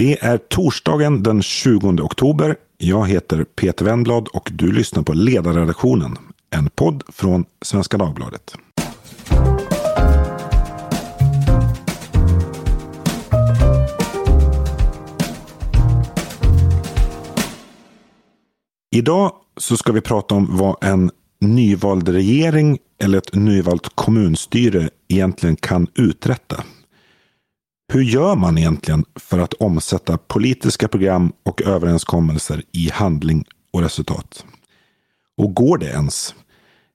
Det 0.00 0.24
är 0.24 0.38
torsdagen 0.38 1.22
den 1.22 1.42
20 1.42 1.88
oktober. 1.88 2.56
Jag 2.78 3.08
heter 3.08 3.44
Peter 3.44 3.84
Wendblad 3.84 4.28
och 4.28 4.50
du 4.52 4.72
lyssnar 4.72 5.02
på 5.02 5.12
Ledarredaktionen, 5.12 6.18
en 6.50 6.70
podd 6.70 7.02
från 7.08 7.44
Svenska 7.62 7.98
Dagbladet. 7.98 8.54
Idag 18.96 19.32
så 19.56 19.76
ska 19.76 19.92
vi 19.92 20.00
prata 20.00 20.34
om 20.34 20.56
vad 20.56 20.84
en 20.84 21.10
nyvald 21.40 22.08
regering 22.08 22.78
eller 23.02 23.18
ett 23.18 23.34
nyvalt 23.34 23.88
kommunstyre 23.94 24.90
egentligen 25.08 25.56
kan 25.56 25.86
uträtta. 25.94 26.64
Hur 27.92 28.02
gör 28.02 28.36
man 28.36 28.58
egentligen 28.58 29.04
för 29.16 29.38
att 29.38 29.52
omsätta 29.54 30.18
politiska 30.18 30.88
program 30.88 31.32
och 31.42 31.62
överenskommelser 31.62 32.62
i 32.72 32.90
handling 32.90 33.44
och 33.72 33.82
resultat? 33.82 34.44
Och 35.36 35.54
går 35.54 35.78
det 35.78 35.86
ens? 35.86 36.34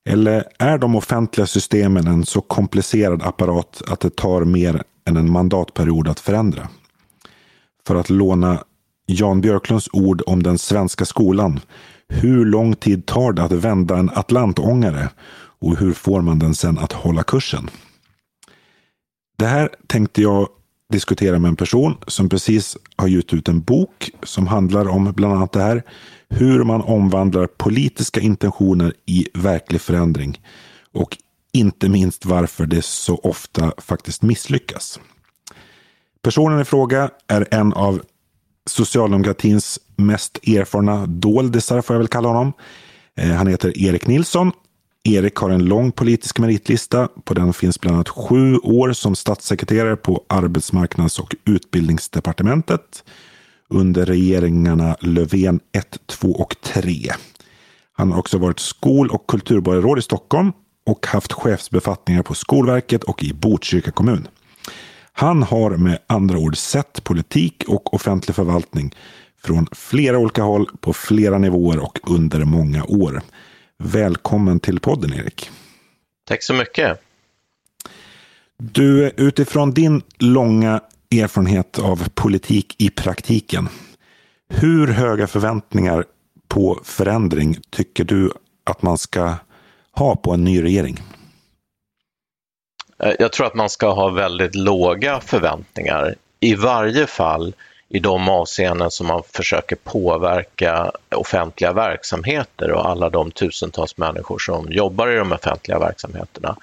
Eller 0.09 0.44
är 0.59 0.77
de 0.77 0.95
offentliga 0.95 1.48
systemen 1.48 2.08
en 2.08 2.26
så 2.26 2.41
komplicerad 2.41 3.23
apparat 3.23 3.81
att 3.88 4.00
det 4.00 4.16
tar 4.16 4.45
mer 4.45 4.84
än 5.05 5.17
en 5.17 5.31
mandatperiod 5.31 6.08
att 6.08 6.20
förändra? 6.20 6.70
För 7.88 7.95
att 7.95 8.09
låna 8.09 8.64
Jan 9.05 9.41
Björklunds 9.41 9.89
ord 9.94 10.22
om 10.25 10.44
den 10.44 10.58
svenska 10.58 11.05
skolan. 11.05 11.59
Hur 12.08 12.45
lång 12.45 12.75
tid 12.75 13.05
tar 13.05 13.34
det 13.34 13.44
att 13.44 13.52
vända 13.52 13.98
en 13.98 14.09
atlantångare? 14.09 15.09
Och 15.59 15.77
hur 15.77 15.94
får 15.94 16.22
man 16.22 16.39
den 16.39 16.55
sen 16.55 16.77
att 16.77 16.94
hålla 16.94 17.23
kursen? 17.23 17.70
Det 19.38 19.45
här 19.45 19.70
tänkte 19.88 20.22
jag 20.22 20.50
diskutera 20.91 21.39
med 21.39 21.49
en 21.49 21.55
person 21.55 21.98
som 22.07 22.30
precis 22.30 22.77
har 22.95 23.07
gett 23.07 23.34
ut 23.34 23.49
en 23.49 23.62
bok 23.62 24.12
som 24.23 24.48
handlar 24.48 24.88
om 24.88 25.13
bland 25.16 25.34
annat 25.34 25.52
det 25.52 25.61
här. 25.61 25.84
Hur 26.30 26.63
man 26.63 26.81
omvandlar 26.81 27.47
politiska 27.47 28.19
intentioner 28.19 28.94
i 29.06 29.28
verklig 29.33 29.81
förändring. 29.81 30.41
Och 30.94 31.17
inte 31.53 31.89
minst 31.89 32.25
varför 32.25 32.66
det 32.66 32.86
så 32.86 33.16
ofta 33.16 33.73
faktiskt 33.78 34.22
misslyckas. 34.22 35.00
Personen 36.22 36.61
i 36.61 36.66
fråga 36.66 37.09
är 37.28 37.47
en 37.52 37.73
av 37.73 38.02
socialdemokratins 38.69 39.80
mest 39.95 40.47
erfarna 40.47 41.06
doldisar, 41.06 41.81
får 41.81 41.94
jag 41.94 42.00
väl 42.00 42.08
kalla 42.08 42.28
honom. 42.28 42.53
Eh, 43.16 43.31
han 43.31 43.47
heter 43.47 43.78
Erik 43.78 44.08
Nilsson 44.08 44.52
Erik 45.08 45.36
har 45.36 45.50
en 45.50 45.66
lång 45.66 45.92
politisk 45.92 46.39
meritlista. 46.39 47.09
På 47.23 47.34
den 47.34 47.53
finns 47.53 47.81
bland 47.81 47.95
annat 47.95 48.09
sju 48.09 48.58
år 48.58 48.94
som 48.94 49.16
statssekreterare 49.16 49.95
på 49.95 50.23
arbetsmarknads 50.30 51.20
och 51.20 51.36
utbildningsdepartementet 51.45 53.03
under 53.70 54.06
regeringarna 54.06 54.95
Löfven 55.00 55.59
1, 55.78 55.97
2 56.06 56.31
och 56.31 56.56
3. 56.62 57.12
Han 57.94 58.12
har 58.12 58.20
också 58.20 58.38
varit 58.38 58.59
skol 58.59 59.09
och 59.09 59.28
kulturborgarråd 59.28 60.00
i 60.00 60.02
Stockholm 60.02 60.52
och 60.86 61.06
haft 61.08 61.34
chefsbefattningar 61.34 62.23
på 62.23 62.34
Skolverket 62.34 63.03
och 63.03 63.23
i 63.23 63.34
Botkyrka 63.34 63.92
kommun. 63.92 64.28
Han 65.14 65.44
har 65.44 65.72
med 65.72 66.00
andra 66.08 66.38
ord 66.38 66.58
sett 66.58 67.03
politik 67.03 67.64
och 67.67 67.94
offentlig 67.94 68.36
förvaltning 68.36 68.95
från 69.44 69.67
flera 69.72 70.17
olika 70.17 70.44
håll 70.44 70.69
på 70.80 70.94
flera 70.94 71.38
nivåer 71.38 71.80
och 71.80 72.00
under 72.03 72.45
många 72.45 72.84
år. 72.84 73.22
Välkommen 73.84 74.59
till 74.59 74.80
podden 74.80 75.14
Erik. 75.14 75.50
Tack 76.28 76.44
så 76.44 76.54
mycket. 76.54 77.02
Du, 78.58 79.12
utifrån 79.18 79.72
din 79.72 80.02
långa 80.18 80.81
erfarenhet 81.12 81.80
av 81.80 82.09
politik 82.09 82.76
i 82.78 82.90
praktiken. 82.90 83.70
Hur 84.50 84.88
höga 84.88 85.28
förväntningar 85.28 86.06
på 86.48 86.80
förändring 86.84 87.58
tycker 87.70 88.03
du 88.03 88.31
att 88.64 88.81
man 88.81 88.98
ska 88.98 89.36
ha 89.92 90.16
på 90.16 90.34
en 90.34 90.44
ny 90.44 90.64
regering? 90.64 91.00
Eh, 93.00 93.14
jag 93.19 93.31
tror 93.31 93.47
att 93.47 93.56
man 93.56 93.69
ska 93.69 93.94
ha 93.94 94.09
väldigt 94.09 94.56
låga 94.56 95.19
förväntningar. 95.19 96.16
I 96.40 96.56
varje 96.56 97.08
fall 97.08 97.53
i 97.90 98.00
de 98.00 98.29
avseenden 98.29 98.91
som 98.91 99.07
man 99.07 99.23
försöker 99.34 99.75
påverka 99.75 100.91
offentliga 101.16 101.73
verksamheter 101.73 102.72
och 102.72 102.90
alla 102.90 103.09
de 103.09 103.31
tusentals 103.31 103.97
människor 103.97 104.40
som 104.40 104.68
jobbar 104.72 105.07
i 105.07 105.16
de 105.16 105.31
offentliga 105.31 105.79
verksamheterna. 105.79 106.56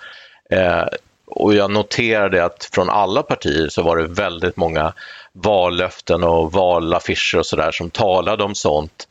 Eh, 0.50 0.86
och 1.26 1.54
jag 1.54 1.70
noterade 1.70 2.44
att 2.44 2.68
från 2.72 2.90
alla 2.90 3.22
partier 3.22 3.68
så 3.68 3.82
var 3.82 3.96
det 3.96 4.06
väldigt 4.06 4.56
många 4.56 4.92
vallöften 5.32 6.24
och 6.24 6.52
valaffischer 6.52 7.38
och 7.38 7.46
sådär 7.46 7.72
som 7.72 7.90
talade 7.90 8.44
om 8.44 8.54
sånt 8.54 9.08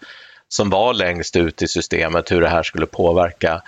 som 0.47 0.69
var 0.69 0.93
längst 0.93 1.35
ut 1.35 1.61
i 1.61 1.67
systemet, 1.67 2.31
hur 2.31 2.41
det 2.41 2.49
här 2.49 2.63
skulle 2.63 2.85
påverka 2.85 3.61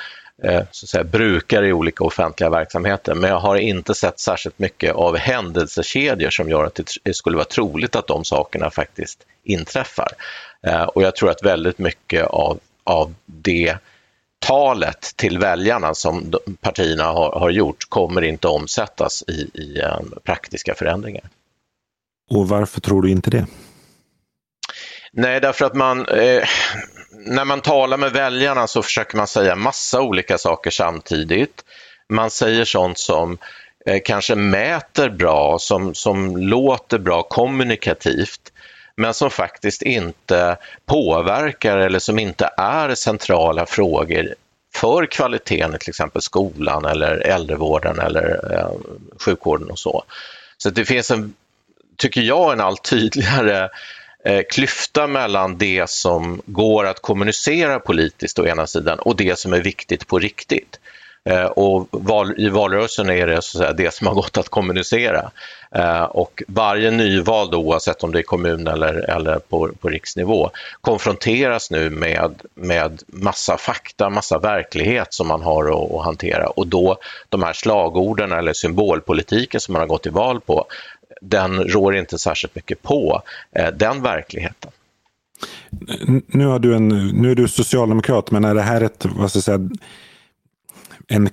Eh, 0.43 0.63
så 0.71 0.85
att 0.85 0.89
säga, 0.89 1.03
brukare 1.03 1.67
i 1.67 1.73
olika 1.73 2.03
offentliga 2.03 2.49
verksamheter. 2.49 3.15
Men 3.15 3.29
jag 3.29 3.39
har 3.39 3.55
inte 3.55 3.95
sett 3.95 4.19
särskilt 4.19 4.59
mycket 4.59 4.95
av 4.95 5.17
händelsekedjor 5.17 6.29
som 6.29 6.49
gör 6.49 6.65
att 6.65 6.79
det 7.03 7.13
skulle 7.13 7.35
vara 7.35 7.45
troligt 7.45 7.95
att 7.95 8.07
de 8.07 8.25
sakerna 8.25 8.71
faktiskt 8.71 9.25
inträffar. 9.43 10.11
Eh, 10.67 10.83
och 10.83 11.03
jag 11.03 11.15
tror 11.15 11.29
att 11.29 11.43
väldigt 11.43 11.77
mycket 11.77 12.25
av, 12.25 12.59
av 12.83 13.13
det 13.25 13.77
talet 14.39 15.11
till 15.15 15.39
väljarna 15.39 15.93
som 15.93 16.33
partierna 16.61 17.03
har, 17.03 17.39
har 17.39 17.49
gjort 17.49 17.85
kommer 17.89 18.21
inte 18.21 18.47
omsättas 18.47 19.23
i, 19.27 19.49
i 19.53 19.81
um, 19.81 20.13
praktiska 20.23 20.75
förändringar. 20.75 21.23
Och 22.29 22.47
varför 22.49 22.81
tror 22.81 23.01
du 23.01 23.09
inte 23.09 23.29
det? 23.29 23.45
Nej, 25.15 25.41
därför 25.41 25.65
att 25.65 25.73
man, 25.73 26.07
eh, 26.07 26.43
när 27.11 27.45
man 27.45 27.61
talar 27.61 27.97
med 27.97 28.11
väljarna 28.11 28.67
så 28.67 28.81
försöker 28.81 29.17
man 29.17 29.27
säga 29.27 29.55
massa 29.55 30.01
olika 30.01 30.37
saker 30.37 30.71
samtidigt. 30.71 31.63
Man 32.09 32.29
säger 32.29 32.65
sånt 32.65 32.97
som 32.97 33.37
eh, 33.85 34.01
kanske 34.05 34.35
mäter 34.35 35.09
bra, 35.09 35.59
som, 35.59 35.95
som 35.95 36.37
låter 36.37 36.99
bra 36.99 37.23
kommunikativt 37.23 38.51
men 38.95 39.13
som 39.13 39.29
faktiskt 39.29 39.81
inte 39.81 40.57
påverkar 40.85 41.77
eller 41.77 41.99
som 41.99 42.19
inte 42.19 42.49
är 42.57 42.95
centrala 42.95 43.65
frågor 43.65 44.35
för 44.75 45.05
kvaliteten 45.05 45.75
i 45.75 45.79
till 45.79 45.89
exempel 45.89 46.21
skolan 46.21 46.85
eller 46.85 47.17
äldrevården 47.17 47.99
eller 47.99 48.53
eh, 48.53 48.71
sjukvården 49.19 49.69
och 49.71 49.79
så. 49.79 50.03
Så 50.57 50.69
det 50.69 50.85
finns 50.85 51.11
en, 51.11 51.33
tycker 51.97 52.21
jag, 52.21 52.53
en 52.53 52.61
allt 52.61 52.83
tydligare 52.83 53.69
Eh, 54.25 54.41
klyfta 54.49 55.07
mellan 55.07 55.57
det 55.57 55.89
som 55.89 56.41
går 56.45 56.87
att 56.87 57.01
kommunicera 57.01 57.79
politiskt 57.79 58.39
å 58.39 58.45
ena 58.45 58.67
sidan 58.67 58.99
och 58.99 59.15
det 59.15 59.39
som 59.39 59.53
är 59.53 59.61
viktigt 59.61 60.07
på 60.07 60.19
riktigt. 60.19 60.79
Eh, 61.29 61.45
och 61.45 61.87
val, 61.91 62.33
I 62.37 62.49
valrörelsen 62.49 63.09
är 63.09 63.27
det 63.27 63.41
så 63.41 63.57
att 63.57 63.61
säga, 63.61 63.73
det 63.73 63.93
som 63.93 64.07
har 64.07 64.13
gått 64.13 64.37
att 64.37 64.49
kommunicera. 64.49 65.31
Eh, 65.75 66.03
och 66.03 66.43
varje 66.47 66.91
nyvald, 66.91 67.55
oavsett 67.55 68.03
om 68.03 68.11
det 68.11 68.19
är 68.19 68.23
kommun 68.23 68.67
eller, 68.67 68.93
eller 68.93 69.39
på, 69.39 69.69
på 69.81 69.89
riksnivå, 69.89 70.49
konfronteras 70.81 71.71
nu 71.71 71.89
med, 71.89 72.41
med 72.53 73.01
massa 73.07 73.57
fakta, 73.57 74.09
massa 74.09 74.39
verklighet 74.39 75.13
som 75.13 75.27
man 75.27 75.41
har 75.41 75.63
att, 75.63 75.91
att 75.91 76.05
hantera. 76.05 76.47
Och 76.47 76.67
då 76.67 76.97
de 77.29 77.43
här 77.43 77.53
slagorden 77.53 78.31
eller 78.31 78.53
symbolpolitiken 78.53 79.59
som 79.59 79.73
man 79.73 79.79
har 79.79 79.87
gått 79.87 80.03
till 80.03 80.11
val 80.11 80.41
på, 80.41 80.65
den 81.23 81.63
rår 81.63 81.95
inte 81.95 82.17
särskilt 82.17 82.55
mycket 82.55 82.81
på 82.81 83.21
eh, 83.55 83.67
den 83.73 84.01
verkligheten. 84.01 84.71
Nu, 86.27 86.45
har 86.45 86.59
du 86.59 86.75
en, 86.75 86.87
nu 87.07 87.31
är 87.31 87.35
du 87.35 87.47
socialdemokrat, 87.47 88.31
men 88.31 88.45
är 88.45 88.55
det 88.55 88.61
här 88.61 88.81
ett, 88.81 89.05
vad 89.05 89.29
ska 89.29 89.37
jag 89.37 89.43
säga, 89.43 89.69
en, 91.07 91.29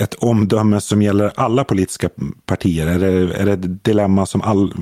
ett 0.00 0.14
omdöme 0.14 0.80
som 0.80 1.02
gäller 1.02 1.32
alla 1.34 1.64
politiska 1.64 2.10
partier? 2.46 2.86
Är 2.86 2.98
det, 2.98 3.34
är 3.34 3.46
det 3.46 3.52
ett 3.52 3.84
dilemma 3.84 4.26
som, 4.26 4.42
all, 4.42 4.72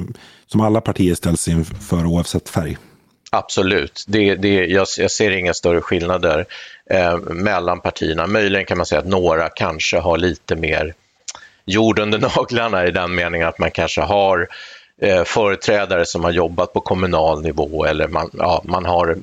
som 0.46 0.60
alla 0.60 0.80
partier 0.80 1.14
ställs 1.14 1.48
inför 1.48 2.06
oavsett 2.06 2.48
färg? 2.48 2.76
Absolut, 3.30 4.04
det, 4.08 4.34
det, 4.34 4.54
jag, 4.54 4.86
jag 4.98 5.10
ser 5.10 5.30
inga 5.30 5.54
större 5.54 5.80
skillnader 5.80 6.46
eh, 6.90 7.18
mellan 7.18 7.80
partierna. 7.80 8.26
Möjligen 8.26 8.66
kan 8.66 8.76
man 8.76 8.86
säga 8.86 9.00
att 9.00 9.06
några 9.06 9.48
kanske 9.48 9.98
har 9.98 10.18
lite 10.18 10.56
mer 10.56 10.94
jord 11.64 11.98
under 11.98 12.18
naglarna 12.36 12.86
i 12.86 12.90
den 12.90 13.14
meningen 13.14 13.48
att 13.48 13.58
man 13.58 13.70
kanske 13.70 14.00
har 14.00 14.48
eh, 15.00 15.24
företrädare 15.24 16.06
som 16.06 16.24
har 16.24 16.30
jobbat 16.30 16.72
på 16.72 16.80
kommunal 16.80 17.42
nivå 17.42 17.84
eller 17.84 18.08
man, 18.08 18.30
ja, 18.32 18.62
man 18.64 18.84
har 18.84 19.16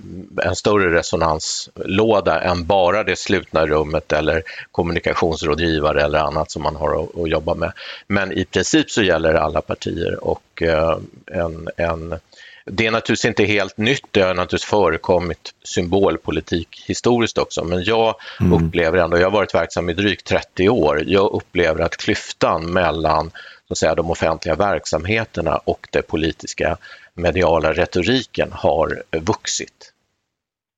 en 0.44 0.56
större 0.56 0.98
resonanslåda 0.98 2.42
än 2.42 2.66
bara 2.66 3.04
det 3.04 3.16
slutna 3.16 3.66
rummet 3.66 4.14
eller 4.14 4.44
kommunikationsrådgivare 4.72 6.04
eller 6.04 6.20
annat 6.20 6.52
som 6.52 6.64
man 6.64 6.76
har 6.76 7.04
att, 7.04 7.20
att 7.20 7.30
jobba 7.30 7.54
med. 7.54 7.72
Men 8.08 8.32
i 8.32 8.46
princip 8.46 8.92
så 8.92 9.02
gäller 9.02 9.34
det 9.34 9.42
alla 9.42 9.62
partier 9.62 10.24
och 10.24 10.62
eh, 10.62 10.98
en, 11.26 11.70
en 11.78 12.20
det 12.66 12.86
är 12.86 12.92
naturligtvis 12.92 13.26
inte 13.26 13.44
helt 13.44 13.78
nytt, 13.78 14.06
det 14.12 14.22
har 14.22 14.34
naturligtvis 14.34 14.70
förekommit 14.70 15.54
symbolpolitik 15.64 16.84
historiskt 16.88 17.38
också, 17.38 17.64
men 17.64 17.84
jag 17.84 18.16
mm. 18.40 18.54
upplever 18.54 18.98
ändå, 18.98 19.18
jag 19.18 19.26
har 19.26 19.32
varit 19.32 19.56
verksam 19.56 19.90
i 19.90 19.94
drygt 19.94 20.28
30 20.28 20.70
år, 20.70 21.04
jag 21.08 21.32
upplever 21.34 21.80
att 21.80 21.98
klyftan 21.98 22.74
mellan 22.74 23.32
så 23.68 23.74
att 23.74 23.78
säga, 23.78 23.96
de 23.96 24.12
offentliga 24.12 24.56
verksamheterna 24.56 25.58
och 25.58 25.88
den 25.92 26.04
politiska 26.08 26.78
mediala 27.14 27.74
retoriken 27.74 28.50
har 28.52 29.04
vuxit. 29.12 29.94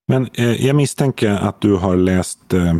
Men 0.08 0.30
eh, 0.34 0.66
jag 0.66 0.76
misstänker 0.76 1.30
att 1.30 1.62
du 1.62 1.76
har 1.76 1.96
läst 1.96 2.54
eh, 2.54 2.74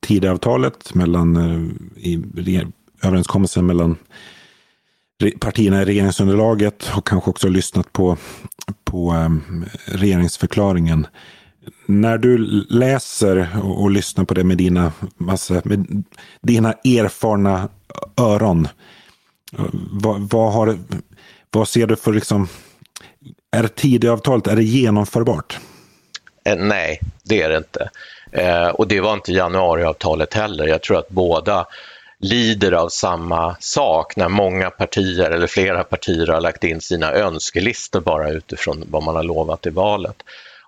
Tidöavtalet 0.00 0.94
mellan, 0.94 1.36
eh, 1.36 2.04
i 2.04 2.62
överenskommelsen 3.02 3.66
mellan 3.66 3.96
partierna 5.40 5.82
i 5.82 5.84
regeringsunderlaget 5.84 6.90
och 6.96 7.06
kanske 7.06 7.30
också 7.30 7.48
lyssnat 7.48 7.92
på, 7.92 8.16
på 8.84 9.12
um, 9.12 9.64
regeringsförklaringen. 9.84 11.06
När 11.86 12.18
du 12.18 12.38
läser 12.68 13.48
och, 13.62 13.82
och, 13.82 13.90
lyssnar 13.90 14.24
på 14.24 14.34
det 14.34 14.44
med 14.44 14.56
dina, 14.56 14.92
massa, 15.16 15.62
med 15.64 16.04
dina 16.42 16.72
erfarna 16.72 17.68
öron, 18.16 18.68
eh, 19.58 19.64
vad, 19.90 20.20
vad, 20.20 20.52
har, 20.52 20.78
vad 21.50 21.68
ser 21.68 21.86
du 21.86 21.96
för 21.96 22.12
liksom, 22.12 22.48
är 23.50 23.66
Tidöavtalet, 23.66 24.46
är 24.46 24.56
det 24.56 24.62
genomförbart? 24.62 25.58
Eh, 26.44 26.56
nej, 26.56 27.00
det 27.22 27.42
är 27.42 27.48
det 27.48 27.56
inte. 27.56 27.90
Eh, 28.32 28.68
och 28.68 28.88
det 28.88 29.00
var 29.00 29.14
inte 29.14 29.32
januariavtalet 29.32 30.34
heller. 30.34 30.66
Jag 30.66 30.82
tror 30.82 30.98
att 30.98 31.08
båda 31.08 31.66
lider 32.20 32.72
av 32.72 32.88
samma 32.88 33.56
sak 33.60 34.16
när 34.16 34.28
många 34.28 34.70
partier 34.70 35.30
eller 35.30 35.46
flera 35.46 35.84
partier 35.84 36.26
har 36.26 36.40
lagt 36.40 36.64
in 36.64 36.80
sina 36.80 37.12
önskelistor 37.12 38.00
bara 38.00 38.30
utifrån 38.30 38.84
vad 38.86 39.02
man 39.02 39.16
har 39.16 39.22
lovat 39.22 39.66
i 39.66 39.70
valet. 39.70 40.22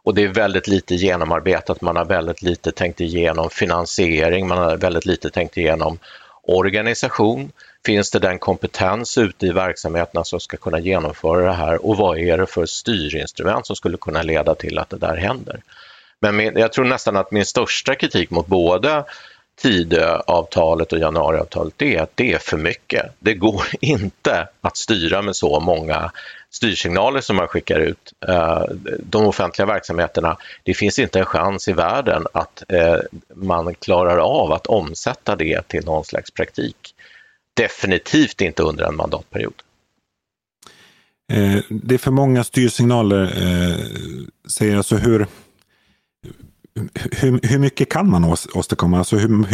Och 0.04 0.14
det 0.14 0.22
är 0.22 0.28
väldigt 0.28 0.68
lite 0.68 0.94
genomarbetat, 0.94 1.80
man 1.80 1.96
har 1.96 2.04
väldigt 2.04 2.42
lite 2.42 2.72
tänkt 2.72 3.00
igenom 3.00 3.50
finansiering, 3.50 4.48
man 4.48 4.58
har 4.58 4.76
väldigt 4.76 5.06
lite 5.06 5.30
tänkt 5.30 5.56
igenom 5.56 5.98
organisation. 6.42 7.52
Finns 7.86 8.10
det 8.10 8.18
den 8.18 8.38
kompetens 8.38 9.18
ute 9.18 9.46
i 9.46 9.52
verksamheterna 9.52 10.24
som 10.24 10.40
ska 10.40 10.56
kunna 10.56 10.78
genomföra 10.78 11.44
det 11.44 11.52
här 11.52 11.86
och 11.86 11.96
vad 11.96 12.18
är 12.18 12.38
det 12.38 12.46
för 12.46 12.66
styrinstrument 12.66 13.66
som 13.66 13.76
skulle 13.76 13.96
kunna 13.96 14.22
leda 14.22 14.54
till 14.54 14.78
att 14.78 14.90
det 14.90 14.98
där 14.98 15.16
händer? 15.16 15.62
Men 16.20 16.36
min, 16.36 16.58
jag 16.58 16.72
tror 16.72 16.84
nästan 16.84 17.16
att 17.16 17.30
min 17.30 17.46
största 17.46 17.94
kritik 17.94 18.30
mot 18.30 18.46
både 18.46 19.04
Tidöavtalet 19.60 20.92
och 20.92 20.98
januariavtalet 20.98 21.74
det 21.76 21.96
är 21.96 22.02
att 22.02 22.16
det 22.16 22.32
är 22.32 22.38
för 22.38 22.56
mycket. 22.56 23.12
Det 23.18 23.34
går 23.34 23.62
inte 23.80 24.48
att 24.60 24.76
styra 24.76 25.22
med 25.22 25.36
så 25.36 25.60
många 25.60 26.12
styrsignaler 26.50 27.20
som 27.20 27.36
man 27.36 27.48
skickar 27.48 27.80
ut. 27.80 28.12
Eh, 28.28 28.64
de 28.98 29.26
offentliga 29.26 29.66
verksamheterna, 29.66 30.36
det 30.62 30.74
finns 30.74 30.98
inte 30.98 31.18
en 31.18 31.24
chans 31.24 31.68
i 31.68 31.72
världen 31.72 32.26
att 32.32 32.62
eh, 32.68 32.96
man 33.34 33.74
klarar 33.74 34.18
av 34.18 34.52
att 34.52 34.66
omsätta 34.66 35.36
det 35.36 35.68
till 35.68 35.84
någon 35.84 36.04
slags 36.04 36.30
praktik. 36.30 36.94
Definitivt 37.54 38.40
inte 38.40 38.62
under 38.62 38.84
en 38.84 38.96
mandatperiod. 38.96 39.54
Eh, 41.32 41.62
det 41.68 41.94
är 41.94 41.98
för 41.98 42.10
många 42.10 42.44
styrsignaler, 42.44 43.26
säger 44.48 44.76
alltså 44.76 44.96
hur 44.96 45.26
hur, 46.94 47.40
hur 47.48 47.58
mycket 47.58 47.88
kan 47.88 48.10
man 48.10 48.24
åstadkomma? 48.54 48.98
Alltså 48.98 49.16
hur, 49.16 49.46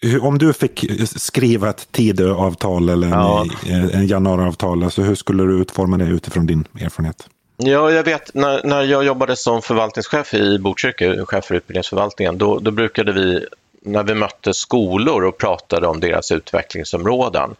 hur, 0.00 0.24
om 0.24 0.38
du 0.38 0.52
fick 0.52 1.06
skriva 1.06 1.70
ett 1.70 1.88
Tidöavtal 1.92 2.88
eller 2.88 3.08
ja. 3.08 3.46
en, 3.66 3.90
en 3.90 4.06
januariavtal, 4.06 4.84
alltså 4.84 5.02
hur 5.02 5.14
skulle 5.14 5.42
du 5.42 5.60
utforma 5.60 5.96
det 5.96 6.04
utifrån 6.04 6.46
din 6.46 6.64
erfarenhet? 6.80 7.28
Ja, 7.56 7.90
jag 7.90 8.04
vet 8.04 8.34
när, 8.34 8.60
när 8.64 8.82
jag 8.82 9.04
jobbade 9.04 9.36
som 9.36 9.62
förvaltningschef 9.62 10.34
i 10.34 10.58
Botkyrka, 10.58 11.26
chef 11.26 11.44
för 11.44 11.54
utbildningsförvaltningen, 11.54 12.38
då, 12.38 12.58
då 12.58 12.70
brukade 12.70 13.12
vi 13.12 13.46
när 13.82 14.02
vi 14.02 14.14
mötte 14.14 14.54
skolor 14.54 15.24
och 15.24 15.38
pratade 15.38 15.86
om 15.86 16.00
deras 16.00 16.32
utvecklingsområden, 16.32 17.54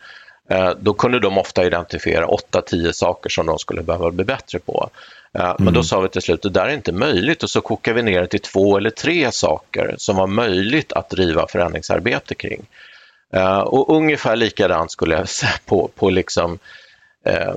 eh, 0.48 0.70
då 0.80 0.94
kunde 0.94 1.20
de 1.20 1.38
ofta 1.38 1.66
identifiera 1.66 2.26
8-10 2.26 2.92
saker 2.92 3.30
som 3.30 3.46
de 3.46 3.58
skulle 3.58 3.82
behöva 3.82 4.10
bli 4.10 4.24
bättre 4.24 4.58
på. 4.58 4.90
Mm. 5.34 5.56
Men 5.58 5.74
då 5.74 5.80
mm. 5.80 5.84
sa 5.84 6.00
vi 6.00 6.08
till 6.08 6.22
slut, 6.22 6.42
det 6.42 6.50
där 6.50 6.66
är 6.66 6.74
inte 6.74 6.92
möjligt 6.92 7.42
och 7.42 7.50
så 7.50 7.60
kokar 7.60 7.92
vi 7.94 8.02
ner 8.02 8.20
det 8.20 8.26
till 8.26 8.40
två 8.40 8.76
eller 8.76 8.90
tre 8.90 9.32
saker 9.32 9.94
som 9.98 10.16
var 10.16 10.26
möjligt 10.26 10.92
att 10.92 11.10
driva 11.10 11.48
förändringsarbete 11.48 12.34
kring. 12.34 12.66
Uh, 13.36 13.58
och 13.58 13.96
ungefär 13.96 14.36
likadant 14.36 14.90
skulle 14.90 15.14
jag 15.14 15.28
säga 15.28 15.52
på, 15.66 15.90
på 15.94 16.10
liksom, 16.10 16.58
uh, 17.28 17.54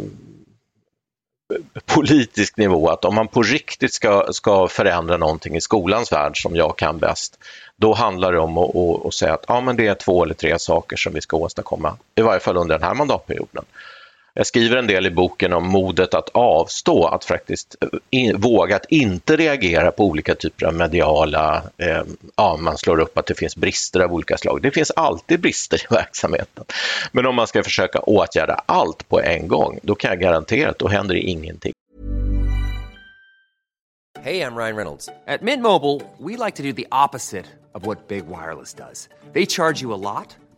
politisk 1.86 2.58
nivå, 2.58 2.90
att 2.90 3.06
om 3.06 3.16
man 3.16 3.28
på 3.28 3.42
riktigt 3.42 3.94
ska, 3.94 4.28
ska 4.32 4.68
förändra 4.68 5.18
någonting 5.18 5.56
i 5.56 5.62
skolans 5.62 6.12
värld 6.12 6.42
som 6.42 6.56
jag 6.56 6.78
kan 6.78 6.98
bäst, 6.98 7.40
då 7.76 7.94
handlar 7.94 8.32
det 8.32 8.40
om 8.40 8.58
att, 8.58 8.76
att, 8.76 9.06
att 9.06 9.14
säga 9.14 9.34
att 9.34 9.46
ja, 9.48 9.62
men 9.62 9.76
det 9.76 9.88
är 9.88 9.96
två 9.96 10.24
eller 10.24 10.34
tre 10.34 10.60
saker 10.60 10.98
som 10.98 11.14
vi 11.14 11.22
ska 11.22 11.38
åstadkomma, 11.38 11.98
i 12.16 12.22
varje 12.22 12.40
fall 12.40 12.58
under 12.58 12.80
den 12.80 12.88
här 12.88 12.96
mandatperioden. 12.96 13.66
Jag 14.38 14.48
skriver 14.48 14.76
en 14.78 14.88
del 14.88 15.06
i 15.06 15.12
boken 15.12 15.54
om 15.54 15.68
modet 15.68 16.14
att 16.14 16.30
avstå, 16.30 17.08
att 17.08 17.26
faktiskt 17.26 17.76
eh, 17.82 17.88
in, 18.10 18.42
våga 18.42 18.76
att 18.76 18.86
inte 18.90 19.36
reagera 19.36 19.92
på 19.92 20.06
olika 20.06 20.36
typer 20.36 20.66
av 20.66 20.74
mediala, 20.74 21.64
eh, 21.78 22.02
ja, 22.36 22.58
man 22.58 22.78
slår 22.78 23.00
upp 23.00 23.18
att 23.18 23.26
det 23.26 23.36
finns 23.36 23.56
brister 23.56 24.00
av 24.00 24.14
olika 24.14 24.38
slag. 24.38 24.62
Det 24.62 24.72
finns 24.72 24.92
alltid 24.92 25.40
brister 25.40 25.78
i 25.78 25.88
verksamheten. 25.94 26.66
Men 27.12 27.26
om 27.26 27.36
man 27.36 27.48
ska 27.48 27.64
försöka 27.64 28.00
åtgärda 28.00 28.64
allt 28.66 29.10
på 29.10 29.22
en 29.22 29.48
gång, 29.48 29.80
då 29.84 29.96
kan 29.96 30.10
jag 30.10 30.20
garantera 30.20 30.70
att 30.70 30.80
då 30.80 30.88
händer 30.88 31.16
det 31.16 31.22
ingenting. 31.22 31.74
Hej, 34.22 34.38
jag 34.38 34.58
Ryan 34.58 34.76
Reynolds. 34.76 35.06
På 35.06 35.46
Mint 35.46 35.62
Mobile, 35.62 36.02
we 36.18 36.46
like 36.46 36.58
to 36.58 36.64
do 36.64 36.74
the 36.74 36.88
opposite 37.06 37.46
of 37.72 37.86
what 37.86 38.08
Big 38.08 38.24
Wireless 38.26 38.74
does. 38.74 39.10
They 39.34 39.46
charge 39.46 39.84
you 39.84 39.94
a 39.94 39.98
lot. 39.98 40.47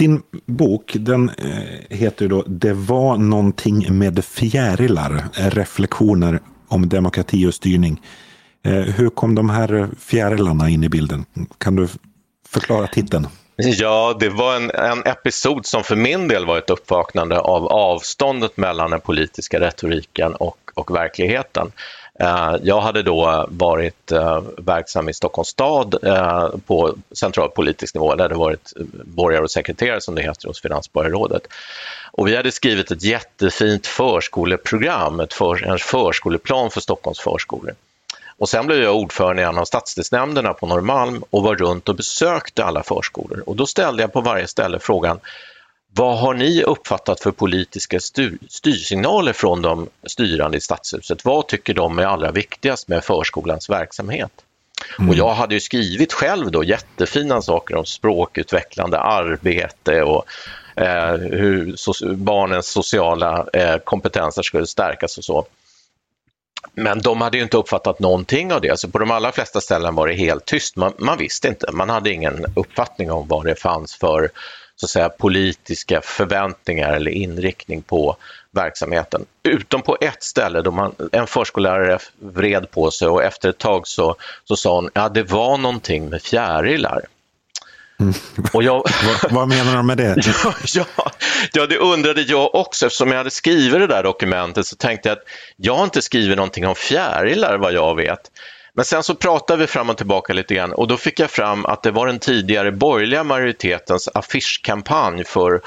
Din 0.00 0.22
bok 0.46 0.96
den 0.98 1.28
eh, 1.28 1.96
heter 1.96 2.24
ju 2.24 2.28
då 2.28 2.42
Det 2.46 2.72
var 2.72 3.16
någonting 3.16 3.98
med 3.98 4.24
fjärilar. 4.24 5.24
Eh, 5.38 5.50
reflektioner 5.50 6.40
om 6.68 6.88
demokrati 6.88 7.46
och 7.46 7.54
styrning. 7.54 8.02
Eh, 8.64 8.72
hur 8.72 9.10
kom 9.10 9.34
de 9.34 9.50
här 9.50 9.88
fjärilarna 9.98 10.68
in 10.68 10.84
i 10.84 10.88
bilden? 10.88 11.24
Kan 11.58 11.76
du 11.76 11.88
förklara 12.48 12.86
titeln? 12.86 13.26
Ja, 13.56 14.16
det 14.20 14.28
var 14.28 14.56
en, 14.56 14.70
en, 14.70 15.02
episod 15.04 15.66
som 15.66 15.84
för 15.84 15.96
min 15.96 16.28
del 16.28 16.46
var 16.46 16.58
ett 16.58 16.70
uppvaknande 16.70 17.40
av 17.40 17.66
avståndet 17.66 18.56
mellan 18.56 18.90
den 18.90 19.00
politiska 19.00 19.60
retoriken 19.60 20.34
och, 20.34 20.58
och 20.74 20.94
verkligheten. 20.94 21.72
Eh, 22.20 22.56
jag 22.62 22.80
hade 22.80 23.02
då 23.02 23.46
varit 23.48 24.12
eh, 24.12 24.42
verksam 24.58 25.08
i 25.08 25.14
Stockholms 25.14 25.48
stad 25.48 25.94
eh, 26.02 26.48
på 26.66 26.94
central 27.12 27.50
politisk 27.50 27.94
nivå, 27.94 28.14
där 28.14 28.28
det 28.28 28.34
varit 28.34 28.72
borgare 29.04 29.42
och 29.42 29.50
sekreterare 29.50 30.00
som 30.00 30.14
det 30.14 30.22
heter 30.22 30.48
hos 30.48 30.60
Finansborgarrådet. 30.60 31.42
Och 32.12 32.28
vi 32.28 32.36
hade 32.36 32.52
skrivit 32.52 32.90
ett 32.90 33.02
jättefint 33.02 33.86
förskoleprogram, 33.86 35.20
ett 35.20 35.34
för, 35.34 35.64
en 35.64 35.78
förskoleplan 35.78 36.70
för 36.70 36.80
Stockholms 36.80 37.20
förskolor. 37.20 37.74
Och 38.38 38.48
sen 38.48 38.66
blev 38.66 38.82
jag 38.82 38.96
ordförande 38.96 39.42
i 39.42 39.44
en 39.44 39.58
av 39.58 39.64
stadsdelsnämnderna 39.64 40.52
på 40.52 40.66
Norrmalm 40.66 41.22
och 41.30 41.42
var 41.42 41.56
runt 41.56 41.88
och 41.88 41.94
besökte 41.94 42.64
alla 42.64 42.82
förskolor. 42.82 43.42
Och 43.46 43.56
då 43.56 43.66
ställde 43.66 44.02
jag 44.02 44.12
på 44.12 44.20
varje 44.20 44.46
ställe 44.46 44.78
frågan, 44.78 45.20
vad 45.94 46.18
har 46.18 46.34
ni 46.34 46.62
uppfattat 46.62 47.20
för 47.20 47.30
politiska 47.30 48.00
styr 48.00 48.38
styrsignaler 48.48 49.32
från 49.32 49.62
de 49.62 49.88
styrande 50.06 50.56
i 50.56 50.60
Stadshuset? 50.60 51.24
Vad 51.24 51.46
tycker 51.46 51.74
de 51.74 51.98
är 51.98 52.04
allra 52.04 52.30
viktigast 52.30 52.88
med 52.88 53.04
förskolans 53.04 53.70
verksamhet? 53.70 54.32
Mm. 54.98 55.10
Och 55.10 55.16
jag 55.16 55.34
hade 55.34 55.54
ju 55.54 55.60
skrivit 55.60 56.12
själv 56.12 56.50
då 56.50 56.64
jättefina 56.64 57.42
saker 57.42 57.76
om 57.76 57.84
språkutvecklande 57.84 58.98
arbete 58.98 60.02
och 60.02 60.24
eh, 60.76 61.12
hur 61.14 61.76
so 61.76 62.14
barnens 62.14 62.66
sociala 62.66 63.46
eh, 63.52 63.76
kompetenser 63.76 64.42
skulle 64.42 64.66
stärkas 64.66 65.18
och 65.18 65.24
så. 65.24 65.46
Men 66.74 67.00
de 67.00 67.20
hade 67.20 67.36
ju 67.36 67.42
inte 67.42 67.56
uppfattat 67.56 68.00
någonting 68.00 68.52
av 68.52 68.60
det, 68.60 68.80
så 68.80 68.88
på 68.90 68.98
de 68.98 69.10
allra 69.10 69.32
flesta 69.32 69.60
ställen 69.60 69.94
var 69.94 70.08
det 70.08 70.14
helt 70.14 70.44
tyst. 70.44 70.76
Man, 70.76 70.92
man 70.98 71.18
visste 71.18 71.48
inte, 71.48 71.72
man 71.72 71.90
hade 71.90 72.10
ingen 72.10 72.46
uppfattning 72.56 73.10
om 73.10 73.28
vad 73.28 73.44
det 73.44 73.54
fanns 73.54 73.94
för 73.94 74.30
så 74.80 74.86
att 74.86 74.90
säga, 74.90 75.08
politiska 75.08 76.00
förväntningar 76.04 76.92
eller 76.92 77.10
inriktning 77.10 77.82
på 77.82 78.16
verksamheten. 78.50 79.26
Utom 79.42 79.82
på 79.82 79.96
ett 80.00 80.22
ställe 80.22 80.62
då 80.62 80.70
man, 80.70 80.94
en 81.12 81.26
förskollärare 81.26 81.98
vred 82.18 82.70
på 82.70 82.90
sig 82.90 83.08
och 83.08 83.22
efter 83.22 83.48
ett 83.48 83.58
tag 83.58 83.86
så, 83.86 84.16
så 84.44 84.56
sa 84.56 84.74
hon, 84.74 84.90
ja 84.94 85.08
det 85.08 85.22
var 85.22 85.58
någonting 85.58 86.08
med 86.08 86.22
fjärilar. 86.22 87.00
Och 88.52 88.62
jag... 88.62 88.74
vad, 89.22 89.32
vad, 89.32 89.48
menar 89.48 89.76
de 89.76 89.86
med 89.86 89.96
det? 89.96 90.16
ja, 90.44 90.54
ja, 90.74 91.12
ja, 91.52 91.66
det 91.66 91.76
undrade 91.76 92.22
jag 92.22 92.54
också. 92.54 92.86
Eftersom 92.86 93.10
jag 93.10 93.18
hade 93.18 93.30
skrivit 93.30 93.80
det 93.80 93.86
där 93.86 94.02
dokumentet 94.02 94.66
så 94.66 94.76
tänkte 94.76 95.08
jag 95.08 95.18
att 95.18 95.24
jag 95.56 95.74
har 95.74 95.84
inte 95.84 96.02
skrivit 96.02 96.36
någonting 96.36 96.66
om 96.66 96.74
fjärilar 96.74 97.58
vad 97.58 97.72
jag 97.72 97.96
vet. 97.96 98.30
Men 98.74 98.84
sen 98.84 99.02
så 99.02 99.14
pratade 99.14 99.60
vi 99.60 99.66
fram 99.66 99.90
och 99.90 99.96
tillbaka 99.96 100.32
lite 100.32 100.54
grann 100.54 100.72
och 100.72 100.88
då 100.88 100.96
fick 100.96 101.20
jag 101.20 101.30
fram 101.30 101.66
att 101.66 101.82
det 101.82 101.90
var 101.90 102.06
den 102.06 102.18
tidigare 102.18 102.72
borgerliga 102.72 103.24
majoritetens 103.24 104.08
affischkampanj 104.14 105.24
för 105.24 105.60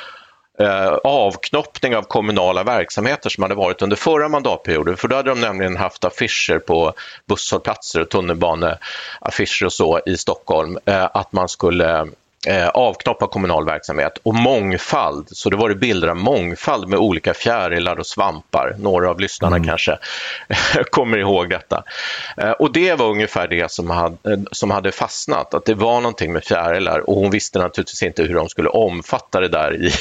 eh, 0.59 0.93
avknoppning 1.03 1.95
av 1.95 2.01
kommunala 2.01 2.63
verksamheter 2.63 3.29
som 3.29 3.43
hade 3.43 3.55
varit 3.55 3.81
under 3.81 3.95
förra 3.95 4.29
mandatperioden. 4.29 4.97
För 4.97 5.07
då 5.07 5.15
hade 5.15 5.29
de 5.29 5.41
nämligen 5.41 5.77
haft 5.77 6.05
affischer 6.05 6.59
på 6.59 6.93
busshållplatser 7.27 8.01
och 8.01 8.09
tunnelbaneaffischer 8.09 9.65
och 9.65 9.73
så 9.73 10.01
i 10.05 10.17
Stockholm 10.17 10.77
eh, 10.85 11.09
att 11.13 11.33
man 11.33 11.49
skulle 11.49 12.07
eh, 12.47 12.67
avknoppa 12.67 13.27
kommunal 13.27 13.65
verksamhet 13.65 14.17
och 14.23 14.35
mångfald. 14.35 15.27
Så 15.31 15.49
det 15.49 15.55
var 15.55 15.69
det 15.69 15.75
bilder 15.75 16.07
av 16.07 16.15
mångfald 16.15 16.87
med 16.87 16.99
olika 16.99 17.33
fjärilar 17.33 17.99
och 17.99 18.07
svampar. 18.07 18.75
Några 18.79 19.09
av 19.09 19.19
lyssnarna 19.19 19.55
mm. 19.55 19.67
kanske 19.67 19.97
kommer 20.89 21.17
ihåg 21.17 21.49
detta. 21.49 21.83
Eh, 22.37 22.51
och 22.51 22.73
det 22.73 22.93
var 22.93 23.09
ungefär 23.09 23.47
det 23.47 23.71
som 23.71 23.89
hade, 23.89 24.31
eh, 24.31 24.39
som 24.51 24.71
hade 24.71 24.91
fastnat, 24.91 25.53
att 25.53 25.65
det 25.65 25.73
var 25.73 26.01
någonting 26.01 26.33
med 26.33 26.43
fjärilar 26.43 27.09
och 27.09 27.15
hon 27.15 27.31
visste 27.31 27.59
naturligtvis 27.59 28.03
inte 28.03 28.23
hur 28.23 28.35
de 28.35 28.49
skulle 28.49 28.69
omfatta 28.69 29.39
det 29.39 29.47
där 29.47 29.75
i, 29.75 29.91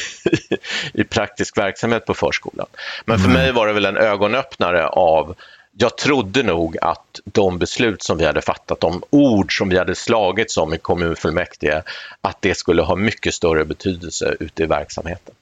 i 1.00 1.04
praktisk 1.04 1.58
verksamhet 1.58 2.06
på 2.06 2.14
förskolan. 2.14 2.66
Men 3.04 3.18
för 3.18 3.28
mm. 3.28 3.42
mig 3.42 3.52
var 3.52 3.66
det 3.66 3.72
väl 3.72 3.87
en 3.87 3.96
ögonöppnare 3.96 4.87
av 4.87 5.34
jag 5.76 5.98
trodde 5.98 6.42
nog 6.42 6.76
att 6.80 7.20
de 7.24 7.58
beslut 7.58 8.02
som 8.02 8.18
vi 8.18 8.26
hade 8.26 8.42
fattat, 8.42 8.80
de 8.80 9.02
ord 9.10 9.58
som 9.58 9.68
vi 9.68 9.78
hade 9.78 9.94
slagits 9.94 10.56
om 10.56 10.74
i 10.74 10.78
kommunfullmäktige, 10.78 11.82
att 12.20 12.36
det 12.40 12.54
skulle 12.54 12.82
ha 12.82 12.96
mycket 12.96 13.34
större 13.34 13.64
betydelse 13.64 14.36
ute 14.40 14.62
i 14.62 14.66
verksamheten. 14.66 15.34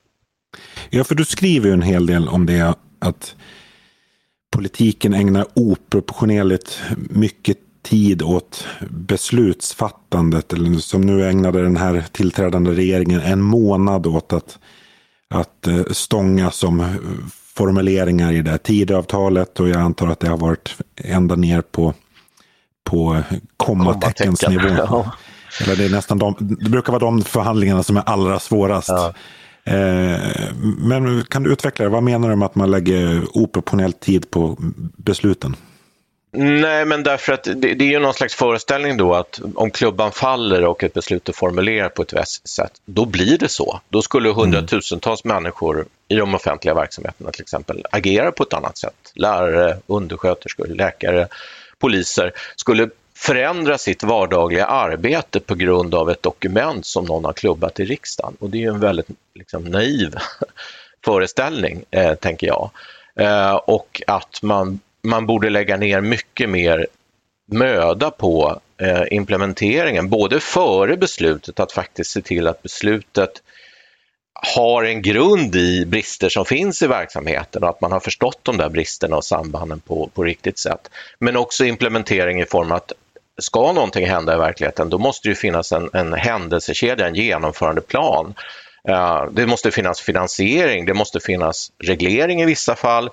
Ja, 0.91 1.05
för 1.05 1.15
du 1.15 1.25
skriver 1.25 1.67
ju 1.67 1.73
en 1.73 1.83
hel 1.83 2.07
del 2.07 2.29
om 2.29 2.47
det, 2.47 2.75
att 2.99 3.35
politiken 4.53 5.15
ägnar 5.15 5.47
oproportionerligt 5.55 6.81
mycket 6.97 7.59
tid 7.83 8.23
åt 8.23 8.67
beslutsfattandet. 8.91 10.53
Eller 10.53 10.79
som 10.79 11.01
nu 11.01 11.29
ägnade 11.29 11.63
den 11.63 11.77
här 11.77 12.05
tillträdande 12.13 12.71
regeringen 12.71 13.21
en 13.21 13.43
månad 13.43 14.07
åt 14.07 14.33
att, 14.33 14.59
att 15.35 15.67
eh, 15.67 15.85
stånga 15.91 16.51
som 16.51 16.81
formuleringar 17.57 18.33
i 18.33 18.43
det 18.43 18.51
här 18.51 18.59
Tidöavtalet 18.59 19.61
och 19.61 19.69
jag 19.69 19.81
antar 19.81 20.09
att 20.09 20.21
det 20.21 20.29
har 20.29 20.37
varit 20.37 20.77
ända 20.97 21.37
ner 21.37 21.61
på, 21.61 21.95
på 22.85 23.23
kommateckensnivå. 23.57 24.69
Ja. 24.77 25.13
Eller 25.65 25.77
det, 25.77 25.85
är 25.85 25.91
nästan 25.91 26.19
de, 26.19 26.37
det 26.39 26.71
brukar 26.71 26.93
vara 26.93 27.01
de 27.01 27.23
förhandlingarna 27.23 27.83
som 27.83 27.97
är 27.97 28.03
allra 28.07 28.39
svårast. 28.39 28.89
Ja. 28.89 29.15
Eh, 29.65 30.19
men 30.79 31.25
kan 31.25 31.43
du 31.43 31.53
utveckla 31.53 31.85
det? 31.85 31.91
Vad 31.91 32.03
menar 32.03 32.31
du 32.31 32.37
med 32.37 32.47
att 32.47 32.55
man 32.55 32.71
lägger 32.71 33.25
oproportionellt 33.39 34.01
tid 34.01 34.31
på 34.31 34.57
besluten? 34.97 35.57
Nej, 36.33 36.85
men 36.85 37.03
därför 37.03 37.33
att 37.33 37.45
det, 37.45 37.55
det, 37.55 37.85
är 37.85 37.91
ju 37.91 37.99
någon 37.99 38.15
slags 38.15 38.35
föreställning 38.35 38.97
då 38.97 39.15
att 39.15 39.41
om 39.55 39.71
klubban 39.71 40.13
faller 40.13 40.65
och 40.65 40.85
ett 40.85 40.95
beslut 40.95 41.29
är 41.29 41.33
formulerat 41.33 41.95
på 41.95 42.03
ett 42.03 42.13
visst 42.13 42.49
sätt, 42.49 42.73
då 42.85 43.05
blir 43.05 43.39
det 43.39 43.49
så. 43.49 43.81
Då 43.89 44.03
skulle 44.03 44.29
mm. 44.29 44.41
hundratusentals 44.41 45.25
mm. 45.25 45.35
människor 45.35 45.87
i 46.09 46.15
de 46.15 46.35
offentliga 46.35 46.75
verksamheterna 46.75 47.31
till 47.31 47.43
exempel 47.43 47.85
agera 47.91 48.33
på 48.33 48.43
ett 48.43 48.53
annat 48.53 48.79
sätt. 48.79 49.13
Lärare, 49.15 49.77
undersköterskor, 49.87 50.67
läkare, 50.67 51.29
poliser 51.79 52.33
skulle 52.57 52.91
förändra 53.17 53.79
sitt 53.79 54.03
vardagliga 54.03 54.67
arbete 54.67 55.41
på 55.41 55.55
grund 55.55 55.95
av 55.95 56.11
ett 56.11 56.23
dokument 56.23 56.87
som 56.87 57.05
någon 57.05 57.25
har 57.25 57.33
klubbat 57.33 57.81
i 57.81 57.85
riksdagen. 57.85 58.37
Och 58.41 58.51
det 58.51 58.59
är 58.59 58.63
ju 58.63 58.69
en 58.69 58.81
väldigt 58.81 59.09
liksom, 59.35 59.65
naiv 59.65 60.15
föreställning, 61.05 61.85
eh, 61.91 62.15
tänker 62.15 62.47
jag. 62.47 62.71
Eh, 63.17 63.55
och 63.55 64.03
att 64.07 64.43
man 64.43 64.81
man 65.03 65.27
borde 65.27 65.51
lägga 65.51 65.77
ner 65.77 66.01
mycket 66.01 66.49
mer 66.49 66.87
möda 67.53 68.11
på 68.11 68.61
eh, 68.83 69.03
implementeringen, 69.11 70.09
både 70.09 70.41
före 70.41 70.97
beslutet, 70.97 71.61
att 71.61 71.73
faktiskt 71.73 72.11
se 72.11 72.21
till 72.21 72.47
att 72.47 72.63
beslutet 72.63 73.31
har 74.55 74.85
en 74.85 75.03
grund 75.03 75.57
i 75.57 75.87
brister 75.87 76.29
som 76.29 76.45
finns 76.45 76.83
i 76.83 76.87
verksamheten 76.87 77.63
och 77.63 77.69
att 77.69 77.81
man 77.81 77.93
har 77.93 78.01
förstått 78.01 78.39
de 78.43 78.57
där 78.57 78.69
bristerna 78.69 79.17
och 79.17 79.25
sambanden 79.25 79.81
på, 79.81 80.11
på 80.15 80.25
riktigt 80.25 80.59
sätt. 80.59 80.91
Men 81.19 81.37
också 81.37 81.65
implementering 81.65 82.41
i 82.41 82.47
form 82.47 82.73
att 82.73 82.93
ska 83.39 83.73
någonting 83.73 84.07
hända 84.07 84.35
i 84.35 84.39
verkligheten, 84.39 84.91
då 84.91 84.99
måste 84.99 85.29
det 85.29 85.35
finnas 85.35 85.73
en, 85.73 85.91
en 85.93 86.13
händelsekedja, 86.13 87.07
en 87.07 87.15
genomförandeplan. 87.15 88.35
Uh, 88.89 88.95
eh, 88.95 89.25
det 89.33 89.47
måste 89.47 89.71
finnas 89.71 90.01
finansiering, 90.01 90.87
det 90.87 90.95
måste 90.95 91.21
finnas 91.21 91.73
reglering 91.79 92.43
i 92.43 92.47
vissa 92.47 92.77
fall 92.77 93.11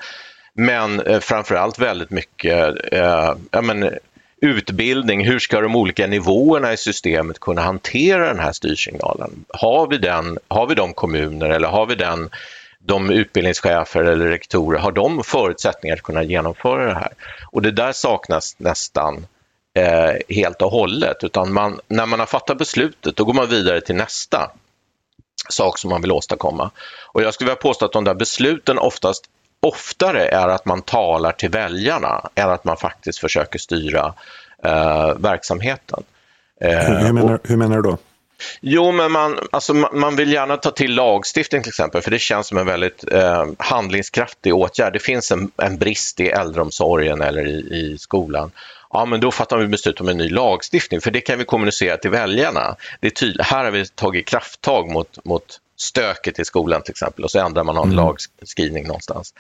men 0.58 1.00
eh, 1.00 1.20
framförallt 1.20 1.80
väldigt 1.80 2.10
mycket 2.10 2.76
eh, 2.92 3.36
ja, 3.52 3.62
men, 3.62 3.90
utbildning. 4.42 5.26
Hur 5.26 5.40
ska 5.40 5.62
de 5.62 5.76
olika 5.76 6.08
nivåerna 6.08 6.74
i 6.74 6.78
systemet 6.78 7.40
kunna 7.40 7.62
hantera 7.62 8.28
den 8.28 8.40
här 8.40 8.52
styrsignalen? 8.52 9.46
Har 9.50 9.88
vi, 9.88 9.98
den, 9.98 10.38
har 10.48 10.68
vi 10.68 10.76
de 10.76 10.94
kommuner 10.94 11.50
eller 11.50 11.68
har 11.68 11.86
vi 11.86 11.96
den, 11.96 12.30
de 12.80 13.10
utbildningschefer 13.10 14.04
eller 14.04 14.26
rektorer, 14.26 14.80
har 14.80 14.92
de 14.92 15.24
förutsättningar 15.24 15.96
att 15.96 16.04
kunna 16.04 16.24
genomföra 16.24 16.86
det 16.86 17.00
här? 17.00 17.12
Och 17.52 17.62
det 17.62 17.72
där 17.72 17.92
saknas 17.92 18.56
nästan 18.60 19.28
eh, 19.74 20.36
helt 20.36 20.62
och 20.62 20.72
hållet, 20.72 21.24
utan 21.24 21.54
man, 21.54 21.80
när 21.88 22.06
man 22.06 22.20
har 22.20 22.28
fattat 22.28 22.58
beslutet 22.58 23.16
då 23.16 23.24
går 23.24 23.34
man 23.34 23.50
vidare 23.50 23.82
till 23.82 23.96
nästa 23.96 24.52
sak 25.50 25.78
som 25.78 25.90
man 25.90 26.02
vill 26.02 26.12
åstadkomma. 26.12 26.72
Och 27.14 27.22
jag 27.22 27.34
skulle 27.34 27.50
vilja 27.50 27.62
påstå 27.62 27.86
att 27.86 27.92
de 27.92 28.04
där 28.04 28.14
besluten 28.14 28.78
oftast 28.78 29.30
oftare 29.68 30.28
är 30.28 30.48
att 30.48 30.66
man 30.66 30.82
talar 30.82 31.32
till 31.32 31.50
väljarna 31.50 32.30
än 32.36 32.50
att 32.50 32.64
man 32.64 32.78
faktiskt 32.78 33.20
försöker 33.20 33.60
styra 33.60 34.14
eh, 34.64 35.14
verksamheten. 35.18 36.04
Eh, 36.62 36.80
hur, 36.80 37.14
menar, 37.14 37.40
hur 37.44 37.58
menar 37.58 37.76
du 37.76 37.82
då? 37.82 37.98
Jo, 38.62 38.92
men 38.92 39.12
man, 39.12 39.40
alltså, 39.52 39.74
man 39.74 40.16
vill 40.16 40.32
gärna 40.32 40.58
ta 40.58 40.72
till 40.72 40.96
lagstiftning 40.96 41.64
till 41.64 41.70
exempel, 41.70 42.02
för 42.02 42.12
det 42.12 42.20
känns 42.20 42.48
som 42.48 42.58
en 42.58 42.66
väldigt 42.66 43.12
eh, 43.12 43.46
handlingskraftig 43.58 44.56
åtgärd. 44.56 44.94
Det 44.94 45.00
finns 45.00 45.32
en, 45.32 45.52
en, 45.58 45.78
brist 45.78 46.20
i 46.20 46.30
äldreomsorgen 46.30 47.22
eller 47.22 47.48
i, 47.48 47.58
i 47.58 47.98
skolan. 47.98 48.52
Ja, 48.90 49.06
men 49.06 49.20
då 49.20 49.32
fattar 49.32 49.58
vi 49.58 49.68
beslut 49.68 50.02
om 50.02 50.08
en 50.08 50.18
ny 50.18 50.30
lagstiftning, 50.30 51.02
för 51.02 51.12
det 51.12 51.22
kan 51.22 51.40
vi 51.40 51.46
kommunicera 51.46 51.98
till 51.98 52.12
väljarna. 52.12 52.76
Det 53.00 53.08
är 53.08 53.12
tydligt, 53.12 53.46
här 53.46 53.64
har 53.64 53.72
vi 53.72 53.86
tagit 53.86 54.26
krafttag 54.26 54.90
mot, 54.90 55.26
mot 55.26 55.60
stöket 55.78 56.40
i 56.40 56.46
skolan 56.46 56.82
till 56.82 56.92
exempel 56.92 57.24
och 57.24 57.32
så 57.32 57.40
ändrar 57.40 57.64
man 57.64 57.76
någon 57.76 57.92
mm. 57.92 57.96
lagskrivning 57.96 58.88
någonstans. 58.88 59.34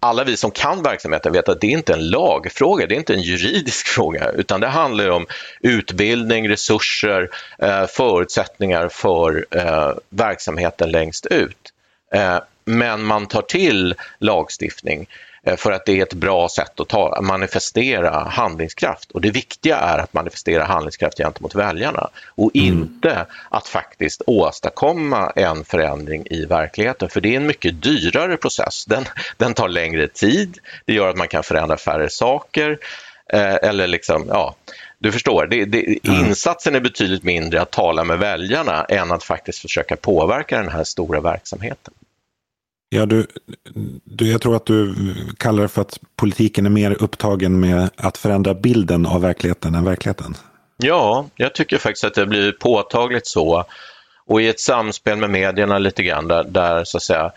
Alla 0.00 0.24
vi 0.24 0.36
som 0.36 0.50
kan 0.50 0.82
verksamheten 0.82 1.32
vet 1.32 1.48
att 1.48 1.60
det 1.60 1.66
inte 1.66 1.92
är 1.92 1.96
en 1.96 2.10
lagfråga, 2.10 2.86
det 2.86 2.94
är 2.94 2.96
inte 2.96 3.14
en 3.14 3.22
juridisk 3.22 3.86
fråga, 3.86 4.30
utan 4.30 4.60
det 4.60 4.66
handlar 4.66 5.10
om 5.10 5.26
utbildning, 5.60 6.48
resurser, 6.48 7.30
eh, 7.58 7.86
förutsättningar 7.86 8.88
för 8.88 9.46
eh, 9.50 9.92
verksamheten 10.08 10.90
längst 10.90 11.26
ut. 11.26 11.72
Eh, 12.14 12.38
men 12.64 13.04
man 13.04 13.26
tar 13.26 13.42
till 13.42 13.94
lagstiftning 14.18 15.08
för 15.56 15.72
att 15.72 15.86
det 15.86 15.98
är 15.98 16.02
ett 16.02 16.14
bra 16.14 16.48
sätt 16.48 16.80
att 16.80 16.88
ta, 16.88 17.20
manifestera 17.22 18.28
handlingskraft. 18.28 19.10
Och 19.10 19.20
det 19.20 19.30
viktiga 19.30 19.76
är 19.76 19.98
att 19.98 20.12
manifestera 20.12 20.64
handlingskraft 20.64 21.18
gentemot 21.18 21.54
väljarna 21.54 22.08
och 22.28 22.50
mm. 22.56 22.66
inte 22.66 23.26
att 23.48 23.68
faktiskt 23.68 24.22
åstadkomma 24.26 25.32
en 25.36 25.64
förändring 25.64 26.26
i 26.30 26.44
verkligheten. 26.44 27.08
För 27.08 27.20
det 27.20 27.32
är 27.32 27.36
en 27.36 27.46
mycket 27.46 27.82
dyrare 27.82 28.36
process. 28.36 28.84
Den, 28.84 29.04
den 29.36 29.54
tar 29.54 29.68
längre 29.68 30.08
tid, 30.08 30.58
det 30.84 30.92
gör 30.92 31.08
att 31.08 31.16
man 31.16 31.28
kan 31.28 31.42
förändra 31.42 31.76
färre 31.76 32.10
saker. 32.10 32.78
Eh, 33.32 33.54
eller 33.54 33.86
liksom, 33.86 34.26
ja, 34.28 34.54
du 34.98 35.12
förstår, 35.12 35.46
det, 35.46 35.64
det, 35.64 35.98
mm. 36.04 36.26
insatsen 36.26 36.74
är 36.74 36.80
betydligt 36.80 37.22
mindre 37.22 37.62
att 37.62 37.70
tala 37.70 38.04
med 38.04 38.18
väljarna 38.18 38.84
än 38.84 39.12
att 39.12 39.24
faktiskt 39.24 39.58
försöka 39.58 39.96
påverka 39.96 40.56
den 40.56 40.68
här 40.68 40.84
stora 40.84 41.20
verksamheten. 41.20 41.94
Ja, 42.94 43.06
du, 43.06 43.26
du, 44.04 44.30
jag 44.30 44.40
tror 44.40 44.56
att 44.56 44.66
du 44.66 44.94
kallar 45.36 45.62
det 45.62 45.68
för 45.68 45.82
att 45.82 45.98
politiken 46.16 46.66
är 46.66 46.70
mer 46.70 47.02
upptagen 47.02 47.60
med 47.60 47.90
att 47.96 48.18
förändra 48.18 48.54
bilden 48.54 49.06
av 49.06 49.20
verkligheten 49.20 49.74
än 49.74 49.84
verkligheten. 49.84 50.34
Ja, 50.76 51.26
jag 51.36 51.54
tycker 51.54 51.78
faktiskt 51.78 52.04
att 52.04 52.14
det 52.14 52.26
blir 52.26 52.52
påtagligt 52.52 53.26
så. 53.26 53.64
Och 54.26 54.42
i 54.42 54.48
ett 54.48 54.60
samspel 54.60 55.18
med 55.18 55.30
medierna 55.30 55.78
lite 55.78 56.02
grann 56.02 56.28
där, 56.28 56.44
där 56.44 56.84
så 56.84 56.96
att 56.96 57.02
säga 57.02 57.32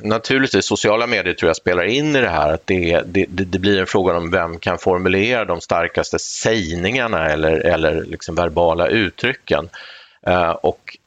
Naturligtvis, 0.00 0.66
sociala 0.66 1.06
medier 1.06 1.34
tror 1.34 1.48
jag 1.48 1.56
spelar 1.56 1.84
in 1.84 2.16
i 2.16 2.20
det 2.20 2.28
här 2.28 2.52
att 2.52 2.66
det, 2.66 3.02
det, 3.06 3.26
det 3.28 3.58
blir 3.58 3.80
en 3.80 3.86
fråga 3.86 4.16
om 4.16 4.30
vem 4.30 4.58
kan 4.58 4.78
formulera 4.78 5.44
de 5.44 5.60
starkaste 5.60 6.18
sägningarna 6.18 7.28
eller, 7.28 7.66
eller 7.66 8.04
liksom 8.04 8.34
verbala 8.34 8.88
uttrycken. 8.88 9.68
Uh, 10.28 10.50
och 10.50 10.98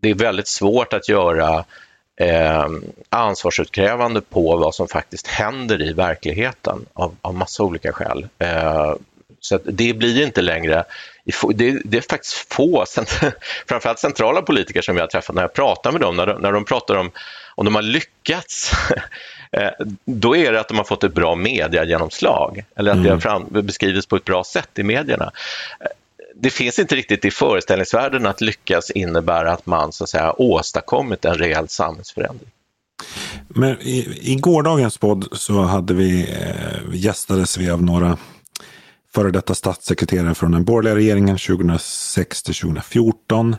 det 0.00 0.10
är 0.10 0.14
väldigt 0.14 0.48
svårt 0.48 0.92
att 0.92 1.08
göra 1.08 1.64
eh, 2.20 2.66
ansvarsutkrävande 3.08 4.20
på 4.20 4.56
vad 4.56 4.74
som 4.74 4.88
faktiskt 4.88 5.26
händer 5.26 5.82
i 5.82 5.92
verkligheten 5.92 6.86
av, 6.92 7.16
av 7.22 7.34
massa 7.34 7.62
olika 7.62 7.92
skäl. 7.92 8.26
Eh, 8.38 8.94
Så 9.40 9.58
det 9.64 9.94
blir 9.94 10.22
inte 10.24 10.42
längre, 10.42 10.84
det, 11.54 11.80
det 11.84 11.96
är 11.96 12.10
faktiskt 12.10 12.52
få, 12.52 12.84
framförallt 13.68 13.98
centrala 13.98 14.42
politiker 14.42 14.82
som 14.82 14.96
jag 14.96 15.02
har 15.02 15.08
träffat, 15.08 15.34
när 15.36 15.42
jag 15.42 15.52
pratar 15.52 15.92
med 15.92 16.00
dem, 16.00 16.16
när 16.16 16.26
de, 16.26 16.40
när 16.40 16.52
de 16.52 16.64
pratar 16.64 16.96
om 16.96 17.10
om 17.54 17.64
de 17.64 17.74
har 17.74 17.82
lyckats, 17.82 18.72
eh, 19.52 19.70
då 20.04 20.36
är 20.36 20.52
det 20.52 20.60
att 20.60 20.68
de 20.68 20.76
har 20.76 20.84
fått 20.84 21.04
ett 21.04 21.14
bra 21.14 21.34
mediagenomslag 21.34 22.64
eller 22.76 22.90
att 22.90 22.96
mm. 22.96 23.06
det 23.06 23.12
har 23.12 23.20
fram, 23.20 23.46
beskrivits 23.50 24.06
på 24.06 24.16
ett 24.16 24.24
bra 24.24 24.44
sätt 24.44 24.78
i 24.78 24.82
medierna. 24.82 25.30
Det 26.42 26.50
finns 26.50 26.78
inte 26.78 26.94
riktigt 26.94 27.24
i 27.24 27.30
föreställningsvärlden 27.30 28.26
att 28.26 28.40
lyckas 28.40 28.90
innebär 28.90 29.44
att 29.44 29.66
man 29.66 29.92
så 29.92 30.04
att 30.04 30.10
säga 30.10 30.34
åstadkommit 30.38 31.24
en 31.24 31.34
rejäl 31.34 31.68
samhällsförändring. 31.68 32.50
Men 33.48 33.80
i, 33.80 34.18
i 34.22 34.36
gårdagens 34.36 34.98
podd 34.98 35.28
så 35.32 35.62
hade 35.62 35.94
vi, 35.94 36.20
eh, 36.30 36.94
gästades 36.94 37.58
vi 37.58 37.70
av 37.70 37.82
några 37.82 38.18
före 39.14 39.30
detta 39.30 39.54
statssekreterare 39.54 40.34
från 40.34 40.52
den 40.52 40.64
borgerliga 40.64 40.94
regeringen 40.94 41.38
2006 41.38 42.42
till 42.42 42.54
2014 42.54 43.56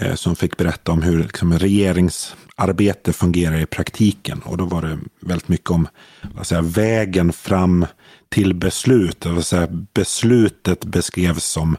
eh, 0.00 0.14
som 0.14 0.36
fick 0.36 0.56
berätta 0.56 0.92
om 0.92 1.02
hur 1.02 1.22
liksom, 1.22 1.58
regeringsarbete 1.58 3.12
fungerar 3.12 3.60
i 3.60 3.66
praktiken. 3.66 4.42
Och 4.44 4.56
då 4.56 4.64
var 4.64 4.82
det 4.82 4.98
väldigt 5.20 5.48
mycket 5.48 5.70
om 5.70 5.88
säga, 6.42 6.62
vägen 6.62 7.32
fram 7.32 7.86
till 8.28 8.54
beslut. 8.54 9.20
Det 9.20 9.28
vill 9.28 9.44
säga, 9.44 9.68
beslutet 9.94 10.84
beskrevs 10.84 11.44
som 11.44 11.76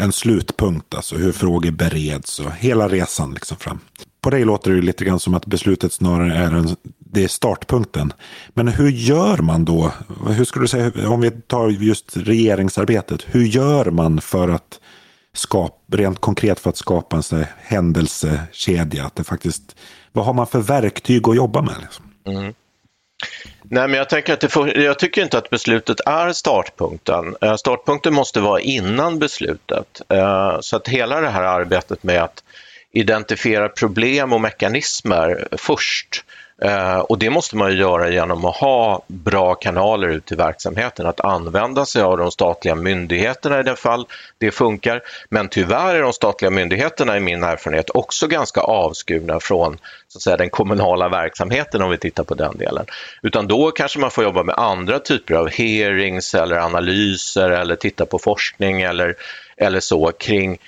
en 0.00 0.12
slutpunkt, 0.12 0.94
alltså 0.94 1.16
hur 1.16 1.32
frågor 1.32 1.70
bereds 1.70 2.40
och 2.40 2.52
hela 2.52 2.88
resan 2.88 3.34
liksom 3.34 3.56
fram. 3.56 3.80
På 4.20 4.30
dig 4.30 4.44
låter 4.44 4.70
det 4.70 4.80
lite 4.80 5.04
grann 5.04 5.20
som 5.20 5.34
att 5.34 5.46
beslutet 5.46 5.92
snarare 5.92 6.34
är 6.34 6.52
en, 6.52 6.76
det 6.98 7.24
är 7.24 7.28
startpunkten. 7.28 8.12
Men 8.48 8.68
hur 8.68 8.90
gör 8.90 9.38
man 9.38 9.64
då? 9.64 9.92
Hur 10.28 10.44
skulle 10.44 10.64
du 10.64 10.68
säga, 10.68 11.08
om 11.08 11.20
vi 11.20 11.30
tar 11.30 11.68
just 11.68 12.16
regeringsarbetet, 12.16 13.26
hur 13.26 13.44
gör 13.44 13.90
man 13.90 14.20
för 14.20 14.48
att 14.48 14.80
skapa, 15.34 15.96
rent 15.96 16.20
konkret 16.20 16.60
för 16.60 16.70
att 16.70 16.76
skapa 16.76 17.16
en 17.16 17.22
sån 17.22 17.44
händelsekedja? 17.58 19.06
Att 19.06 19.16
det 19.16 19.24
faktiskt, 19.24 19.76
vad 20.12 20.24
har 20.24 20.34
man 20.34 20.46
för 20.46 20.60
verktyg 20.60 21.28
att 21.28 21.36
jobba 21.36 21.62
med? 21.62 21.76
Liksom? 21.80 22.04
Mm. 22.26 22.54
Nej, 23.70 23.88
men 23.88 23.98
jag, 23.98 24.08
tänker 24.08 24.32
att 24.32 24.52
får, 24.52 24.78
jag 24.78 24.98
tycker 24.98 25.22
inte 25.22 25.38
att 25.38 25.50
beslutet 25.50 26.00
är 26.06 26.32
startpunkten. 26.32 27.36
Eh, 27.40 27.56
startpunkten 27.56 28.14
måste 28.14 28.40
vara 28.40 28.60
innan 28.60 29.18
beslutet. 29.18 30.00
Eh, 30.08 30.56
så 30.60 30.76
att 30.76 30.88
hela 30.88 31.20
det 31.20 31.28
här 31.28 31.42
arbetet 31.42 32.02
med 32.02 32.22
att 32.22 32.44
identifiera 32.92 33.68
problem 33.68 34.32
och 34.32 34.40
mekanismer 34.40 35.48
först 35.52 36.24
Eh, 36.62 36.98
och 36.98 37.18
det 37.18 37.30
måste 37.30 37.56
man 37.56 37.70
ju 37.70 37.78
göra 37.78 38.10
genom 38.10 38.44
att 38.44 38.56
ha 38.56 39.02
bra 39.06 39.54
kanaler 39.54 40.08
ut 40.08 40.26
till 40.26 40.36
verksamheten, 40.36 41.06
att 41.06 41.20
använda 41.20 41.86
sig 41.86 42.02
av 42.02 42.18
de 42.18 42.30
statliga 42.30 42.74
myndigheterna 42.74 43.60
i 43.60 43.62
det 43.62 43.76
fall 43.76 44.06
det 44.38 44.50
funkar. 44.50 45.02
Men 45.28 45.48
tyvärr 45.48 45.94
är 45.94 46.02
de 46.02 46.12
statliga 46.12 46.50
myndigheterna 46.50 47.16
i 47.16 47.20
min 47.20 47.42
erfarenhet 47.42 47.90
också 47.90 48.26
ganska 48.26 48.60
avskurna 48.60 49.40
från 49.40 49.78
så 50.08 50.18
att 50.18 50.22
säga, 50.22 50.36
den 50.36 50.50
kommunala 50.50 51.08
verksamheten 51.08 51.82
om 51.82 51.90
vi 51.90 51.98
tittar 51.98 52.24
på 52.24 52.34
den 52.34 52.58
delen. 52.58 52.86
Utan 53.22 53.48
då 53.48 53.70
kanske 53.70 53.98
man 53.98 54.10
får 54.10 54.24
jobba 54.24 54.42
med 54.42 54.54
andra 54.58 54.98
typer 54.98 55.34
av 55.34 55.48
hearings 55.48 56.34
eller 56.34 56.56
analyser 56.56 57.50
eller 57.50 57.76
titta 57.76 58.06
på 58.06 58.18
forskning 58.18 58.82
eller, 58.82 59.14
eller 59.56 59.80
så 59.80 60.12
kring 60.12 60.58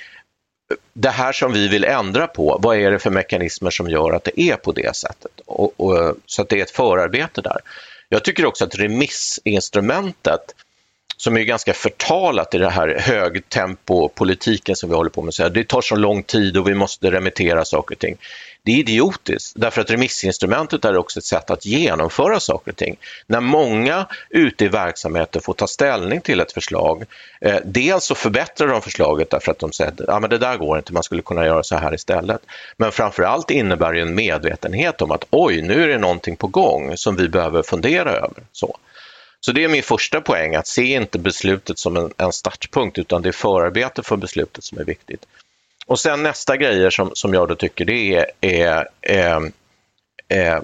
det 0.92 1.08
här 1.10 1.32
som 1.32 1.52
vi 1.52 1.68
vill 1.68 1.84
ändra 1.84 2.26
på, 2.26 2.58
vad 2.62 2.76
är 2.76 2.90
det 2.90 2.98
för 2.98 3.10
mekanismer 3.10 3.70
som 3.70 3.90
gör 3.90 4.12
att 4.12 4.24
det 4.24 4.40
är 4.40 4.56
på 4.56 4.72
det 4.72 4.96
sättet? 4.96 5.40
Och, 5.46 5.80
och, 5.80 6.16
så 6.26 6.42
att 6.42 6.48
det 6.48 6.58
är 6.58 6.62
ett 6.62 6.70
förarbete 6.70 7.40
där. 7.40 7.58
Jag 8.08 8.24
tycker 8.24 8.46
också 8.46 8.64
att 8.64 8.74
remissinstrumentet, 8.74 10.54
som 11.16 11.36
är 11.36 11.40
ganska 11.40 11.72
förtalat 11.72 12.54
i 12.54 12.58
det 12.58 12.70
här 12.70 12.98
högtempopolitiken 12.98 14.76
som 14.76 14.88
vi 14.88 14.96
håller 14.96 15.10
på 15.10 15.22
med, 15.22 15.34
så 15.34 15.42
här, 15.42 15.50
det 15.50 15.68
tar 15.68 15.80
så 15.80 15.96
lång 15.96 16.22
tid 16.22 16.56
och 16.56 16.68
vi 16.68 16.74
måste 16.74 17.10
remittera 17.10 17.64
saker 17.64 17.94
och 17.94 17.98
ting. 17.98 18.16
Det 18.62 18.72
är 18.72 18.76
idiotiskt, 18.76 19.52
därför 19.56 19.80
att 19.80 19.90
remissinstrumentet 19.90 20.84
är 20.84 20.96
också 20.96 21.18
ett 21.18 21.24
sätt 21.24 21.50
att 21.50 21.66
genomföra 21.66 22.40
saker 22.40 22.70
och 22.70 22.76
ting. 22.76 22.96
När 23.26 23.40
många 23.40 24.06
ute 24.30 24.64
i 24.64 24.68
verksamheten 24.68 25.42
får 25.42 25.54
ta 25.54 25.66
ställning 25.66 26.20
till 26.20 26.40
ett 26.40 26.52
förslag, 26.52 27.04
eh, 27.40 27.56
dels 27.64 28.04
så 28.04 28.14
förbättrar 28.14 28.68
de 28.68 28.82
förslaget 28.82 29.30
därför 29.30 29.52
att 29.52 29.58
de 29.58 29.72
säger 29.72 29.90
att 29.90 30.08
ah, 30.08 30.20
men 30.20 30.30
det 30.30 30.38
där 30.38 30.56
går 30.56 30.78
inte, 30.78 30.92
man 30.92 31.02
skulle 31.02 31.22
kunna 31.22 31.46
göra 31.46 31.62
så 31.62 31.76
här 31.76 31.94
istället. 31.94 32.40
Men 32.76 32.92
framförallt 32.92 33.50
innebär 33.50 33.92
det 33.92 34.00
en 34.00 34.14
medvetenhet 34.14 35.02
om 35.02 35.10
att 35.10 35.24
oj, 35.30 35.62
nu 35.62 35.84
är 35.84 35.88
det 35.88 35.98
någonting 35.98 36.36
på 36.36 36.46
gång 36.46 36.96
som 36.96 37.16
vi 37.16 37.28
behöver 37.28 37.62
fundera 37.62 38.10
över. 38.10 38.42
Så. 38.52 38.76
Så 39.40 39.52
det 39.52 39.64
är 39.64 39.68
min 39.68 39.82
första 39.82 40.20
poäng, 40.20 40.54
att 40.54 40.66
se 40.66 40.82
inte 40.82 41.18
beslutet 41.18 41.78
som 41.78 41.96
en, 41.96 42.12
en 42.16 42.32
startpunkt 42.32 42.98
utan 42.98 43.22
det 43.22 43.28
är 43.28 43.32
förarbetet 43.32 44.06
för 44.06 44.16
beslutet 44.16 44.64
som 44.64 44.78
är 44.78 44.84
viktigt. 44.84 45.26
Och 45.90 46.00
sen 46.00 46.22
nästa 46.22 46.56
grejer 46.56 46.90
som, 46.90 47.10
som 47.14 47.34
jag 47.34 47.48
då 47.48 47.54
tycker 47.54 47.84
det 47.84 48.14
är, 48.14 48.26
är, 48.40 48.88
är, 49.00 49.52
är 50.28 50.62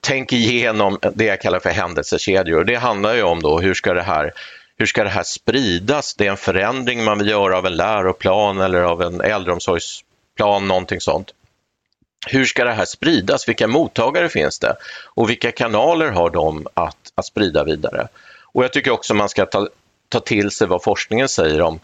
tänk 0.00 0.32
igenom 0.32 0.98
det 1.14 1.24
jag 1.24 1.40
kallar 1.40 1.60
för 1.60 1.70
händelsekedjor. 1.70 2.64
Det 2.64 2.74
handlar 2.74 3.14
ju 3.14 3.22
om 3.22 3.42
då 3.42 3.60
hur 3.60 3.74
ska 3.74 3.94
det 3.94 4.02
här 4.02 4.32
hur 4.78 4.86
ska 4.86 5.04
det 5.04 5.10
här 5.10 5.22
spridas? 5.22 6.14
Det 6.14 6.26
är 6.26 6.30
en 6.30 6.36
förändring 6.36 7.04
man 7.04 7.18
vill 7.18 7.28
göra 7.28 7.58
av 7.58 7.66
en 7.66 7.76
läroplan 7.76 8.60
eller 8.60 8.82
av 8.82 9.02
en 9.02 9.20
äldreomsorgsplan, 9.20 10.68
någonting 10.68 11.00
sånt. 11.00 11.30
Hur 12.26 12.44
ska 12.44 12.64
det 12.64 12.72
här 12.72 12.84
spridas? 12.84 13.48
Vilka 13.48 13.66
mottagare 13.66 14.28
finns 14.28 14.58
det? 14.58 14.76
Och 15.14 15.30
vilka 15.30 15.52
kanaler 15.52 16.10
har 16.10 16.30
de 16.30 16.66
att, 16.74 17.12
att 17.14 17.26
sprida 17.26 17.64
vidare? 17.64 18.08
Och 18.42 18.64
jag 18.64 18.72
tycker 18.72 18.90
också 18.90 19.14
man 19.14 19.28
ska 19.28 19.46
ta, 19.46 19.68
ta 20.08 20.20
till 20.20 20.50
sig 20.50 20.66
vad 20.66 20.82
forskningen 20.82 21.28
säger 21.28 21.62
om 21.62 21.80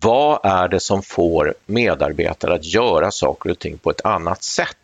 vad 0.00 0.40
är 0.44 0.68
det 0.68 0.80
som 0.80 1.02
får 1.02 1.54
medarbetare 1.66 2.54
att 2.54 2.64
göra 2.64 3.10
saker 3.10 3.50
och 3.50 3.58
ting 3.58 3.78
på 3.78 3.90
ett 3.90 4.04
annat 4.04 4.42
sätt? 4.42 4.76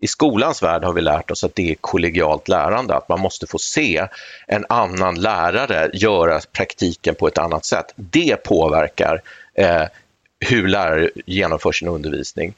I 0.00 0.06
skolans 0.06 0.62
värld 0.62 0.84
har 0.84 0.92
vi 0.92 1.00
lärt 1.00 1.30
oss 1.30 1.44
att 1.44 1.54
det 1.54 1.70
är 1.70 1.74
kollegialt 1.74 2.48
lärande, 2.48 2.94
att 2.94 3.08
man 3.08 3.20
måste 3.20 3.46
få 3.46 3.58
se 3.58 4.08
en 4.46 4.66
annan 4.68 5.14
lärare 5.14 5.90
göra 5.92 6.40
praktiken 6.52 7.14
på 7.14 7.28
ett 7.28 7.38
annat 7.38 7.64
sätt. 7.64 7.92
Det 7.96 8.36
påverkar 8.44 9.22
eh, 9.54 9.84
hur 10.40 10.68
lärare 10.68 11.10
genomför 11.26 11.72
sin 11.72 11.88
undervisning. 11.88 12.54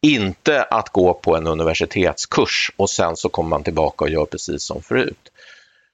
Inte 0.00 0.62
att 0.62 0.88
gå 0.88 1.14
på 1.14 1.36
en 1.36 1.46
universitetskurs 1.46 2.72
och 2.76 2.90
sen 2.90 3.16
så 3.16 3.28
kommer 3.28 3.50
man 3.50 3.62
tillbaka 3.62 4.04
och 4.04 4.10
gör 4.10 4.24
precis 4.24 4.62
som 4.62 4.82
förut. 4.82 5.32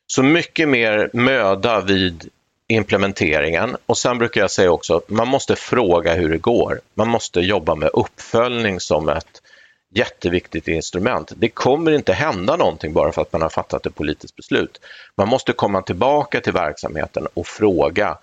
Så 0.07 0.23
mycket 0.23 0.69
mer 0.69 1.11
möda 1.13 1.81
vid 1.81 2.31
implementeringen 2.69 3.77
och 3.87 3.99
sen 3.99 4.19
brukar 4.19 4.41
jag 4.41 4.51
säga 4.51 4.71
också 4.71 4.97
att 4.97 5.11
man 5.11 5.29
måste 5.29 5.57
fråga 5.57 6.15
hur 6.15 6.29
det 6.29 6.39
går. 6.39 6.81
Man 6.95 7.09
måste 7.09 7.41
jobba 7.41 7.75
med 7.75 7.91
uppföljning 7.93 8.81
som 8.81 9.09
ett 9.09 9.43
jätteviktigt 9.95 10.69
instrument. 10.69 11.33
Det 11.37 11.49
kommer 11.49 11.93
inte 11.93 12.13
hända 12.13 12.57
någonting 12.57 12.93
bara 12.93 13.13
för 13.13 13.23
att 13.23 13.33
man 13.33 13.43
har 13.43 13.49
fattat 13.49 13.87
ett 13.87 13.95
politiskt 13.95 14.37
beslut. 14.37 14.81
Man 15.17 15.29
måste 15.29 15.53
komma 15.53 15.83
tillbaka 15.83 16.41
till 16.41 16.53
verksamheten 16.53 17.27
och 17.35 17.47
fråga 17.47 18.19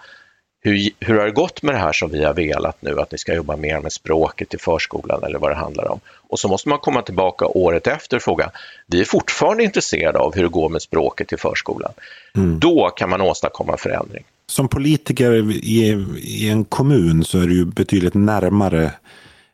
hur, 0.62 0.90
hur 1.00 1.18
har 1.18 1.26
det 1.26 1.32
gått 1.32 1.62
med 1.62 1.76
det 1.76 1.80
här 1.80 1.94
som 1.94 2.12
vi 2.12 2.24
har 2.24 2.34
velat 2.34 2.82
nu, 2.82 3.00
att 3.00 3.12
ni 3.12 3.18
ska 3.18 3.34
jobba 3.34 3.56
mer 3.56 3.80
med 3.80 3.92
språket 3.94 4.54
i 4.54 4.58
förskolan 4.58 5.24
eller 5.24 5.40
vad 5.40 5.52
det 5.52 5.56
handlar 5.56 5.92
om. 5.92 6.00
Och 6.08 6.40
så 6.40 6.48
måste 6.48 6.70
man 6.70 6.80
komma 6.80 7.02
tillbaka 7.02 7.46
året 7.46 7.88
efter 7.88 8.18
och 8.18 8.24
fråga, 8.24 8.52
vi 8.88 9.02
är 9.02 9.06
fortfarande 9.06 9.64
intresserade 9.64 10.20
av 10.20 10.36
hur 10.36 10.44
det 10.44 10.50
går 10.50 10.70
med 10.70 10.82
språket 10.82 11.34
i 11.34 11.38
förskolan. 11.38 11.92
Mm. 12.36 12.60
Då 12.60 12.90
kan 12.90 13.10
man 13.10 13.22
åstadkomma 13.22 13.78
förändring. 13.78 14.24
Som 14.48 14.68
politiker 14.68 15.52
i, 15.52 16.06
i 16.18 16.50
en 16.50 16.66
kommun 16.66 17.24
så 17.24 17.40
är 17.40 17.48
du 17.48 17.56
ju 17.56 17.66
betydligt 17.66 18.14
närmare 18.14 18.92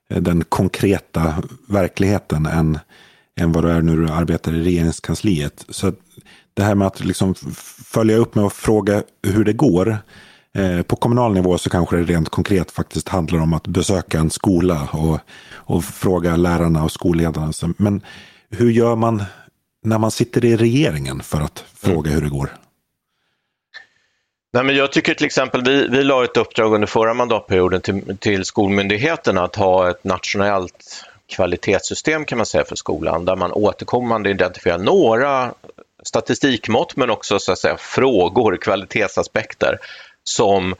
den 0.08 0.44
konkreta 0.44 1.44
verkligheten 1.68 2.46
än, 2.46 2.80
än 3.40 3.52
vad 3.52 3.64
du 3.64 3.72
är 3.72 3.82
när 3.82 3.96
du 3.96 4.10
arbetar 4.10 4.54
i 4.54 4.64
regeringskansliet. 4.64 5.66
Så 5.70 5.94
det 6.54 6.64
här 6.64 6.76
med 6.76 6.88
att 6.88 7.06
liksom 7.06 7.36
följa 7.86 8.18
upp 8.18 8.36
med 8.36 8.46
att 8.46 8.54
fråga 8.54 9.04
hur 9.24 9.44
det 9.44 9.54
går 9.54 9.90
Eh, 9.90 9.98
på 10.88 10.96
kommunal 10.96 11.34
nivå 11.34 11.58
så 11.58 11.70
kanske 11.70 11.96
det 11.96 12.04
rent 12.04 12.30
konkret 12.30 12.72
faktiskt 12.72 13.10
handlar 13.10 13.40
om 13.40 13.54
att 13.54 13.68
besöka 13.68 14.20
en 14.20 14.30
skola 14.30 14.90
och, 14.92 15.20
och 15.52 15.84
fråga 15.84 16.36
lärarna 16.36 16.84
och 16.84 16.92
skolledarna. 16.92 17.52
Men 17.78 18.02
hur 18.50 18.72
gör 18.72 18.96
man 18.96 19.24
när 19.84 19.98
man 19.98 20.12
sitter 20.12 20.46
i 20.46 20.58
regeringen 20.58 21.20
för 21.20 21.42
att 21.42 21.66
fråga 21.76 22.12
hur 22.12 22.22
det 22.22 22.30
går? 22.30 22.50
Nej, 24.54 24.64
men 24.64 24.76
jag 24.76 24.92
tycker 24.92 25.14
till 25.14 25.26
exempel, 25.26 25.64
vi, 25.64 25.88
vi 25.88 26.04
la 26.04 26.24
ett 26.24 26.38
uppdrag 26.38 26.74
under 26.74 26.88
förra 26.88 27.14
mandatperioden 27.14 27.82
till, 27.82 28.18
till 28.18 28.46
skolmyndigheterna 28.46 29.44
att 29.44 29.56
ha 29.56 29.90
ett 29.90 30.04
nationellt 30.04 31.06
kvalitetssystem 31.36 32.26
kan 32.26 32.38
man 32.38 32.46
säga 32.46 32.66
för 32.66 32.76
skolan 32.76 33.26
där 33.26 33.36
man 33.36 33.52
återkommande 33.52 34.30
identifierar 34.30 34.78
några 34.78 35.54
statistikmått 36.04 36.96
men 36.96 37.10
också 37.10 37.40
så 37.40 37.52
att 37.52 37.60
säga, 37.60 37.78
frågor, 37.78 38.58
kvalitetsaspekter 38.58 39.80
som 40.28 40.76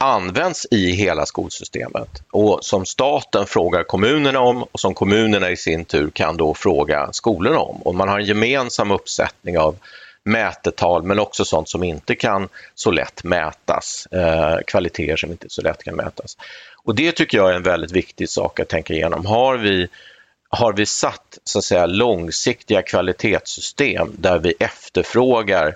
används 0.00 0.66
i 0.70 0.90
hela 0.90 1.26
skolsystemet 1.26 2.22
och 2.30 2.58
som 2.64 2.86
staten 2.86 3.46
frågar 3.46 3.84
kommunerna 3.84 4.40
om 4.40 4.62
och 4.62 4.80
som 4.80 4.94
kommunerna 4.94 5.50
i 5.50 5.56
sin 5.56 5.84
tur 5.84 6.10
kan 6.10 6.36
då 6.36 6.54
fråga 6.54 7.08
skolorna 7.12 7.58
om. 7.58 7.82
Och 7.82 7.94
man 7.94 8.08
har 8.08 8.18
en 8.18 8.26
gemensam 8.26 8.90
uppsättning 8.90 9.58
av 9.58 9.76
mätetal 10.24 11.02
men 11.02 11.18
också 11.18 11.44
sånt 11.44 11.68
som 11.68 11.84
inte 11.84 12.14
kan 12.14 12.48
så 12.74 12.90
lätt 12.90 13.24
mätas, 13.24 14.06
eh, 14.06 14.58
kvaliteter 14.66 15.16
som 15.16 15.30
inte 15.30 15.46
så 15.50 15.62
lätt 15.62 15.84
kan 15.84 15.96
mätas. 15.96 16.36
Och 16.84 16.94
det 16.94 17.12
tycker 17.12 17.38
jag 17.38 17.50
är 17.50 17.54
en 17.54 17.62
väldigt 17.62 17.92
viktig 17.92 18.28
sak 18.28 18.60
att 18.60 18.68
tänka 18.68 18.94
igenom. 18.94 19.26
Har 19.26 19.56
vi, 19.56 19.88
har 20.48 20.72
vi 20.72 20.86
satt 20.86 21.38
så 21.44 21.58
att 21.58 21.64
säga, 21.64 21.86
långsiktiga 21.86 22.82
kvalitetssystem 22.82 24.12
där 24.18 24.38
vi 24.38 24.54
efterfrågar 24.58 25.74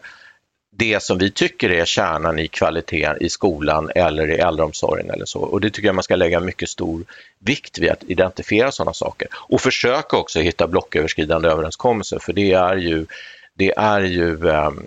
det 0.76 1.02
som 1.02 1.18
vi 1.18 1.30
tycker 1.30 1.70
är 1.70 1.84
kärnan 1.84 2.38
i 2.38 2.48
kvaliteten 2.48 3.16
i 3.20 3.28
skolan 3.28 3.90
eller 3.94 4.30
i 4.30 4.34
äldreomsorgen 4.34 5.10
eller 5.10 5.24
så. 5.24 5.40
Och 5.40 5.60
det 5.60 5.70
tycker 5.70 5.88
jag 5.88 5.94
man 5.94 6.04
ska 6.04 6.16
lägga 6.16 6.40
mycket 6.40 6.68
stor 6.68 7.04
vikt 7.38 7.78
vid 7.78 7.90
att 7.90 8.04
identifiera 8.04 8.72
sådana 8.72 8.92
saker 8.92 9.28
och 9.32 9.60
försöka 9.60 10.16
också 10.16 10.40
hitta 10.40 10.66
blocköverskridande 10.66 11.48
överenskommelser 11.48 12.18
för 12.18 12.32
det 12.32 12.52
är 12.52 12.76
ju, 12.76 13.06
det 13.54 13.72
är 13.76 14.00
ju 14.00 14.48
ehm, 14.48 14.82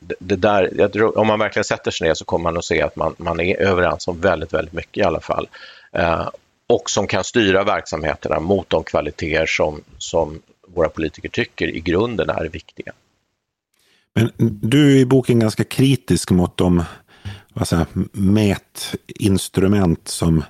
det 0.00 0.36
där, 0.36 1.18
om 1.18 1.26
man 1.26 1.38
verkligen 1.38 1.64
sätter 1.64 1.90
sig 1.90 2.08
ner 2.08 2.14
så 2.14 2.24
kommer 2.24 2.42
man 2.42 2.56
att 2.56 2.64
se 2.64 2.82
att 2.82 2.96
man, 2.96 3.14
man 3.18 3.40
är 3.40 3.56
överens 3.56 4.08
om 4.08 4.20
väldigt, 4.20 4.52
väldigt 4.52 4.74
mycket 4.74 4.96
i 4.96 5.02
alla 5.02 5.20
fall. 5.20 5.48
Eh, 5.92 6.28
och 6.66 6.90
som 6.90 7.06
kan 7.06 7.24
styra 7.24 7.64
verksamheterna 7.64 8.40
mot 8.40 8.70
de 8.70 8.84
kvaliteter 8.84 9.46
som, 9.46 9.82
som 9.98 10.42
våra 10.66 10.88
politiker 10.88 11.28
tycker 11.28 11.68
i 11.68 11.80
grunden 11.80 12.30
är 12.30 12.44
viktiga. 12.44 12.92
Men 14.16 14.30
du 14.38 14.92
är 14.92 14.96
i 14.96 15.06
boken 15.06 15.40
ganska 15.40 15.64
kritisk 15.64 16.30
mot 16.30 16.56
de 16.56 16.84
vad 17.52 17.68
säger, 17.68 17.86
mätinstrument 18.12 20.08
som, 20.08 20.44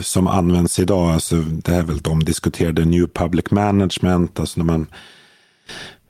som 0.00 0.26
används 0.26 0.78
idag. 0.78 1.10
Alltså, 1.10 1.36
det 1.36 1.74
är 1.74 1.82
väl 1.82 1.98
de 1.98 2.24
diskuterade 2.24 2.84
New 2.84 3.06
Public 3.06 3.50
Management, 3.50 4.40
alltså 4.40 4.60
när 4.60 4.64
man 4.64 4.86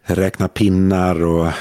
räknar 0.03 0.49
pinnar 0.49 1.25
och 1.25 1.53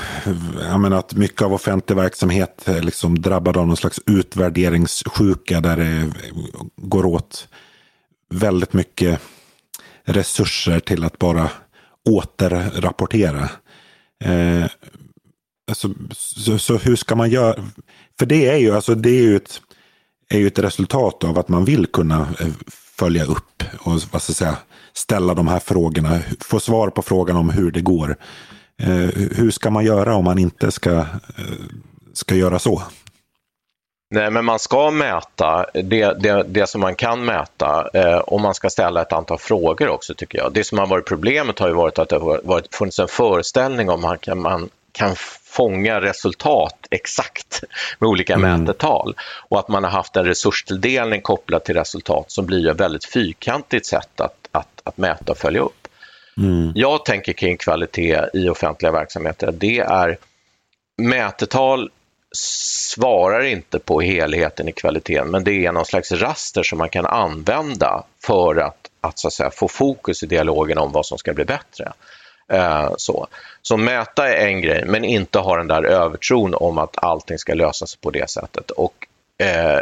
jag 0.70 0.80
menar 0.80 0.98
att 0.98 1.14
mycket 1.14 1.42
av 1.42 1.54
offentlig 1.54 1.96
verksamhet 1.96 2.68
är 2.68 2.82
liksom 2.82 3.22
drabbad 3.22 3.58
av 3.58 3.68
någon 3.68 3.78
slags 3.78 4.00
utvärderingssjuka 4.06 5.62
där 5.62 5.78
det 5.78 6.12
går 6.76 7.06
åt 7.06 7.48
väldigt 8.30 8.74
mycket 8.74 9.20
resurser 10.04 10.80
till 10.80 11.04
att 11.04 11.20
bara 11.20 11.50
återrapportera. 12.10 13.50
Eh, 14.24 14.66
alltså, 15.68 15.90
så, 16.14 16.58
så, 16.58 16.78
hur 16.78 16.96
ska 16.96 17.16
man 17.16 17.30
göra? 17.30 17.64
För 18.20 18.26
det 18.26 18.50
är 18.50 18.58
ju, 18.58 18.76
alltså, 18.76 18.96
det 18.96 19.10
är 19.10 19.24
ju, 19.24 19.36
ett, 19.36 19.62
är 20.30 20.40
ju 20.40 20.48
ett 20.48 20.60
resultat 20.60 21.24
av 21.24 21.40
att 21.40 21.50
man 21.50 21.66
vill 21.66 21.86
kunna 21.86 22.28
eh, 22.40 22.48
följa 23.00 23.26
upp 23.26 23.64
och 23.80 23.92
vad 24.12 24.22
ska 24.22 24.34
säga, 24.34 24.58
ställa 24.94 25.34
de 25.34 25.48
här 25.48 25.60
frågorna. 25.60 26.20
Få 26.40 26.60
svar 26.60 26.90
på 26.90 27.02
frågan 27.02 27.38
om 27.38 27.50
hur 27.50 27.72
det 27.72 27.82
går. 27.82 28.16
Eh, 28.82 29.10
hur 29.36 29.52
ska 29.52 29.70
man 29.70 29.86
göra 29.86 30.16
om 30.16 30.24
man 30.24 30.38
inte 30.38 30.72
ska, 30.72 30.92
eh, 30.92 31.06
ska 32.14 32.36
göra 32.36 32.60
så? 32.60 32.82
Nej, 34.10 34.32
men 34.32 34.46
man 34.46 34.60
ska 34.60 34.92
mäta 34.92 35.66
det, 35.74 36.14
det, 36.14 36.44
det 36.48 36.68
som 36.68 36.82
man 36.82 36.96
kan 36.96 37.26
mäta 37.26 37.90
eh, 37.94 38.18
och 38.18 38.42
man 38.42 38.54
ska 38.54 38.70
ställa 38.70 39.02
ett 39.02 39.14
antal 39.14 39.38
frågor 39.38 39.90
också 39.90 40.14
tycker 40.14 40.38
jag. 40.38 40.54
Det 40.54 40.64
som 40.64 40.78
har 40.78 40.88
varit 40.88 41.06
problemet 41.06 41.60
har 41.60 41.68
ju 41.68 41.74
varit 41.74 42.00
att 42.00 42.10
det 42.10 42.16
har 42.16 42.42
varit, 42.44 42.76
funnits 42.76 43.00
en 43.00 43.08
föreställning 43.08 43.90
om 43.90 44.06
att 44.06 44.28
man, 44.28 44.40
man 44.42 44.70
kan 44.92 45.16
fånga 45.56 46.02
resultat 46.02 46.88
exakt 46.92 47.64
med 48.00 48.08
olika 48.08 48.34
mm. 48.34 48.62
mätetal 48.62 49.16
och 49.50 49.60
att 49.60 49.68
man 49.68 49.84
har 49.84 49.92
haft 49.92 50.16
en 50.16 50.26
resurstilldelning 50.26 51.22
kopplad 51.22 51.64
till 51.64 51.76
resultat 51.76 52.32
som 52.32 52.46
blir 52.46 52.70
ett 52.70 52.80
väldigt 52.80 53.06
fyrkantigt 53.06 53.86
sätt 53.86 54.22
att, 54.22 54.50
att, 54.52 54.82
att 54.84 54.98
mäta 54.98 55.32
och 55.32 55.38
följa 55.38 55.62
upp. 55.62 55.88
Mm. 56.38 56.72
Jag 56.76 57.06
tänker 57.06 57.34
kring 57.34 57.58
kvalitet 57.58 58.22
i 58.34 58.50
offentliga 58.50 58.92
verksamheter, 58.92 59.52
det 59.52 59.80
är 59.80 60.18
mätetal 60.98 61.90
svarar 62.36 63.42
inte 63.42 63.80
på 63.80 64.02
helheten 64.02 64.70
i 64.70 64.72
kvaliteten 64.72 65.32
men 65.32 65.44
det 65.44 65.66
är 65.66 65.72
någon 65.72 65.86
slags 65.86 66.12
raster 66.12 66.64
som 66.64 66.78
man 66.78 66.90
kan 66.90 67.06
använda 67.06 68.04
för 68.26 68.56
att, 68.56 68.78
att, 69.02 69.20
så 69.20 69.28
att 69.28 69.34
säga, 69.34 69.52
få 69.52 69.68
fokus 69.68 70.24
i 70.24 70.26
dialogen 70.26 70.78
om 70.78 70.92
vad 70.92 71.06
som 71.06 71.18
ska 71.18 71.34
bli 71.34 71.46
bättre. 71.46 71.94
Eh, 72.54 72.90
så. 72.98 73.28
så 73.62 73.78
mäta 73.78 74.30
är 74.30 74.48
en 74.48 74.62
grej, 74.62 74.84
men 74.86 75.04
inte 75.04 75.40
ha 75.40 75.58
den 75.58 75.68
där 75.68 75.84
övertron 75.84 76.54
om 76.54 76.78
att 76.78 77.04
allting 77.04 77.40
ska 77.40 77.54
lösas 77.54 77.96
på 77.96 78.12
det 78.12 78.30
sättet. 78.30 78.72
Och, 78.72 79.08
eh, 79.46 79.80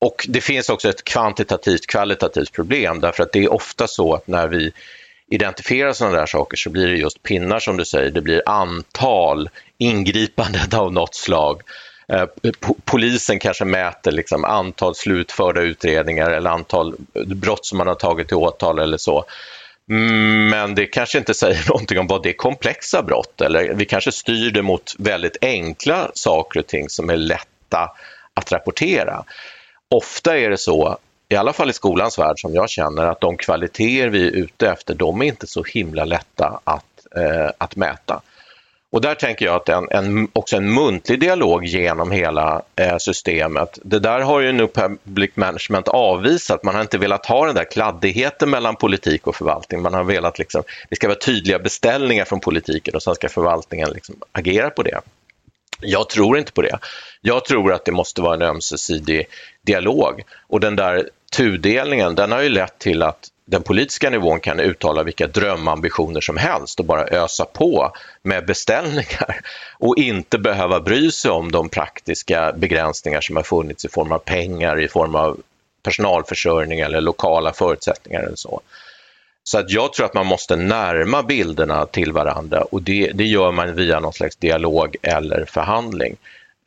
och 0.00 0.26
det 0.28 0.40
finns 0.40 0.68
också 0.68 0.88
ett 0.88 1.04
kvantitativt 1.04 1.86
kvalitativt 1.86 2.52
problem 2.52 3.00
därför 3.00 3.22
att 3.22 3.32
det 3.32 3.44
är 3.44 3.52
ofta 3.52 3.86
så 3.86 4.14
att 4.14 4.26
när 4.26 4.48
vi 4.48 4.72
identifierar 5.30 5.92
sådana 5.92 6.16
där 6.16 6.26
saker 6.26 6.56
så 6.56 6.70
blir 6.70 6.86
det 6.86 6.96
just 6.96 7.22
pinnar 7.22 7.58
som 7.58 7.76
du 7.76 7.84
säger, 7.84 8.10
det 8.10 8.20
blir 8.20 8.42
antal 8.46 9.48
ingripanden 9.78 10.68
av 10.80 10.92
något 10.92 11.14
slag. 11.14 11.62
Eh, 12.12 12.26
polisen 12.84 13.38
kanske 13.38 13.64
mäter 13.64 14.12
liksom 14.12 14.44
antal 14.44 14.94
slutförda 14.94 15.60
utredningar 15.60 16.30
eller 16.30 16.50
antal 16.50 16.94
brott 17.26 17.66
som 17.66 17.78
man 17.78 17.86
har 17.86 17.94
tagit 17.94 18.28
till 18.28 18.36
åtal 18.36 18.78
eller 18.78 18.98
så. 18.98 19.24
Men 20.50 20.74
det 20.74 20.86
kanske 20.86 21.18
inte 21.18 21.34
säger 21.34 21.64
någonting 21.68 21.98
om 21.98 22.06
vad 22.06 22.22
det 22.22 22.28
är 22.28 22.32
komplexa 22.32 23.02
brott 23.02 23.40
eller 23.40 23.74
vi 23.74 23.84
kanske 23.84 24.12
styr 24.12 24.50
det 24.50 24.62
mot 24.62 24.94
väldigt 24.98 25.36
enkla 25.40 26.10
saker 26.14 26.60
och 26.60 26.66
ting 26.66 26.88
som 26.88 27.10
är 27.10 27.16
lätta 27.16 27.90
att 28.34 28.52
rapportera. 28.52 29.24
Ofta 29.88 30.38
är 30.38 30.50
det 30.50 30.58
så, 30.58 30.98
i 31.28 31.36
alla 31.36 31.52
fall 31.52 31.70
i 31.70 31.72
skolans 31.72 32.18
värld 32.18 32.40
som 32.40 32.54
jag 32.54 32.70
känner, 32.70 33.06
att 33.06 33.20
de 33.20 33.36
kvaliteter 33.36 34.08
vi 34.08 34.26
är 34.26 34.32
ute 34.32 34.70
efter, 34.70 34.94
de 34.94 35.22
är 35.22 35.26
inte 35.26 35.46
så 35.46 35.64
himla 35.64 36.04
lätta 36.04 36.60
att, 36.64 37.06
eh, 37.16 37.50
att 37.58 37.76
mäta. 37.76 38.20
Och 38.90 39.00
där 39.00 39.14
tänker 39.14 39.46
jag 39.46 39.54
att 39.54 39.68
en, 39.68 39.88
en, 39.90 40.28
också 40.32 40.56
en 40.56 40.74
muntlig 40.74 41.20
dialog 41.20 41.64
genom 41.64 42.10
hela 42.10 42.62
eh, 42.76 42.96
systemet, 42.98 43.78
det 43.82 43.98
där 43.98 44.20
har 44.20 44.40
ju 44.40 44.52
nu 44.52 44.66
Public 44.66 45.30
Management 45.34 45.88
avvisat. 45.88 46.62
Man 46.62 46.74
har 46.74 46.82
inte 46.82 46.98
velat 46.98 47.26
ha 47.26 47.46
den 47.46 47.54
där 47.54 47.70
kladdigheten 47.70 48.50
mellan 48.50 48.76
politik 48.76 49.26
och 49.26 49.36
förvaltning. 49.36 49.82
Man 49.82 49.94
har 49.94 50.04
velat 50.04 50.38
liksom, 50.38 50.62
det 50.88 50.96
ska 50.96 51.08
vara 51.08 51.18
tydliga 51.18 51.58
beställningar 51.58 52.24
från 52.24 52.40
politiken 52.40 52.94
och 52.94 53.02
sen 53.02 53.14
ska 53.14 53.28
förvaltningen 53.28 53.90
liksom 53.90 54.14
agera 54.32 54.70
på 54.70 54.82
det. 54.82 55.00
Jag 55.80 56.08
tror 56.08 56.38
inte 56.38 56.52
på 56.52 56.62
det. 56.62 56.78
Jag 57.20 57.44
tror 57.44 57.72
att 57.72 57.84
det 57.84 57.92
måste 57.92 58.22
vara 58.22 58.34
en 58.34 58.42
ömsesidig 58.42 59.26
dialog 59.62 60.22
och 60.46 60.60
den 60.60 60.76
där 60.76 61.08
tudelningen, 61.36 62.14
den 62.14 62.32
har 62.32 62.42
ju 62.42 62.48
lett 62.48 62.78
till 62.78 63.02
att 63.02 63.28
den 63.44 63.62
politiska 63.62 64.10
nivån 64.10 64.40
kan 64.40 64.60
uttala 64.60 65.02
vilka 65.02 65.26
drömambitioner 65.26 66.20
som 66.20 66.36
helst 66.36 66.80
och 66.80 66.86
bara 66.86 67.06
ösa 67.06 67.44
på 67.44 67.92
med 68.22 68.46
beställningar 68.46 69.40
och 69.78 69.98
inte 69.98 70.38
behöva 70.38 70.80
bry 70.80 71.10
sig 71.10 71.30
om 71.30 71.52
de 71.52 71.68
praktiska 71.68 72.52
begränsningar 72.52 73.20
som 73.20 73.36
har 73.36 73.42
funnits 73.42 73.84
i 73.84 73.88
form 73.88 74.12
av 74.12 74.18
pengar, 74.18 74.80
i 74.80 74.88
form 74.88 75.14
av 75.14 75.40
personalförsörjning 75.82 76.80
eller 76.80 77.00
lokala 77.00 77.52
förutsättningar 77.52 78.20
eller 78.22 78.36
så. 78.36 78.60
Så 79.42 79.58
att 79.58 79.70
jag 79.70 79.92
tror 79.92 80.06
att 80.06 80.14
man 80.14 80.26
måste 80.26 80.56
närma 80.56 81.22
bilderna 81.22 81.86
till 81.86 82.12
varandra 82.12 82.62
och 82.62 82.82
det, 82.82 83.10
det 83.14 83.24
gör 83.24 83.52
man 83.52 83.74
via 83.74 84.00
någon 84.00 84.12
slags 84.12 84.36
dialog 84.36 84.96
eller 85.02 85.44
förhandling. 85.44 86.16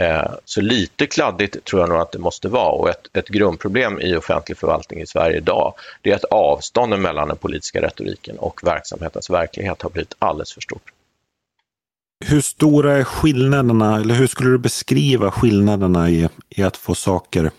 Eh, 0.02 0.32
så 0.46 0.62
lite 0.62 1.08
kladdigt 1.08 1.66
tror 1.66 1.82
jag 1.82 1.90
nog 1.90 1.98
att 1.98 2.12
det 2.12 2.20
måste 2.20 2.50
vara 2.50 2.72
och 2.72 2.90
ett, 2.90 3.08
ett 3.14 3.28
grundproblem 3.28 4.02
i 4.02 4.16
offentlig 4.16 4.58
förvaltning 4.58 5.02
i 5.02 5.08
Sverige 5.08 5.38
idag 5.38 5.74
det 6.02 6.12
är 6.12 6.16
att 6.16 6.24
avstånden 6.24 7.02
mellan 7.02 7.28
den 7.28 7.38
politiska 7.38 7.82
retoriken 7.82 8.38
och 8.38 8.60
verksamhetens 8.64 9.30
verklighet 9.30 9.82
har 9.82 9.90
blivit 9.90 10.16
alldeles 10.20 10.54
för 10.54 10.62
stort. 10.62 10.92
Hur 12.26 12.42
stora 12.42 12.98
är 12.98 13.04
skillnaderna, 13.04 13.96
eller 13.96 14.16
hur 14.16 14.28
skulle 14.28 14.50
du 14.50 14.58
beskriva 14.58 15.32
skillnaderna 15.32 16.10
i, 16.10 16.30
i 16.50 16.64
att 16.64 16.78
få 16.78 16.96
saker, 16.96 17.52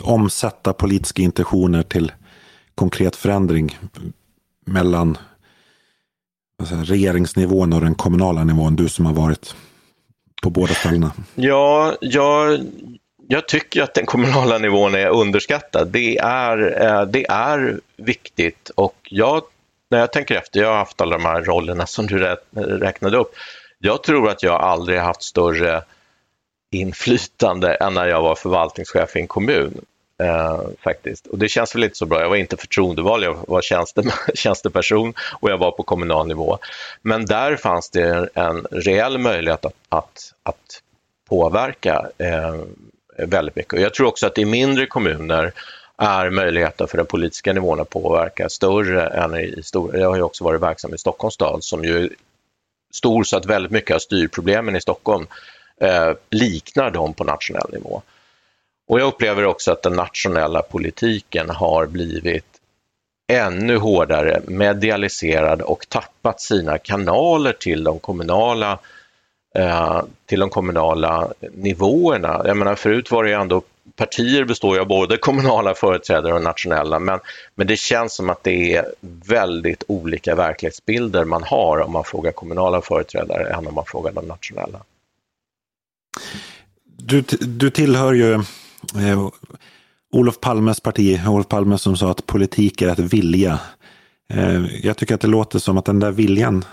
omsätta 0.00 0.72
politiska 0.72 1.22
intentioner 1.22 1.82
till 1.82 2.12
konkret 2.74 3.16
förändring 3.16 3.78
mellan 4.66 5.18
alltså, 6.60 6.74
regeringsnivån 6.74 7.72
och 7.72 7.80
den 7.80 7.94
kommunala 7.94 8.44
nivån, 8.44 8.76
du 8.76 8.88
som 8.88 9.06
har 9.06 9.12
varit 9.12 9.54
på 10.42 10.50
båda 10.50 10.74
ställena? 10.74 11.12
Ja, 11.34 11.96
jag, 12.00 12.60
jag 13.28 13.48
tycker 13.48 13.82
att 13.82 13.94
den 13.94 14.06
kommunala 14.06 14.58
nivån 14.58 14.94
är 14.94 15.08
underskattad. 15.08 15.88
Det 15.88 16.18
är, 16.18 16.82
eh, 16.82 17.02
det 17.06 17.26
är 17.28 17.80
viktigt 17.96 18.70
och 18.74 18.96
jag, 19.10 19.42
när 19.90 19.98
jag 19.98 20.12
tänker 20.12 20.34
efter, 20.34 20.60
jag 20.60 20.68
har 20.68 20.76
haft 20.76 21.00
alla 21.00 21.18
de 21.18 21.24
här 21.24 21.42
rollerna 21.42 21.86
som 21.86 22.06
du 22.06 22.36
räknade 22.54 23.16
upp. 23.16 23.34
Jag 23.78 24.02
tror 24.02 24.30
att 24.30 24.42
jag 24.42 24.60
aldrig 24.60 24.98
haft 24.98 25.22
större 25.22 25.82
inflytande 26.70 27.74
än 27.74 27.94
när 27.94 28.06
jag 28.06 28.22
var 28.22 28.34
förvaltningschef 28.34 29.16
i 29.16 29.20
en 29.20 29.26
kommun. 29.26 29.80
Eh, 30.22 30.60
faktiskt. 30.84 31.26
Och 31.26 31.38
det 31.38 31.48
känns 31.48 31.74
väl 31.74 31.84
inte 31.84 31.96
så 31.96 32.06
bra. 32.06 32.20
Jag 32.20 32.28
var 32.28 32.36
inte 32.36 32.56
förtroendevald, 32.56 33.24
jag 33.24 33.38
var 33.48 33.62
tjänste, 33.62 34.02
tjänsteperson 34.34 35.14
och 35.40 35.50
jag 35.50 35.58
var 35.58 35.70
på 35.70 35.82
kommunal 35.82 36.26
nivå. 36.26 36.58
Men 37.02 37.26
där 37.26 37.56
fanns 37.56 37.90
det 37.90 38.28
en 38.34 38.66
reell 38.70 39.18
möjlighet 39.18 39.64
att, 39.64 39.74
att, 39.88 40.32
att 40.42 40.82
påverka 41.28 42.08
eh, 42.18 42.54
väldigt 43.26 43.56
mycket. 43.56 43.72
Och 43.72 43.80
jag 43.80 43.94
tror 43.94 44.06
också 44.06 44.26
att 44.26 44.38
i 44.38 44.44
mindre 44.44 44.86
kommuner 44.86 45.52
är 45.96 46.30
möjligheten 46.30 46.88
för 46.88 46.96
den 46.96 47.06
politiska 47.06 47.52
nivån 47.52 47.80
att 47.80 47.90
påverka 47.90 48.48
större 48.48 49.06
än 49.06 49.34
i 49.34 49.62
stora. 49.62 49.98
Jag 49.98 50.08
har 50.08 50.16
ju 50.16 50.22
också 50.22 50.44
varit 50.44 50.62
verksam 50.62 50.94
i 50.94 50.98
Stockholms 50.98 51.34
stad 51.34 51.64
som 51.64 51.84
ju 51.84 52.04
är 52.04 52.10
stor 52.92 53.24
så 53.24 53.36
att 53.36 53.46
väldigt 53.46 53.72
mycket 53.72 53.94
av 53.94 53.98
styrproblemen 53.98 54.76
i 54.76 54.80
Stockholm 54.80 55.26
eh, 55.80 56.12
liknar 56.30 56.90
dem 56.90 57.14
på 57.14 57.24
nationell 57.24 57.70
nivå. 57.72 58.02
Och 58.88 59.00
jag 59.00 59.06
upplever 59.06 59.44
också 59.44 59.72
att 59.72 59.82
den 59.82 59.92
nationella 59.92 60.62
politiken 60.62 61.50
har 61.50 61.86
blivit 61.86 62.44
ännu 63.32 63.76
hårdare 63.76 64.40
medialiserad 64.46 65.62
och 65.62 65.88
tappat 65.88 66.40
sina 66.40 66.78
kanaler 66.78 67.52
till 67.52 67.84
de 67.84 67.98
kommunala 67.98 68.78
eh, 69.54 70.02
till 70.26 70.40
de 70.40 70.50
kommunala 70.50 71.32
nivåerna. 71.52 72.42
Jag 72.44 72.56
menar, 72.56 72.74
förut 72.74 73.10
var 73.10 73.24
det 73.24 73.32
ändå 73.32 73.62
partier 73.96 74.44
består 74.44 74.74
ju 74.74 74.80
av 74.80 74.86
både 74.88 75.16
kommunala 75.16 75.74
företrädare 75.74 76.34
och 76.34 76.42
nationella, 76.42 76.98
men, 76.98 77.20
men 77.54 77.66
det 77.66 77.76
känns 77.76 78.14
som 78.14 78.30
att 78.30 78.44
det 78.44 78.76
är 78.76 78.94
väldigt 79.28 79.84
olika 79.88 80.34
verklighetsbilder 80.34 81.24
man 81.24 81.42
har 81.42 81.78
om 81.78 81.92
man 81.92 82.04
frågar 82.04 82.32
kommunala 82.32 82.80
företrädare 82.80 83.54
än 83.54 83.66
om 83.66 83.74
man 83.74 83.84
frågar 83.84 84.12
de 84.12 84.24
nationella. 84.26 84.80
Du, 86.96 87.20
du 87.40 87.70
tillhör 87.70 88.12
ju 88.12 88.42
eh, 88.96 89.28
Olof 90.12 90.40
Palmes 90.40 90.80
parti, 90.80 91.20
Olof 91.28 91.48
Palme 91.48 91.78
som 91.78 91.96
sa 91.96 92.10
att 92.10 92.26
politik 92.26 92.82
är 92.82 92.88
att 92.88 92.98
vilja. 92.98 93.60
Eh, 94.32 94.64
jag 94.82 94.96
tycker 94.96 95.14
att 95.14 95.20
det 95.20 95.28
låter 95.28 95.58
som 95.58 95.78
att 95.78 95.84
den 95.84 96.00
där 96.00 96.10
viljan 96.10 96.64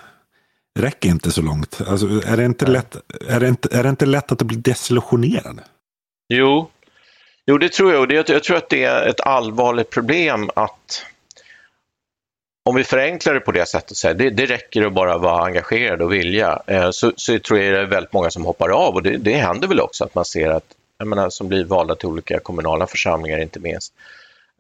räcker 0.80 1.10
inte 1.10 1.32
så 1.32 1.42
långt. 1.42 1.82
Alltså, 1.88 2.08
är, 2.08 2.38
det 2.38 2.46
inte 2.46 2.66
lätt, 2.66 2.96
är, 3.28 3.40
det 3.40 3.48
inte, 3.48 3.78
är 3.78 3.84
det 3.84 3.90
inte 3.90 4.06
lätt 4.06 4.32
att 4.32 4.42
bli 4.42 4.58
desillusionerad? 4.58 5.62
Jo, 6.30 6.70
jo 7.46 7.58
det 7.58 7.70
tror 7.74 7.94
jag. 7.94 8.10
Det, 8.10 8.30
jag 8.30 8.44
tror 8.44 8.58
att 8.58 8.70
det 8.70 8.84
är 8.84 9.08
ett 9.08 9.22
allvarligt 9.22 9.90
problem 9.90 10.50
att 10.56 11.06
om 12.70 12.76
vi 12.76 12.84
förenklar 12.84 13.34
det 13.34 13.40
på 13.40 13.52
det 13.52 13.66
sättet, 13.66 13.98
så 13.98 14.08
här, 14.08 14.16
det, 14.16 14.30
det 14.30 14.46
räcker 14.46 14.86
att 14.86 14.94
bara 14.94 15.18
vara 15.18 15.46
engagerad 15.46 16.02
och 16.02 16.14
vilja, 16.14 16.62
eh, 16.68 16.92
så, 16.92 17.12
så, 17.16 17.40
tror 17.40 17.60
jag 17.60 17.74
det 17.74 17.80
är 17.80 17.86
väldigt 17.86 18.14
många 18.14 18.32
som 18.32 18.46
hoppar 18.46 18.70
av 18.70 18.96
och 18.96 19.04
det, 19.04 19.18
det 19.18 19.34
händer 19.34 19.68
väl 19.68 19.80
också 19.80 20.04
att 20.04 20.16
man 20.16 20.26
ser 20.26 20.50
att, 20.50 20.75
jag 20.98 21.08
menar, 21.08 21.30
som 21.30 21.48
blir 21.48 21.66
valda 21.66 21.96
till 21.96 22.10
olika 22.10 22.40
kommunala 22.40 22.88
församlingar 22.88 23.40
inte 23.40 23.60
minst, 23.60 23.94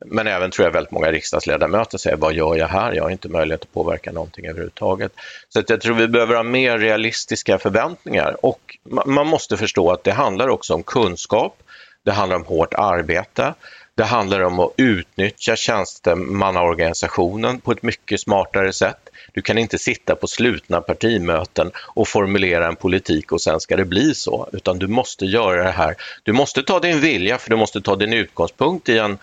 men 0.06 0.28
även 0.28 0.52
tror 0.52 0.66
jag 0.66 0.72
väldigt 0.72 0.92
många 0.92 1.12
riksdagsledamöter 1.12 1.98
säger, 1.98 2.18
vad 2.18 2.34
gör 2.34 2.56
jag 2.56 2.68
här? 2.68 2.94
Jag 2.94 3.04
har 3.04 3.10
inte 3.10 3.30
möjlighet 3.30 3.62
att 3.62 3.74
påverka 3.74 4.12
någonting 4.12 4.46
överhuvudtaget. 4.46 5.12
Så 5.50 5.60
att 5.60 5.70
jag 5.70 5.82
tror 5.82 5.96
vi 5.96 6.08
behöver 6.08 6.36
ha 6.36 6.44
mer 6.44 6.78
realistiska 6.78 7.60
förväntningar 7.60 8.46
och 8.46 8.78
man 9.06 9.28
måste 9.28 9.58
förstå 9.58 9.92
att 9.92 10.04
det 10.04 10.12
handlar 10.12 10.48
också 10.48 10.74
om 10.74 10.84
kunskap, 10.84 11.58
det 12.04 12.12
handlar 12.12 12.36
om 12.36 12.46
hårt 12.46 12.74
arbete, 12.74 13.54
det 13.96 14.04
handlar 14.04 14.42
om 14.42 14.60
att 14.60 14.74
utnyttja 14.78 15.56
tjänstemannaorganisationen 15.56 17.60
på 17.60 17.72
ett 17.72 17.84
mycket 17.84 18.22
smartare 18.22 18.74
sätt. 18.74 19.10
Du 19.34 19.42
kan 19.42 19.58
inte 19.58 19.78
sitta 19.78 20.16
på 20.16 20.28
slutna 20.28 20.82
partimöten 20.82 21.72
och 21.78 22.08
formulera 22.08 22.68
en 22.68 22.76
politik 22.76 23.32
och 23.32 23.42
sen 23.42 23.60
ska 23.60 23.76
det 23.76 23.86
bli 23.86 24.16
så, 24.16 24.50
utan 24.54 24.80
du 24.80 24.88
måste 24.88 25.26
göra 25.26 25.64
det 25.64 25.72
här. 25.72 25.96
Du 26.24 26.34
måste 26.34 26.64
ta 26.64 26.80
din 26.80 27.00
vilja, 27.00 27.38
för 27.38 27.50
du 27.50 27.56
måste 27.56 27.82
ta 27.82 27.96
din 27.96 28.14
utgångspunkt 28.14 28.90
i 28.90 28.98
en 28.98 29.18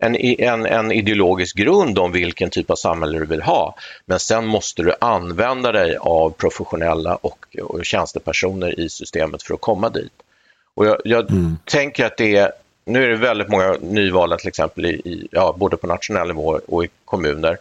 en, 0.00 0.16
en, 0.16 0.66
en 0.66 0.92
ideologisk 0.92 1.56
grund 1.56 1.98
om 1.98 2.12
vilken 2.12 2.50
typ 2.50 2.70
av 2.70 2.76
samhälle 2.76 3.18
du 3.18 3.26
vill 3.26 3.42
ha. 3.42 3.74
Men 4.06 4.18
sen 4.18 4.46
måste 4.46 4.82
du 4.82 4.94
använda 5.00 5.72
dig 5.72 5.96
av 5.96 6.30
professionella 6.30 7.16
och, 7.16 7.56
och 7.62 7.84
tjänstepersoner 7.84 8.80
i 8.80 8.88
systemet 8.88 9.42
för 9.42 9.54
att 9.54 9.60
komma 9.60 9.88
dit. 9.88 10.12
Och 10.74 10.86
jag, 10.86 11.00
jag 11.04 11.30
mm. 11.30 11.56
tänker 11.64 12.06
att 12.06 12.16
det 12.16 12.36
är, 12.36 12.52
nu 12.88 13.04
är 13.04 13.08
det 13.08 13.16
väldigt 13.16 13.48
många 13.48 13.76
nyvalda 13.80 14.36
till 14.36 14.48
exempel 14.48 14.86
i, 14.86 14.88
i, 14.88 15.28
ja, 15.30 15.54
både 15.58 15.76
på 15.76 15.86
nationell 15.86 16.28
nivå 16.28 16.60
och 16.68 16.84
i 16.84 16.88
kommuner. 17.04 17.56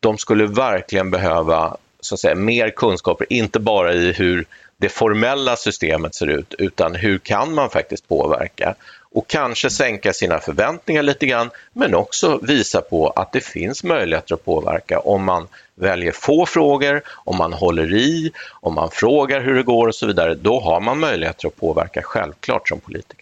De 0.00 0.18
skulle 0.18 0.46
verkligen 0.46 1.10
behöva 1.10 1.76
så 2.00 2.14
att 2.14 2.20
säga, 2.20 2.34
mer 2.34 2.70
kunskaper, 2.70 3.26
inte 3.30 3.60
bara 3.60 3.92
i 3.94 4.12
hur 4.12 4.44
det 4.76 4.88
formella 4.88 5.56
systemet 5.56 6.14
ser 6.14 6.26
ut, 6.26 6.54
utan 6.58 6.94
hur 6.94 7.18
kan 7.18 7.54
man 7.54 7.70
faktiskt 7.70 8.08
påverka? 8.08 8.74
och 9.14 9.26
kanske 9.26 9.70
sänka 9.70 10.12
sina 10.12 10.38
förväntningar 10.38 11.02
lite 11.02 11.26
grann, 11.26 11.50
men 11.72 11.94
också 11.94 12.38
visa 12.42 12.80
på 12.80 13.08
att 13.08 13.32
det 13.32 13.40
finns 13.40 13.84
möjligheter 13.84 14.34
att 14.34 14.44
påverka 14.44 14.98
om 14.98 15.24
man 15.24 15.48
väljer 15.74 16.12
få 16.12 16.46
frågor, 16.46 17.02
om 17.08 17.36
man 17.36 17.52
håller 17.52 17.94
i, 17.94 18.32
om 18.60 18.74
man 18.74 18.90
frågar 18.90 19.40
hur 19.40 19.54
det 19.54 19.62
går 19.62 19.88
och 19.88 19.94
så 19.94 20.06
vidare. 20.06 20.34
Då 20.34 20.60
har 20.60 20.80
man 20.80 21.00
möjligheter 21.00 21.48
att 21.48 21.56
påverka 21.56 22.02
självklart 22.02 22.68
som 22.68 22.80
politiker. 22.80 23.21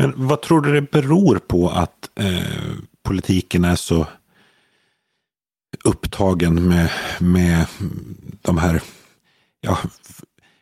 Men 0.00 0.12
vad 0.16 0.42
tror 0.42 0.60
du 0.60 0.72
det 0.72 0.90
beror 0.90 1.38
på 1.38 1.70
att 1.70 2.10
eh, 2.20 2.42
politiken 3.02 3.64
är 3.64 3.76
så 3.76 4.06
upptagen 5.84 6.68
med, 6.68 6.90
med 7.18 7.66
de 8.42 8.58
här 8.58 8.80
ja, 9.60 9.78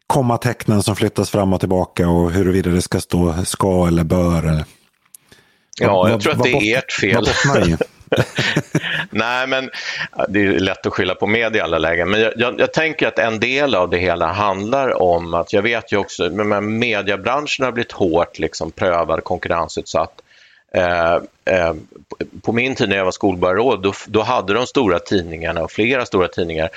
kommatecknen 0.07 0.83
som 0.83 0.96
flyttas 0.96 1.31
fram 1.31 1.53
och 1.53 1.61
tillbaka 1.61 2.09
och 2.09 2.31
huruvida 2.31 2.70
det 2.70 2.83
ska 2.83 3.01
stå 3.01 3.44
ska 3.44 3.87
eller 3.87 4.05
bör. 4.05 4.42
Eller. 4.42 4.64
Ja, 5.81 6.09
jag 6.09 6.20
tror 6.20 6.33
att 6.33 6.42
det 6.42 6.72
är 6.72 6.79
ert 6.79 6.92
fel. 6.92 7.77
Nej, 9.11 9.47
men 9.47 9.71
det 10.29 10.40
är 10.40 10.59
lätt 10.59 10.87
att 10.87 10.92
skylla 10.92 11.14
på 11.14 11.27
media 11.27 11.61
i 11.61 11.64
alla 11.64 11.79
lägen. 11.79 12.11
Men 12.11 12.21
jag, 12.21 12.33
jag, 12.37 12.61
jag, 12.61 12.73
tänker 12.73 13.07
att 13.07 13.18
en 13.18 13.40
del 13.40 13.75
av 13.75 13.90
det 13.90 13.99
hela 13.99 14.33
handlar 14.33 15.03
om 15.03 15.35
att 15.35 15.53
jag 15.53 15.62
vet 15.62 15.92
ju 15.92 15.97
också 15.97 16.31
men 16.31 16.79
mediebranschen 16.79 17.64
har 17.64 17.73
blivit 17.73 17.92
hårt 17.92 18.38
liksom 18.38 18.71
prövad, 18.71 19.25
konkurrensutsatt. 19.25 20.23
Eh, 20.75 21.14
eh, 21.55 21.75
på 22.42 22.53
min 22.53 22.75
tid 22.75 22.88
när 22.88 22.97
jag 22.97 23.05
var 23.05 23.12
skolborgarråd, 23.12 23.83
då, 23.83 23.92
då 24.07 24.23
hade 24.23 24.55
de 24.55 24.66
stora 24.66 24.99
tidningarna 24.99 25.62
och 25.62 25.71
flera 25.71 26.07
stora 26.07 26.29
tidningar 26.29 26.71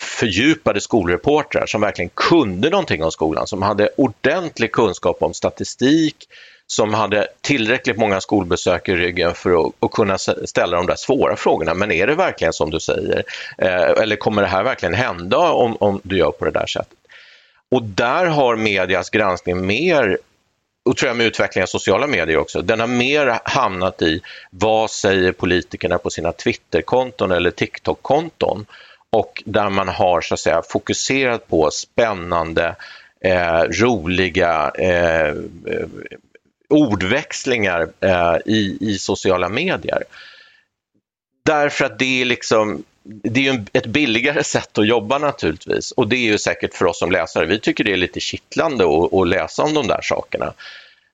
fördjupade 0.00 0.80
skolreportrar 0.80 1.66
som 1.66 1.80
verkligen 1.80 2.10
kunde 2.14 2.70
någonting 2.70 3.04
om 3.04 3.10
skolan, 3.10 3.46
som 3.46 3.62
hade 3.62 3.88
ordentlig 3.96 4.72
kunskap 4.72 5.22
om 5.22 5.34
statistik, 5.34 6.16
som 6.70 6.94
hade 6.94 7.26
tillräckligt 7.40 7.96
många 7.96 8.20
skolbesök 8.20 8.88
i 8.88 8.94
ryggen 8.94 9.34
för 9.34 9.66
att, 9.66 9.72
att, 9.80 9.90
kunna 9.90 10.18
ställa 10.18 10.76
de 10.76 10.86
där 10.86 10.96
svåra 10.96 11.36
frågorna. 11.36 11.74
Men 11.74 11.92
är 11.92 12.06
det 12.06 12.14
verkligen 12.14 12.52
som 12.52 12.70
du 12.70 12.80
säger? 12.80 13.24
Eh, 13.58 14.02
eller 14.02 14.16
kommer 14.16 14.42
det 14.42 14.48
här 14.48 14.62
verkligen 14.62 14.94
hända 14.94 15.38
om, 15.38 15.76
om 15.80 16.00
du 16.02 16.18
gör 16.18 16.30
på 16.30 16.44
det 16.44 16.50
där 16.50 16.66
sättet? 16.66 16.98
Och 17.70 17.82
där 17.82 18.26
har 18.26 18.56
medias 18.56 19.10
granskning 19.10 19.66
mer 19.66 20.18
och 20.84 20.96
tror 20.96 21.08
jag 21.08 21.16
med 21.16 21.26
utvecklingen 21.26 21.62
av 21.64 21.66
sociala 21.66 22.06
medier 22.06 22.38
också, 22.38 22.62
den 22.62 22.80
har 22.80 22.86
mer 22.86 23.40
hamnat 23.44 24.02
i 24.02 24.20
vad 24.50 24.90
säger 24.90 25.32
politikerna 25.32 25.98
på 25.98 26.10
sina 26.10 26.32
Twitterkonton 26.32 27.32
eller 27.32 27.50
TikTok-konton 27.50 28.66
och 29.10 29.42
där 29.46 29.70
man 29.70 29.88
har 29.88 30.20
så 30.20 30.34
att 30.34 30.40
säga 30.40 30.62
fokuserat 30.68 31.48
på 31.48 31.70
spännande, 31.70 32.76
eh, 33.20 33.62
roliga 33.62 34.70
eh, 34.78 35.34
ordväxlingar 36.70 37.88
eh, 38.00 38.36
i, 38.46 38.78
i 38.80 38.98
sociala 38.98 39.48
medier. 39.48 40.02
Därför 41.44 41.84
att 41.84 41.98
det 41.98 42.20
är 42.20 42.24
liksom 42.24 42.82
det 43.02 43.48
är 43.48 43.64
ett 43.72 43.86
billigare 43.86 44.44
sätt 44.44 44.78
att 44.78 44.86
jobba 44.86 45.18
naturligtvis 45.18 45.92
och 45.92 46.08
det 46.08 46.16
är 46.16 46.30
ju 46.30 46.38
säkert 46.38 46.74
för 46.74 46.86
oss 46.86 46.98
som 46.98 47.12
läsare. 47.12 47.46
Vi 47.46 47.60
tycker 47.60 47.84
det 47.84 47.92
är 47.92 47.96
lite 47.96 48.20
kittlande 48.20 48.84
att, 48.84 49.14
att 49.14 49.28
läsa 49.28 49.62
om 49.62 49.74
de 49.74 49.86
där 49.86 50.00
sakerna. 50.02 50.52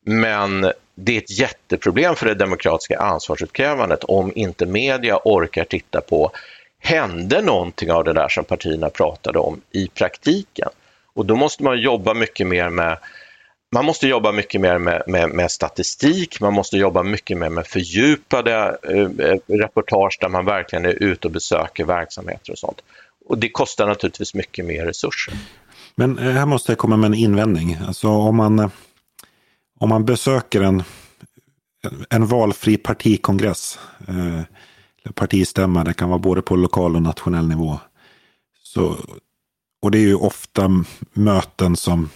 Men 0.05 0.73
det 0.95 1.13
är 1.13 1.19
ett 1.19 1.39
jätteproblem 1.39 2.17
för 2.17 2.27
det 2.27 2.35
demokratiska 2.35 2.99
ansvarsutkrävandet 2.99 4.05
om 4.05 4.33
inte 4.35 4.67
media 4.67 5.19
orkar 5.25 5.65
titta 5.65 6.01
på, 6.01 6.31
hände 6.79 7.43
någonting 7.43 7.93
av 7.93 8.05
det 8.05 8.13
där 8.13 8.29
som 8.29 8.45
partierna 8.45 8.91
pratade 8.91 9.39
om 9.39 9.61
i 9.71 9.89
praktiken? 9.89 10.69
Och 11.15 11.27
då 11.27 11.37
måste 11.37 11.63
man 11.63 11.81
jobba 11.81 12.15
mycket 12.15 12.47
mer 12.47 12.69
med 12.71 12.99
man 13.73 13.85
måste 13.85 14.09
jobba 14.09 14.33
mycket 14.33 14.61
mer 14.61 14.79
med, 14.79 15.03
med, 15.07 15.31
med, 15.31 15.51
statistik, 15.51 16.41
man 16.41 16.53
måste 16.53 16.77
jobba 16.77 17.03
mycket 17.03 17.39
mer 17.39 17.51
med 17.51 17.67
fördjupade 17.67 18.79
eh, 18.83 19.27
eh, 19.27 19.39
reportage 19.47 20.19
där 20.21 20.29
man 20.29 20.45
verkligen 20.45 20.85
är 20.85 21.03
ute 21.03 21.29
och 21.29 21.33
besöker 21.33 21.85
verksamheter 21.85 22.53
och 22.53 22.59
sånt. 22.59 22.81
Och 23.29 23.39
det 23.39 23.49
kostar 23.49 23.87
naturligtvis 23.87 24.35
mycket 24.35 24.65
mer 24.65 24.85
resurser. 24.85 25.35
Men 25.95 26.19
eh, 26.19 26.33
här 26.33 26.47
måste 26.47 26.73
jag 26.73 26.79
komma 26.79 26.97
med 26.97 27.07
en 27.09 27.15
invändning. 27.15 27.79
Alltså 27.87 28.09
om 28.09 28.37
man, 28.37 28.59
eh, 28.59 28.69
om 29.81 29.89
man 29.89 30.05
besöker 30.05 30.61
en, 30.61 30.83
en 32.11 32.27
valfri 32.27 32.77
partikongress, 32.77 33.79
eh, 34.09 34.43
partistämma, 35.15 35.85
det 35.85 35.95
kan 35.95 36.09
vara 36.09 36.19
både 36.19 36.43
på 36.43 36.57
lokal 36.57 36.97
och 36.97 37.03
nationell 37.03 37.49
nivå. 37.49 37.79
Så, 38.63 38.97
och 39.83 39.91
det 39.91 39.99
är 39.99 40.03
ju 40.03 40.15
ofta 40.15 40.85
möten 41.13 41.77
som 41.77 42.11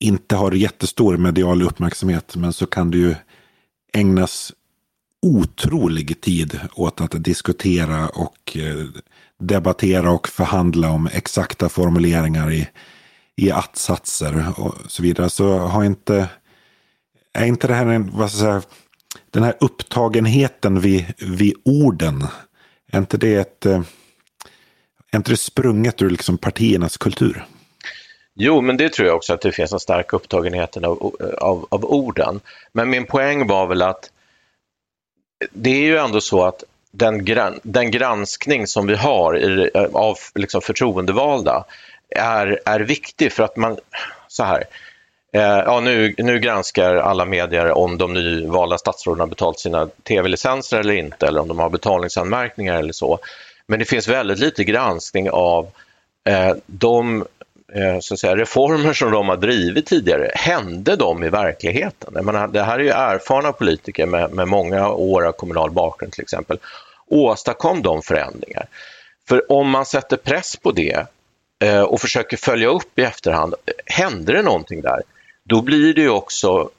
inte 0.00 0.36
har 0.36 0.52
jättestor 0.52 1.16
medial 1.16 1.62
uppmärksamhet, 1.62 2.36
men 2.36 2.52
så 2.52 2.66
kan 2.66 2.90
det 2.90 2.98
ju 2.98 3.14
ägnas 3.92 4.52
otrolig 5.22 6.20
tid 6.20 6.60
åt 6.74 7.00
att 7.00 7.24
diskutera 7.24 8.08
och 8.08 8.56
eh, 8.56 8.86
debattera 9.38 10.10
och 10.10 10.28
förhandla 10.28 10.90
om 10.90 11.06
exakta 11.12 11.68
formuleringar 11.68 12.52
i, 12.52 12.68
i 13.36 13.50
att-satser 13.50 14.60
och 14.60 14.74
så 14.88 15.02
vidare. 15.02 15.30
Så 15.30 15.58
har 15.58 15.84
inte, 15.84 16.28
är 17.32 17.46
inte 17.46 17.66
det 17.66 17.74
här 17.74 17.86
en, 17.86 18.10
vad 18.16 18.32
ska 18.32 18.44
jag 18.44 18.62
säga, 18.62 18.72
den 19.30 19.42
här 19.42 19.54
upptagenheten 19.60 20.80
vid, 20.80 21.06
vid 21.18 21.54
orden, 21.64 22.26
är 22.90 22.98
inte 22.98 23.16
det 23.16 23.34
ett, 23.34 23.66
eh, 23.66 23.82
är 25.10 25.16
inte 25.16 25.30
det 25.30 25.36
sprunget 25.36 26.02
ur 26.02 26.10
liksom 26.10 26.38
partiernas 26.38 26.96
kultur? 26.96 27.46
Jo, 28.40 28.60
men 28.60 28.76
det 28.76 28.92
tror 28.92 29.08
jag 29.08 29.16
också 29.16 29.34
att 29.34 29.40
det 29.40 29.52
finns 29.52 29.72
en 29.72 29.80
stark 29.80 30.12
upptagenhet 30.12 30.76
av, 30.76 31.16
av, 31.38 31.66
av 31.68 31.84
orden. 31.84 32.40
Men 32.72 32.90
min 32.90 33.06
poäng 33.06 33.46
var 33.46 33.66
väl 33.66 33.82
att 33.82 34.10
det 35.50 35.70
är 35.70 35.84
ju 35.84 35.96
ändå 35.96 36.20
så 36.20 36.44
att 36.44 36.64
den, 36.90 37.24
gran, 37.24 37.60
den 37.62 37.90
granskning 37.90 38.66
som 38.66 38.86
vi 38.86 38.94
har 38.94 39.38
i, 39.38 39.70
av 39.92 40.18
liksom 40.34 40.60
förtroendevalda 40.60 41.64
är, 42.08 42.60
är 42.64 42.80
viktig 42.80 43.32
för 43.32 43.42
att 43.42 43.56
man, 43.56 43.78
så 44.28 44.44
här, 44.44 44.64
eh, 45.32 45.42
ja, 45.42 45.80
nu, 45.80 46.14
nu 46.18 46.38
granskar 46.38 46.94
alla 46.94 47.24
medier 47.24 47.78
om 47.78 47.98
de 47.98 48.14
nyvalda 48.14 48.78
statsråden 48.78 49.20
har 49.20 49.26
betalt 49.26 49.58
sina 49.58 49.86
tv-licenser 49.86 50.80
eller 50.80 50.94
inte 50.94 51.26
eller 51.26 51.40
om 51.40 51.48
de 51.48 51.58
har 51.58 51.70
betalningsanmärkningar 51.70 52.78
eller 52.78 52.92
så. 52.92 53.18
Men 53.66 53.78
det 53.78 53.84
finns 53.84 54.08
väldigt 54.08 54.38
lite 54.38 54.64
granskning 54.64 55.30
av 55.30 55.70
eh, 56.24 56.54
de 56.66 57.24
Eh, 57.72 57.98
så 58.00 58.14
att 58.14 58.20
säga, 58.20 58.36
reformer 58.36 58.92
som 58.92 59.10
de 59.10 59.28
har 59.28 59.36
drivit 59.36 59.86
tidigare, 59.86 60.30
hände 60.34 60.96
de 60.96 61.24
i 61.24 61.28
verkligheten? 61.28 62.12
Jag 62.14 62.24
menar, 62.24 62.48
det 62.48 62.62
här 62.62 62.78
är 62.78 62.82
ju 62.82 62.90
erfarna 62.90 63.52
politiker 63.52 64.06
med, 64.06 64.32
med 64.32 64.48
många 64.48 64.90
år 64.90 65.26
av 65.26 65.32
kommunal 65.32 65.70
bakgrund 65.70 66.12
till 66.12 66.22
exempel. 66.22 66.58
Åstadkom 67.06 67.82
de 67.82 68.02
förändringar? 68.02 68.66
För 69.28 69.52
om 69.52 69.70
man 69.70 69.86
sätter 69.86 70.16
press 70.16 70.56
på 70.56 70.72
det 70.72 71.06
eh, 71.64 71.82
och 71.82 72.00
försöker 72.00 72.36
följa 72.36 72.68
upp 72.68 72.98
i 72.98 73.02
efterhand, 73.02 73.54
hände 73.86 74.32
det 74.32 74.42
någonting 74.42 74.80
där? 74.80 75.02
Då 75.44 75.62
blir 75.62 75.94
det 75.94 76.00
ju 76.00 76.10
också 76.10 76.70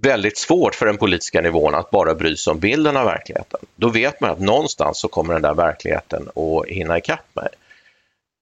väldigt 0.00 0.38
svårt 0.38 0.74
för 0.74 0.86
den 0.86 0.96
politiska 0.96 1.40
nivån 1.40 1.74
att 1.74 1.90
bara 1.90 2.14
bry 2.14 2.36
sig 2.36 2.50
om 2.50 2.58
bilden 2.58 2.96
av 2.96 3.04
verkligheten. 3.04 3.60
Då 3.76 3.88
vet 3.88 4.20
man 4.20 4.30
att 4.30 4.40
någonstans 4.40 4.98
så 4.98 5.08
kommer 5.08 5.32
den 5.32 5.42
där 5.42 5.54
verkligheten 5.54 6.28
att 6.34 6.68
hinna 6.68 6.98
ikapp 6.98 7.26
mig. 7.34 7.48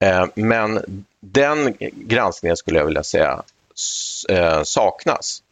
Eh, 0.03 0.27
men 0.35 1.05
den 1.21 1.75
granskningen 1.93 2.57
skulle 2.57 2.79
jag 2.79 2.87
vilja 2.87 3.03
säga 3.03 3.43
eh, 4.29 4.63
saknas. 4.63 5.43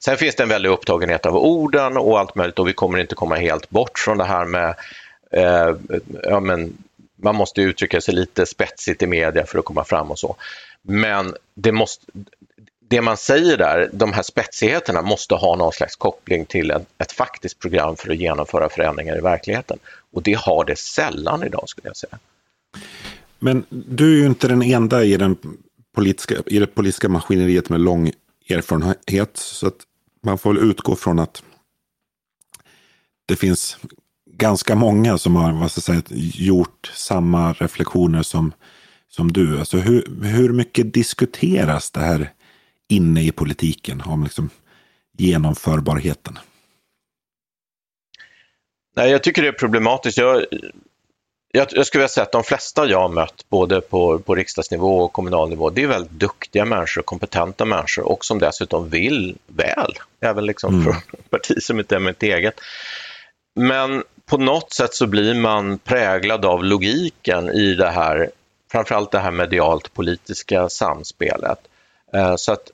Sen 0.00 0.16
finns 0.16 0.34
det 0.34 0.42
en 0.42 0.48
väldig 0.48 0.70
upptagenhet 0.70 1.26
av 1.26 1.36
orden 1.36 1.96
och 1.96 2.18
allt 2.18 2.34
möjligt 2.34 2.58
och 2.58 2.68
vi 2.68 2.72
kommer 2.72 2.98
inte 2.98 3.14
komma 3.14 3.36
helt 3.36 3.70
bort 3.70 3.98
från 3.98 4.18
det 4.18 4.24
här 4.24 4.44
med 4.44 4.74
eh, 5.30 5.76
ja, 6.22 6.40
men 6.40 6.76
man 7.16 7.34
måste 7.34 7.60
uttrycka 7.62 8.00
sig 8.00 8.14
lite 8.14 8.46
spetsigt 8.46 9.02
i 9.02 9.06
media 9.06 9.46
för 9.46 9.58
att 9.58 9.64
komma 9.64 9.84
fram 9.84 10.10
och 10.10 10.18
så. 10.18 10.36
Men 10.82 11.34
det, 11.54 11.72
måste, 11.72 12.06
det 12.88 13.00
man 13.00 13.16
säger 13.16 13.56
där, 13.56 13.90
de 13.92 14.12
här 14.12 14.22
spetsigheterna 14.22 15.02
måste 15.02 15.34
ha 15.34 15.56
någon 15.56 15.72
slags 15.72 15.96
koppling 15.96 16.46
till 16.46 16.70
ett, 16.70 16.86
ett 16.98 17.12
faktiskt 17.12 17.58
program 17.58 17.96
för 17.96 18.10
att 18.10 18.16
genomföra 18.16 18.68
förändringar 18.68 19.18
i 19.18 19.20
verkligheten. 19.20 19.78
Och 20.12 20.22
det 20.22 20.34
har 20.34 20.64
det 20.64 20.78
sällan 20.78 21.42
idag 21.42 21.68
skulle 21.68 21.88
jag 21.88 21.96
säga. 21.96 22.18
Men 23.38 23.64
du 23.70 24.14
är 24.14 24.20
ju 24.20 24.26
inte 24.26 24.48
den 24.48 24.62
enda 24.62 25.04
i, 25.04 25.16
den 25.16 25.36
politiska, 25.94 26.34
i 26.46 26.58
det 26.58 26.66
politiska 26.66 27.08
maskineriet 27.08 27.68
med 27.68 27.80
lång 27.80 28.12
erfarenhet. 28.48 29.36
Så 29.36 29.66
att 29.66 29.76
man 30.22 30.38
får 30.38 30.54
väl 30.54 30.70
utgå 30.70 30.96
från 30.96 31.18
att 31.18 31.42
det 33.26 33.36
finns 33.36 33.78
ganska 34.30 34.74
många 34.74 35.18
som 35.18 35.36
har 35.36 35.52
vad 35.52 35.70
ska 35.70 35.80
säga, 35.80 36.02
gjort 36.34 36.92
samma 36.94 37.52
reflektioner 37.52 38.22
som, 38.22 38.52
som 39.08 39.32
du. 39.32 39.58
Alltså 39.58 39.78
hur, 39.78 40.22
hur 40.22 40.52
mycket 40.52 40.94
diskuteras 40.94 41.90
det 41.90 42.00
här 42.00 42.32
inne 42.88 43.22
i 43.22 43.32
politiken 43.32 44.00
om 44.00 44.24
liksom 44.24 44.50
genomförbarheten? 45.18 46.38
Nej, 48.96 49.10
jag 49.10 49.22
tycker 49.22 49.42
det 49.42 49.48
är 49.48 49.52
problematiskt. 49.52 50.18
Jag, 50.18 50.44
jag, 51.56 51.68
jag 51.70 51.86
skulle 51.86 52.00
vilja 52.00 52.08
säga 52.08 52.24
att 52.24 52.32
de 52.32 52.44
flesta 52.44 52.86
jag 52.86 53.00
har 53.00 53.08
mött, 53.08 53.44
både 53.48 53.80
på, 53.80 54.18
på 54.18 54.34
riksdagsnivå 54.34 54.98
och 54.98 55.12
kommunal 55.12 55.48
nivå, 55.48 55.70
det 55.70 55.82
är 55.82 55.86
väldigt 55.86 56.10
duktiga 56.10 56.64
människor, 56.64 57.02
kompetenta 57.02 57.64
människor 57.64 58.08
och 58.08 58.24
som 58.24 58.38
dessutom 58.38 58.88
vill 58.88 59.36
väl, 59.46 59.92
även 60.20 60.46
liksom 60.46 60.74
mm. 60.74 60.84
för 60.84 61.16
parti 61.30 61.62
som 61.62 61.78
inte 61.78 61.94
är 61.94 62.00
mitt 62.00 62.22
eget. 62.22 62.60
Men 63.54 64.04
på 64.26 64.38
något 64.38 64.72
sätt 64.72 64.94
så 64.94 65.06
blir 65.06 65.34
man 65.34 65.78
präglad 65.78 66.44
av 66.44 66.64
logiken 66.64 67.48
i 67.48 67.74
det 67.74 67.90
här, 67.90 68.30
framförallt 68.72 69.10
det 69.10 69.18
här 69.18 69.30
medialt 69.30 69.94
politiska 69.94 70.68
samspelet. 70.68 71.58
Eh, 72.12 72.36
så 72.36 72.52
att 72.52 72.70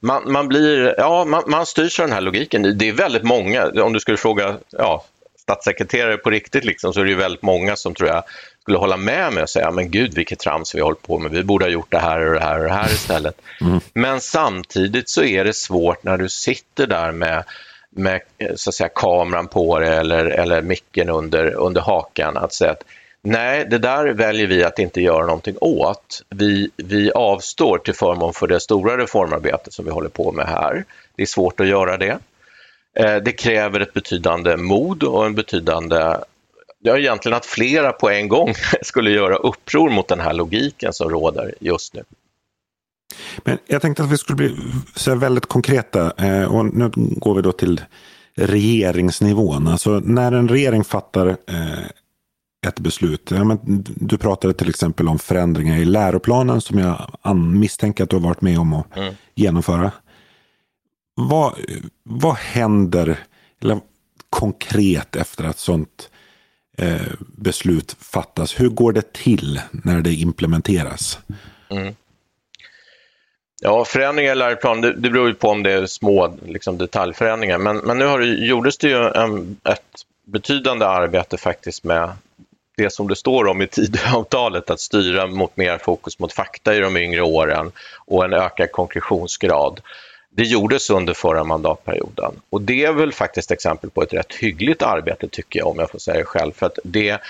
man, 0.00 0.32
man 0.32 0.48
blir, 0.48 0.94
ja, 0.98 1.24
man, 1.24 1.42
man 1.46 1.66
styrs 1.66 2.00
av 2.00 2.06
den 2.06 2.14
här 2.14 2.20
logiken. 2.20 2.78
Det 2.78 2.88
är 2.88 2.92
väldigt 2.92 3.22
många, 3.22 3.70
om 3.82 3.92
du 3.92 4.00
skulle 4.00 4.16
fråga 4.16 4.56
ja, 4.70 5.04
statssekreterare 5.50 6.16
på 6.16 6.30
riktigt 6.30 6.64
liksom, 6.64 6.92
så 6.92 7.00
är 7.00 7.04
det 7.04 7.10
ju 7.10 7.16
väldigt 7.16 7.42
många 7.42 7.76
som 7.76 7.94
tror 7.94 8.08
jag 8.08 8.22
skulle 8.62 8.78
hålla 8.78 8.96
med 8.96 9.32
mig 9.32 9.42
och 9.42 9.50
säga, 9.50 9.70
men 9.70 9.90
gud 9.90 10.14
vilket 10.14 10.38
trams 10.38 10.74
vi 10.74 10.80
har 10.80 10.84
hållit 10.84 11.02
på 11.02 11.18
med, 11.18 11.32
vi 11.32 11.44
borde 11.44 11.64
ha 11.64 11.70
gjort 11.70 11.90
det 11.90 11.98
här 11.98 12.26
och 12.26 12.34
det 12.34 12.40
här 12.40 12.58
och 12.58 12.64
det 12.64 12.72
här 12.72 12.92
istället. 12.92 13.40
Mm. 13.60 13.80
Men 13.92 14.20
samtidigt 14.20 15.08
så 15.08 15.24
är 15.24 15.44
det 15.44 15.56
svårt 15.56 16.04
när 16.04 16.16
du 16.16 16.28
sitter 16.28 16.86
där 16.86 17.12
med, 17.12 17.44
med 17.90 18.20
så 18.56 18.70
att 18.70 18.74
säga, 18.74 18.88
kameran 18.88 19.48
på 19.48 19.78
dig 19.78 19.96
eller, 19.96 20.24
eller 20.24 20.62
micken 20.62 21.10
under, 21.10 21.54
under 21.54 21.80
hakan 21.80 22.36
att 22.36 22.52
säga 22.52 22.70
att 22.70 22.84
nej, 23.22 23.66
det 23.70 23.78
där 23.78 24.06
väljer 24.06 24.46
vi 24.46 24.64
att 24.64 24.78
inte 24.78 25.00
göra 25.00 25.26
någonting 25.26 25.56
åt. 25.60 26.22
Vi, 26.28 26.70
vi 26.76 27.12
avstår 27.12 27.78
till 27.78 27.94
förmån 27.94 28.34
för 28.34 28.46
det 28.46 28.60
stora 28.60 28.98
reformarbetet 28.98 29.72
som 29.72 29.84
vi 29.84 29.90
håller 29.90 30.08
på 30.08 30.32
med 30.32 30.46
här. 30.46 30.84
Det 31.16 31.22
är 31.22 31.26
svårt 31.26 31.60
att 31.60 31.66
göra 31.66 31.96
det. 31.96 32.18
Eh, 32.98 33.16
det 33.16 33.32
kräver 33.32 33.80
ett 33.80 33.92
betydande 33.92 34.56
mod 34.56 35.02
och 35.02 35.26
en 35.26 35.34
betydande 35.34 36.16
Ja, 36.82 36.98
egentligen 36.98 37.36
att 37.36 37.46
flera 37.46 37.92
på 37.92 38.10
en 38.10 38.28
gång 38.28 38.54
skulle 38.82 39.10
göra 39.10 39.36
uppror 39.36 39.90
mot 39.90 40.08
den 40.08 40.20
här 40.20 40.32
logiken 40.32 40.92
som 40.92 41.10
råder 41.10 41.54
just 41.60 41.94
nu. 41.94 42.02
Men 43.44 43.58
jag 43.66 43.82
tänkte 43.82 44.02
att 44.02 44.12
vi 44.12 44.18
skulle 44.18 44.36
bli 44.36 44.56
så 44.94 45.14
väldigt 45.14 45.46
konkreta 45.46 46.12
eh, 46.16 46.54
och 46.54 46.64
nu 46.64 46.90
går 46.94 47.34
vi 47.34 47.42
då 47.42 47.52
till 47.52 47.80
regeringsnivån. 48.34 49.68
Alltså 49.68 49.90
när 50.04 50.32
en 50.32 50.48
regering 50.48 50.84
fattar 50.84 51.26
eh, 51.26 51.84
ett 52.66 52.80
beslut. 52.80 53.30
Ja, 53.30 53.44
men 53.44 53.58
du 53.96 54.18
pratade 54.18 54.54
till 54.54 54.68
exempel 54.68 55.08
om 55.08 55.18
förändringar 55.18 55.78
i 55.78 55.84
läroplanen 55.84 56.60
som 56.60 56.78
jag 56.78 57.36
misstänker 57.36 58.04
att 58.04 58.10
du 58.10 58.16
har 58.16 58.22
varit 58.22 58.40
med 58.40 58.58
om 58.58 58.72
att 58.72 58.96
mm. 58.96 59.14
genomföra. 59.34 59.92
Vad, 61.28 61.54
vad 62.02 62.34
händer 62.34 63.16
eller, 63.62 63.80
konkret 64.30 65.16
efter 65.16 65.44
att 65.44 65.58
sånt 65.58 66.10
eh, 66.78 67.12
beslut 67.18 67.96
fattas? 68.00 68.60
Hur 68.60 68.68
går 68.68 68.92
det 68.92 69.12
till 69.12 69.60
när 69.70 70.00
det 70.00 70.12
implementeras? 70.12 71.18
Mm. 71.70 71.94
Ja, 73.62 73.84
förändringar 73.84 74.32
i 74.32 74.34
läroplan, 74.34 74.80
det, 74.80 74.92
det 74.92 75.10
beror 75.10 75.28
ju 75.28 75.34
på 75.34 75.48
om 75.48 75.62
det 75.62 75.72
är 75.72 75.86
små 75.86 76.36
liksom, 76.46 76.78
detaljförändringar. 76.78 77.58
Men, 77.58 77.76
men 77.76 77.98
nu 77.98 78.06
har 78.06 78.18
det, 78.18 78.26
gjordes 78.26 78.78
det 78.78 78.88
ju 78.88 79.08
en, 79.08 79.56
ett 79.64 80.04
betydande 80.24 80.86
arbete 80.86 81.36
faktiskt 81.36 81.84
med 81.84 82.10
det 82.76 82.92
som 82.92 83.08
det 83.08 83.16
står 83.16 83.46
om 83.46 83.62
i 83.62 83.66
Tidöavtalet, 83.66 84.70
att 84.70 84.80
styra 84.80 85.26
mot 85.26 85.56
mer 85.56 85.78
fokus 85.78 86.18
mot 86.18 86.32
fakta 86.32 86.74
i 86.74 86.80
de 86.80 86.96
yngre 86.96 87.22
åren 87.22 87.72
och 88.06 88.24
en 88.24 88.32
ökad 88.32 88.72
konkretionsgrad. 88.72 89.80
Det 90.32 90.44
gjordes 90.44 90.90
under 90.90 91.14
förra 91.14 91.44
mandatperioden 91.44 92.40
och 92.50 92.62
det 92.62 92.84
är 92.84 92.92
väl 92.92 93.12
faktiskt 93.12 93.50
exempel 93.50 93.90
på 93.90 94.02
ett 94.02 94.12
rätt 94.12 94.34
hyggligt 94.34 94.82
arbete 94.82 95.28
tycker 95.28 95.58
jag 95.58 95.68
om 95.68 95.78
jag 95.78 95.90
får 95.90 95.98
säga 95.98 96.18
det 96.18 96.24
själv. 96.24 96.52
För 96.52 96.66
att 96.66 96.78
det, 96.84 97.20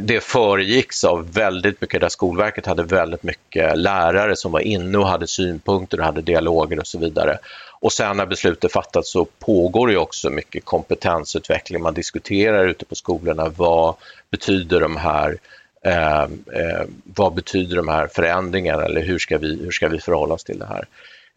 det 0.00 0.20
föregicks 0.20 1.04
av 1.04 1.32
väldigt 1.32 1.80
mycket 1.80 2.00
där 2.00 2.08
Skolverket 2.08 2.66
hade 2.66 2.82
väldigt 2.82 3.22
mycket 3.22 3.78
lärare 3.78 4.36
som 4.36 4.52
var 4.52 4.60
inne 4.60 4.98
och 4.98 5.08
hade 5.08 5.26
synpunkter 5.26 5.98
och 5.98 6.04
hade 6.04 6.22
dialoger 6.22 6.78
och 6.78 6.86
så 6.86 6.98
vidare. 6.98 7.38
Och 7.80 7.92
sen 7.92 8.16
när 8.16 8.26
beslutet 8.26 8.72
fattats 8.72 9.10
så 9.10 9.24
pågår 9.24 9.88
det 9.88 9.96
också 9.96 10.30
mycket 10.30 10.64
kompetensutveckling. 10.64 11.82
Man 11.82 11.94
diskuterar 11.94 12.68
ute 12.68 12.84
på 12.84 12.94
skolorna 12.94 13.48
vad 13.48 13.94
betyder 14.30 14.80
de 14.80 14.96
här 14.96 15.38
eh, 15.84 16.22
eh, 16.22 16.84
vad 17.04 17.34
betyder 17.34 17.76
de 17.76 17.88
här 17.88 18.06
förändringarna 18.06 18.84
eller 18.84 19.02
hur 19.02 19.18
ska 19.18 19.38
vi, 19.38 19.62
hur 19.62 19.70
ska 19.70 19.88
vi 19.88 20.00
förhålla 20.00 20.34
oss 20.34 20.44
till 20.44 20.58
det 20.58 20.66
här? 20.66 20.84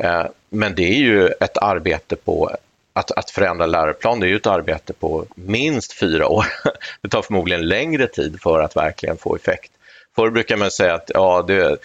Eh, 0.03 0.25
men 0.49 0.75
det 0.75 0.83
är 0.83 0.97
ju 0.97 1.27
ett 1.27 1.57
arbete 1.57 2.15
på 2.15 2.51
att, 2.93 3.11
att 3.11 3.31
förändra 3.31 3.65
läroplan, 3.65 4.19
det 4.19 4.25
är 4.25 4.29
ju 4.29 4.35
ett 4.35 4.47
arbete 4.47 4.93
på 4.93 5.25
minst 5.35 5.93
fyra 5.93 6.27
år. 6.27 6.45
Det 7.01 7.09
tar 7.09 7.21
förmodligen 7.21 7.67
längre 7.67 8.07
tid 8.07 8.41
för 8.41 8.59
att 8.59 8.75
verkligen 8.75 9.17
få 9.17 9.35
effekt. 9.35 9.71
Förr 10.15 10.29
brukar 10.29 10.57
man 10.57 10.71
säga 10.71 10.93
att 10.93 11.11
ja, 11.13 11.43
det, 11.47 11.77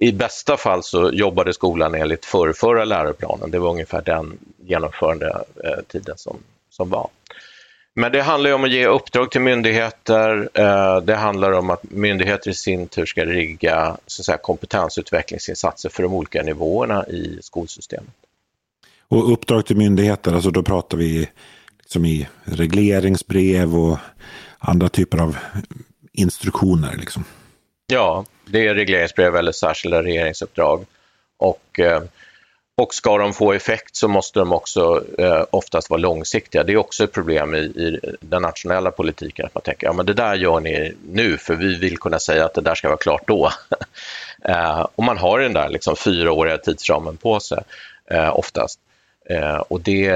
i 0.00 0.12
bästa 0.12 0.56
fall 0.56 0.82
så 0.82 1.10
jobbade 1.12 1.52
skolan 1.52 1.94
enligt 1.94 2.24
förrförra 2.24 2.84
läroplanen. 2.84 3.50
Det 3.50 3.58
var 3.58 3.70
ungefär 3.70 4.02
den 4.02 4.38
genomförande 4.66 5.44
eh, 5.64 5.84
tiden 5.88 6.18
som, 6.18 6.38
som 6.70 6.90
var. 6.90 7.08
Men 8.00 8.12
det 8.12 8.22
handlar 8.22 8.52
om 8.52 8.64
att 8.64 8.70
ge 8.70 8.86
uppdrag 8.86 9.30
till 9.30 9.40
myndigheter. 9.40 10.48
Eh, 10.54 11.00
det 11.00 11.14
handlar 11.14 11.52
om 11.52 11.70
att 11.70 11.82
myndigheter 11.90 12.50
i 12.50 12.54
sin 12.54 12.88
tur 12.88 13.06
ska 13.06 13.24
rigga 13.24 13.96
så 14.06 14.22
att 14.22 14.26
säga, 14.26 14.38
kompetensutvecklingsinsatser 14.38 15.88
för 15.88 16.02
de 16.02 16.14
olika 16.14 16.42
nivåerna 16.42 17.06
i 17.06 17.38
skolsystemet. 17.42 18.14
Och 19.08 19.32
uppdrag 19.32 19.66
till 19.66 19.76
myndigheter, 19.76 20.32
alltså 20.32 20.50
då 20.50 20.62
pratar 20.62 20.98
vi 20.98 21.28
liksom 21.78 22.04
i 22.04 22.28
regleringsbrev 22.44 23.76
och 23.76 23.98
andra 24.58 24.88
typer 24.88 25.18
av 25.18 25.36
instruktioner. 26.12 26.96
Liksom. 26.96 27.24
Ja, 27.86 28.24
det 28.46 28.66
är 28.66 28.74
regleringsbrev 28.74 29.36
eller 29.36 29.52
särskilda 29.52 30.02
regeringsuppdrag. 30.02 30.86
Och, 31.36 31.80
eh, 31.80 32.02
och 32.76 32.94
ska 32.94 33.18
de 33.18 33.32
få 33.32 33.52
effekt 33.52 33.96
så 33.96 34.08
måste 34.08 34.38
de 34.38 34.52
också 34.52 35.04
eh, 35.18 35.44
oftast 35.50 35.90
vara 35.90 36.00
långsiktiga. 36.00 36.64
Det 36.64 36.72
är 36.72 36.76
också 36.76 37.04
ett 37.04 37.12
problem 37.12 37.54
i, 37.54 37.58
i 37.58 38.00
den 38.20 38.42
nationella 38.42 38.90
politiken 38.90 39.46
att 39.46 39.54
man 39.54 39.62
tänker 39.62 39.86
ja 39.86 39.92
men 39.92 40.06
det 40.06 40.14
där 40.14 40.34
gör 40.34 40.60
ni 40.60 40.92
nu 41.06 41.36
för 41.36 41.54
vi 41.54 41.76
vill 41.76 41.98
kunna 41.98 42.18
säga 42.18 42.44
att 42.44 42.54
det 42.54 42.60
där 42.60 42.74
ska 42.74 42.88
vara 42.88 42.98
klart 42.98 43.22
då. 43.26 43.50
eh, 44.44 44.86
och 44.94 45.04
man 45.04 45.18
har 45.18 45.38
den 45.38 45.52
där 45.52 45.68
liksom 45.68 45.96
fyraåriga 45.96 46.58
tidsramen 46.58 47.16
på 47.16 47.40
sig 47.40 47.62
eh, 48.10 48.38
oftast. 48.38 48.80
Eh, 49.30 49.56
och 49.56 49.80
det, 49.80 50.12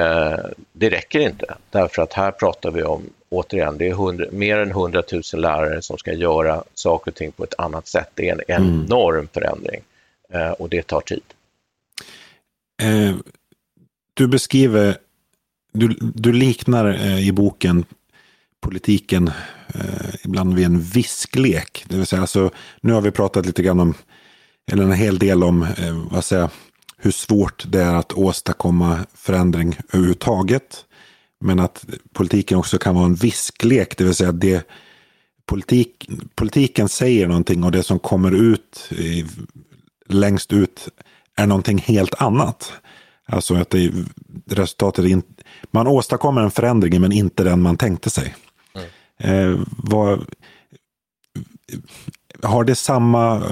det 0.72 0.90
räcker 0.90 1.20
inte 1.20 1.54
därför 1.70 2.02
att 2.02 2.12
här 2.12 2.30
pratar 2.30 2.70
vi 2.70 2.82
om, 2.82 3.10
återigen, 3.28 3.78
det 3.78 3.86
är 3.86 3.90
100, 3.90 4.26
mer 4.30 4.58
än 4.58 4.70
100 4.70 5.02
000 5.12 5.22
lärare 5.32 5.82
som 5.82 5.98
ska 5.98 6.12
göra 6.12 6.64
saker 6.74 7.10
och 7.10 7.14
ting 7.14 7.32
på 7.32 7.44
ett 7.44 7.54
annat 7.58 7.88
sätt. 7.88 8.10
Det 8.14 8.28
är 8.28 8.32
en 8.32 8.62
mm. 8.62 8.84
enorm 8.84 9.28
förändring 9.32 9.80
eh, 10.32 10.50
och 10.50 10.68
det 10.68 10.82
tar 10.82 11.00
tid. 11.00 11.33
Eh, 12.84 13.16
du 14.14 14.26
beskriver, 14.26 14.96
du, 15.72 15.96
du 16.14 16.32
liknar 16.32 16.88
eh, 16.88 17.28
i 17.28 17.32
boken 17.32 17.84
politiken 18.60 19.30
eh, 19.74 20.14
ibland 20.24 20.54
vid 20.54 20.66
en 20.66 20.80
visklek. 20.80 21.84
Det 21.88 21.96
vill 21.96 22.06
säga, 22.06 22.20
alltså, 22.20 22.50
nu 22.80 22.92
har 22.92 23.00
vi 23.00 23.10
pratat 23.10 23.46
lite 23.46 23.62
grann 23.62 23.80
om, 23.80 23.94
eller 24.72 24.84
en 24.84 24.92
hel 24.92 25.18
del 25.18 25.44
om, 25.44 25.62
eh, 25.62 26.06
vad 26.10 26.24
säger 26.24 26.50
hur 26.96 27.10
svårt 27.10 27.64
det 27.68 27.82
är 27.82 27.94
att 27.94 28.12
åstadkomma 28.12 29.06
förändring 29.14 29.76
överhuvudtaget. 29.92 30.84
Men 31.40 31.60
att 31.60 31.84
politiken 32.12 32.58
också 32.58 32.78
kan 32.78 32.94
vara 32.94 33.04
en 33.04 33.14
visklek, 33.14 33.98
det 33.98 34.04
vill 34.04 34.14
säga 34.14 34.30
att 34.30 34.40
det, 34.40 34.68
politik, 35.46 36.08
politiken 36.34 36.88
säger 36.88 37.28
någonting 37.28 37.64
och 37.64 37.72
det 37.72 37.82
som 37.82 37.98
kommer 37.98 38.30
ut 38.30 38.90
längst 40.08 40.52
ut 40.52 40.88
är 41.36 41.46
någonting 41.46 41.78
helt 41.78 42.22
annat. 42.22 42.72
Alltså 43.26 43.54
att 43.54 43.70
det, 43.70 43.92
resultatet 44.46 45.04
är 45.04 45.08
in, 45.08 45.22
man 45.70 45.86
åstadkommer 45.86 46.42
en 46.42 46.50
förändring 46.50 47.00
men 47.00 47.12
inte 47.12 47.44
den 47.44 47.62
man 47.62 47.76
tänkte 47.76 48.10
sig. 48.10 48.34
Mm. 48.74 49.54
Eh, 49.54 49.60
vad, 49.76 50.24
har 52.42 52.64
det 52.64 52.74
samma 52.74 53.42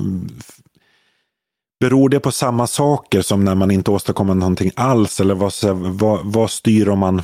Beror 1.81 2.09
det 2.09 2.21
på 2.21 2.33
samma 2.33 2.67
saker 2.67 3.23
som 3.23 3.45
när 3.45 3.55
man 3.55 3.71
inte 3.71 3.91
åstadkommer 3.91 4.35
någonting 4.35 4.71
alls? 4.77 5.21
Eller 5.21 5.35
vad, 5.35 5.53
vad, 5.75 6.21
vad 6.25 6.51
styr 6.51 6.89
om 6.89 6.99
man 6.99 7.23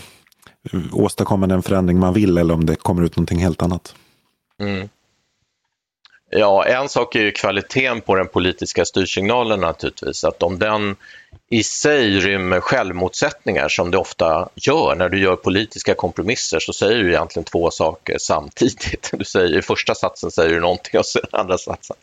åstadkommer 0.92 1.46
den 1.46 1.62
förändring 1.62 1.98
man 1.98 2.14
vill 2.14 2.38
eller 2.38 2.54
om 2.54 2.66
det 2.66 2.76
kommer 2.76 3.02
ut 3.02 3.16
någonting 3.16 3.38
helt 3.38 3.62
annat? 3.62 3.94
Mm. 4.60 4.88
Ja, 6.30 6.64
en 6.64 6.88
sak 6.88 7.14
är 7.14 7.20
ju 7.20 7.32
kvaliteten 7.32 8.00
på 8.00 8.14
den 8.14 8.28
politiska 8.28 8.84
styrsignalen 8.84 9.60
naturligtvis. 9.60 10.24
Att 10.24 10.42
om 10.42 10.58
den 10.58 10.96
i 11.50 11.62
sig 11.62 12.20
rymmer 12.20 12.60
självmotsättningar 12.60 13.68
som 13.68 13.90
det 13.90 13.98
ofta 13.98 14.48
gör. 14.54 14.94
När 14.94 15.08
du 15.08 15.20
gör 15.20 15.36
politiska 15.36 15.94
kompromisser 15.94 16.60
så 16.60 16.72
säger 16.72 16.98
du 17.04 17.08
egentligen 17.08 17.44
två 17.44 17.70
saker 17.70 18.16
samtidigt. 18.18 19.10
Du 19.12 19.24
säger, 19.24 19.58
I 19.58 19.62
första 19.62 19.94
satsen 19.94 20.30
säger 20.30 20.54
du 20.54 20.60
någonting 20.60 21.00
och 21.00 21.04
i 21.22 21.36
andra 21.36 21.58
satsen 21.58 21.96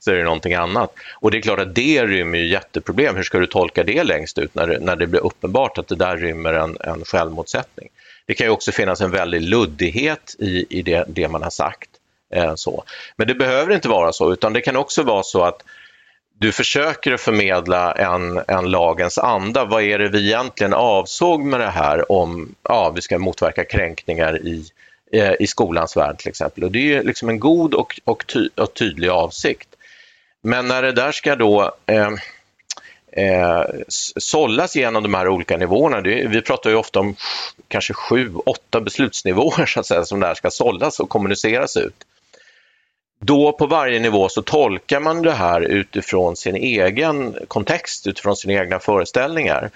säger 0.00 0.18
du 0.18 0.24
någonting 0.24 0.54
annat. 0.54 0.94
Och 1.20 1.30
det 1.30 1.38
är 1.38 1.42
klart 1.42 1.58
att 1.58 1.74
det 1.74 2.06
rymmer 2.06 2.38
ju 2.38 2.48
jätteproblem. 2.48 3.16
Hur 3.16 3.22
ska 3.22 3.38
du 3.38 3.46
tolka 3.46 3.84
det 3.84 4.04
längst 4.04 4.38
ut 4.38 4.54
när 4.54 4.66
det, 4.66 4.78
när 4.78 4.96
det 4.96 5.06
blir 5.06 5.20
uppenbart 5.20 5.78
att 5.78 5.88
det 5.88 5.96
där 5.96 6.16
rymmer 6.16 6.52
en, 6.52 6.76
en 6.80 7.04
självmotsättning? 7.04 7.88
Det 8.26 8.34
kan 8.34 8.46
ju 8.46 8.50
också 8.50 8.72
finnas 8.72 9.00
en 9.00 9.10
väldig 9.10 9.42
luddighet 9.42 10.36
i, 10.38 10.66
i 10.78 10.82
det, 10.82 11.04
det 11.08 11.28
man 11.28 11.42
har 11.42 11.50
sagt. 11.50 11.90
Eh, 12.32 12.54
så. 12.54 12.84
Men 13.16 13.26
det 13.26 13.34
behöver 13.34 13.74
inte 13.74 13.88
vara 13.88 14.12
så, 14.12 14.32
utan 14.32 14.52
det 14.52 14.60
kan 14.60 14.76
också 14.76 15.02
vara 15.02 15.22
så 15.22 15.44
att 15.44 15.62
du 16.38 16.52
försöker 16.52 17.16
förmedla 17.16 17.92
en, 17.92 18.40
en 18.48 18.70
lagens 18.70 19.18
anda. 19.18 19.64
Vad 19.64 19.82
är 19.82 19.98
det 19.98 20.08
vi 20.08 20.26
egentligen 20.26 20.74
avsåg 20.74 21.40
med 21.40 21.60
det 21.60 21.70
här 21.70 22.12
om 22.12 22.54
ja, 22.62 22.90
vi 22.90 23.00
ska 23.02 23.18
motverka 23.18 23.64
kränkningar 23.64 24.46
i, 24.46 24.64
eh, 25.12 25.32
i 25.40 25.46
skolans 25.46 25.96
värld 25.96 26.18
till 26.18 26.28
exempel. 26.28 26.64
Och 26.64 26.70
det 26.70 26.94
är 26.94 27.02
liksom 27.02 27.28
en 27.28 27.40
god 27.40 27.74
och, 27.74 28.00
och, 28.04 28.26
ty, 28.26 28.48
och 28.54 28.74
tydlig 28.74 29.08
avsikt. 29.08 29.68
Men 30.42 30.68
när 30.68 30.82
det 30.82 30.92
där 30.92 31.12
ska 31.12 31.36
då 31.36 31.74
eh, 31.86 32.10
eh, 33.12 33.64
sållas 34.16 34.76
genom 34.76 35.02
de 35.02 35.14
här 35.14 35.28
olika 35.28 35.56
nivåerna. 35.56 36.00
Det, 36.00 36.26
vi 36.26 36.40
pratar 36.40 36.70
ju 36.70 36.76
ofta 36.76 37.00
om 37.00 37.16
kanske 37.68 37.94
sju, 37.94 38.34
åtta 38.46 38.80
beslutsnivåer 38.80 39.66
så 39.68 39.80
att 39.80 39.86
säga, 39.86 40.04
som 40.04 40.20
det 40.20 40.26
här 40.26 40.34
ska 40.34 40.50
sållas 40.50 41.00
och 41.00 41.08
kommuniceras 41.08 41.76
ut 41.76 42.04
då 43.24 43.52
på 43.52 43.66
varje 43.66 44.00
nivå 44.00 44.28
så 44.28 44.42
tolkar 44.42 45.00
man 45.00 45.22
det 45.22 45.32
här 45.32 45.60
utifrån 45.60 46.36
sin 46.36 46.56
egen 46.56 47.36
kontext, 47.48 48.06
utifrån 48.06 48.36
sina 48.36 48.52
egna 48.52 48.78
föreställningar. 48.78 49.70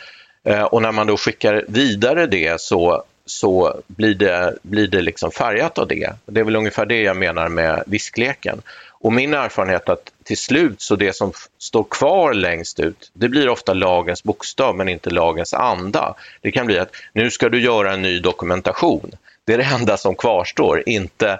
Eh, 0.44 0.62
och 0.62 0.82
när 0.82 0.92
man 0.92 1.06
då 1.06 1.16
skickar 1.16 1.64
vidare 1.68 2.26
det 2.26 2.60
så, 2.60 3.02
så 3.26 3.80
blir 3.86 4.14
det, 4.14 4.54
blir 4.62 4.88
det 4.88 5.00
liksom 5.00 5.30
färgat 5.30 5.78
av 5.78 5.88
det. 5.88 6.12
Det 6.26 6.40
är 6.40 6.44
väl 6.44 6.56
ungefär 6.56 6.86
det 6.86 7.02
jag 7.02 7.16
menar 7.16 7.48
med 7.48 7.82
viskleken. 7.86 8.62
Och 8.90 9.12
min 9.12 9.34
erfarenhet 9.34 9.88
är 9.88 9.92
att 9.92 10.12
till 10.24 10.38
slut 10.38 10.80
så 10.80 10.96
det 10.96 11.16
som 11.16 11.32
står 11.58 11.84
kvar 11.90 12.34
längst 12.34 12.80
ut, 12.80 13.10
det 13.12 13.28
blir 13.28 13.48
ofta 13.48 13.74
lagens 13.74 14.22
bokstav 14.22 14.76
men 14.76 14.88
inte 14.88 15.10
lagens 15.10 15.54
anda. 15.54 16.14
Det 16.40 16.52
kan 16.52 16.66
bli 16.66 16.78
att 16.78 16.90
nu 17.12 17.30
ska 17.30 17.48
du 17.48 17.60
göra 17.60 17.92
en 17.92 18.02
ny 18.02 18.18
dokumentation. 18.18 19.10
Det 19.44 19.54
är 19.54 19.58
det 19.58 19.64
enda 19.64 19.96
som 19.96 20.14
kvarstår, 20.14 20.82
inte 20.86 21.38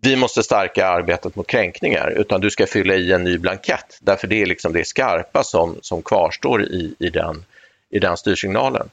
vi 0.00 0.16
måste 0.16 0.42
stärka 0.42 0.86
arbetet 0.86 1.36
mot 1.36 1.46
kränkningar, 1.46 2.10
utan 2.10 2.40
du 2.40 2.50
ska 2.50 2.66
fylla 2.66 2.94
i 2.94 3.12
en 3.12 3.24
ny 3.24 3.38
blankett. 3.38 3.98
Därför 4.00 4.26
det 4.26 4.42
är 4.42 4.46
liksom 4.46 4.72
det 4.72 4.84
skarpa 4.84 5.44
som, 5.44 5.78
som 5.82 6.02
kvarstår 6.02 6.62
i, 6.62 6.94
i, 6.98 7.10
den, 7.10 7.44
i 7.90 7.98
den 7.98 8.16
styrsignalen. 8.16 8.90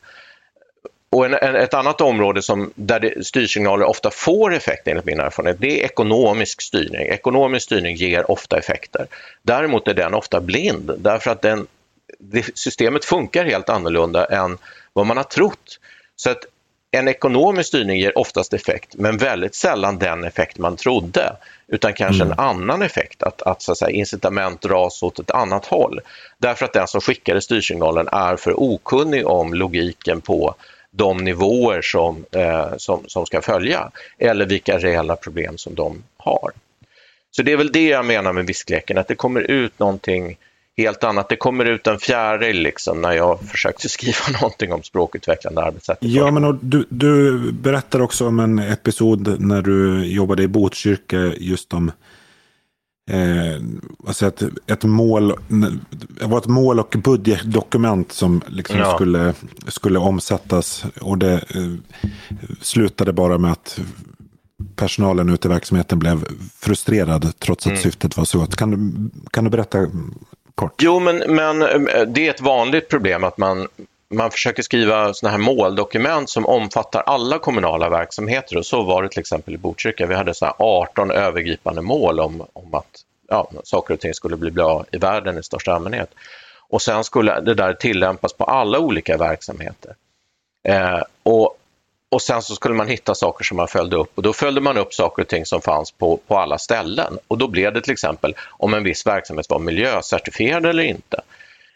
Och 1.10 1.26
en, 1.26 1.34
en, 1.34 1.56
ett 1.56 1.74
annat 1.74 2.02
område 2.02 2.42
som, 2.42 2.72
där 2.76 3.00
det, 3.00 3.28
styrsignaler 3.28 3.86
ofta 3.86 4.12
får 4.12 4.54
effekt 4.54 4.88
enligt 4.88 5.06
min 5.06 5.20
erfarenhet, 5.20 5.58
det 5.60 5.82
är 5.82 5.86
ekonomisk 5.86 6.62
styrning. 6.62 7.02
Ekonomisk 7.02 7.66
styrning 7.66 7.96
ger 7.96 8.32
ofta 8.32 8.58
effekter. 8.58 9.08
Däremot 9.42 9.88
är 9.88 9.94
den 9.94 10.14
ofta 10.14 10.42
blind 10.42 10.92
därför 10.98 11.32
att 11.32 11.42
den, 11.42 11.68
det, 12.20 12.58
systemet 12.58 13.06
funkar 13.06 13.46
helt 13.46 13.70
annorlunda 13.70 14.26
än 14.26 14.58
vad 14.94 15.06
man 15.06 15.18
har 15.18 15.24
trott. 15.24 15.80
Så 16.16 16.30
att 16.30 16.46
en 16.96 17.08
ekonomisk 17.08 17.68
styrning 17.68 18.00
ger 18.00 18.18
oftast 18.18 18.54
effekt, 18.54 18.96
men 18.96 19.18
väldigt 19.18 19.56
sällan 19.56 20.00
den 20.00 20.24
effekt 20.24 20.58
man 20.58 20.76
trodde, 20.76 21.36
utan 21.68 21.94
kanske 21.94 22.24
mm. 22.24 22.32
en 22.32 22.40
annan 22.40 22.82
effekt, 22.82 23.24
att, 23.24 23.42
att, 23.42 23.62
så 23.62 23.72
att 23.72 23.78
säga, 23.78 23.92
incitament 23.92 24.62
dras 24.62 25.04
åt 25.04 25.20
ett 25.20 25.32
annat 25.32 25.66
håll. 25.66 26.00
Därför 26.38 26.66
att 26.66 26.74
den 26.74 26.88
som 26.88 27.02
skickade 27.02 27.42
styrsignalen 27.42 28.08
är 28.12 28.36
för 28.36 28.60
okunnig 28.60 29.28
om 29.28 29.54
logiken 29.54 30.22
på 30.22 30.56
de 30.92 31.18
nivåer 31.18 31.82
som, 31.82 32.26
eh, 32.32 32.68
som, 32.78 33.04
som 33.08 33.26
ska 33.26 33.42
följa, 33.42 33.92
eller 34.18 34.46
vilka 34.46 34.78
reella 34.78 35.16
problem 35.16 35.58
som 35.58 35.76
de 35.76 36.04
har. 36.18 36.52
Så 37.32 37.42
det 37.42 37.52
är 37.52 37.58
väl 37.58 37.72
det 37.72 37.88
jag 37.88 38.06
menar 38.06 38.34
med 38.34 38.48
viskleken, 38.48 38.98
att 38.98 39.08
det 39.08 39.16
kommer 39.16 39.42
ut 39.42 39.80
någonting 39.80 40.38
helt 40.78 41.04
annat. 41.04 41.30
Det 41.30 41.36
kommer 41.36 41.66
ut 41.66 41.88
en 41.88 42.00
fjäril 42.00 42.62
liksom 42.62 43.02
när 43.02 43.12
jag 43.12 43.40
försökte 43.42 43.90
skriva 43.90 44.18
någonting 44.42 44.74
om 44.74 44.84
språkutvecklande 44.84 45.62
arbetssätt. 45.64 45.98
Ja, 46.02 46.32
men 46.32 46.60
du, 46.62 46.86
du 46.90 47.52
berättar 47.52 48.00
också 48.00 48.28
om 48.28 48.40
en 48.40 48.60
episod 48.60 49.42
när 49.42 49.62
du 49.62 50.06
jobbade 50.06 50.44
i 50.44 50.48
Botkyrka 50.48 51.18
just 51.38 51.74
om 51.74 51.92
eh, 53.12 53.62
alltså 54.08 54.28
ett, 54.28 54.44
ett 54.68 54.84
mål, 54.84 55.34
det 56.08 56.26
var 56.26 56.38
ett 56.38 56.48
mål 56.48 56.80
och 56.80 56.96
budgetdokument 57.04 58.12
som 58.12 58.42
liksom 58.48 58.78
ja. 58.78 58.96
skulle, 58.96 59.34
skulle 59.68 60.00
omsättas 60.00 60.86
och 61.02 61.18
det 61.18 61.34
eh, 61.34 61.72
slutade 62.62 63.14
bara 63.14 63.38
med 63.38 63.52
att 63.52 63.80
personalen 64.76 65.30
ute 65.30 65.48
i 65.48 65.52
verksamheten 65.52 66.00
blev 66.00 66.26
frustrerad 66.60 67.40
trots 67.40 67.66
att 67.66 67.72
mm. 67.72 67.84
syftet 67.84 68.18
var 68.18 68.26
så. 68.26 68.46
Kan 68.46 68.72
du, 68.72 69.10
kan 69.32 69.44
du 69.44 69.50
berätta 69.50 69.88
kort? 70.56 70.82
Jo, 70.82 71.00
men, 71.00 71.18
men 71.18 71.62
eh, 71.62 72.02
det 72.02 72.28
är 72.28 72.30
ett 72.30 72.42
vanligt 72.42 72.90
problem 72.90 73.24
att 73.24 73.38
man 73.38 73.68
man 74.10 74.32
försöker 74.32 74.64
skriva 74.64 75.14
såna 75.14 75.32
här 75.32 75.38
måldokument 75.38 76.30
som 76.30 76.46
omfattar 76.46 77.02
alla 77.02 77.40
kommunala 77.40 77.90
verksamheter 77.90 78.58
och 78.58 78.66
så 78.66 78.84
var 78.84 79.04
det 79.04 79.10
till 79.10 79.20
exempel 79.20 79.54
i 79.54 79.58
Botkyrka. 79.58 80.06
Vi 80.06 80.16
hade 80.16 80.34
så 80.34 80.46
18 80.60 81.12
övergripande 81.12 81.82
mål 81.82 82.20
om, 82.20 82.46
om 82.54 82.74
att 82.74 83.04
ja, 83.28 83.52
saker 83.64 83.94
och 83.94 84.00
ting 84.00 84.14
skulle 84.14 84.38
bli 84.38 84.52
bra 84.52 84.86
i 84.92 84.98
världen 84.98 85.38
i 85.38 85.44
största 85.44 85.74
allmänhet. 85.74 86.10
Och 86.70 86.82
sen 86.82 87.04
skulle 87.04 87.42
det 87.42 87.54
där 87.54 87.74
tillämpas 87.74 88.34
på 88.34 88.44
alla 88.44 88.80
olika 88.80 89.18
verksamheter. 89.18 89.96
Eh, 90.64 91.02
och, 91.24 91.58
och 92.12 92.22
sen 92.22 92.42
så 92.42 92.56
skulle 92.56 92.76
man 92.76 92.88
hitta 92.88 93.16
saker 93.16 93.44
som 93.44 93.58
man 93.58 93.68
följde 93.68 93.96
upp 93.96 94.12
och 94.16 94.24
då 94.24 94.34
följde 94.34 94.62
man 94.62 94.78
upp 94.78 94.94
saker 94.94 95.22
och 95.22 95.28
ting 95.28 95.46
som 95.46 95.62
fanns 95.62 95.92
på, 95.92 96.18
på 96.28 96.38
alla 96.38 96.58
ställen. 96.58 97.18
Och 97.28 97.38
då 97.38 97.48
blev 97.48 97.74
det 97.74 97.82
till 97.82 97.94
exempel 97.94 98.36
om 98.50 98.74
en 98.74 98.84
viss 98.84 99.08
verksamhet 99.08 99.50
var 99.50 99.60
miljöcertifierad 99.60 100.66
eller 100.66 100.84
inte. 100.84 101.22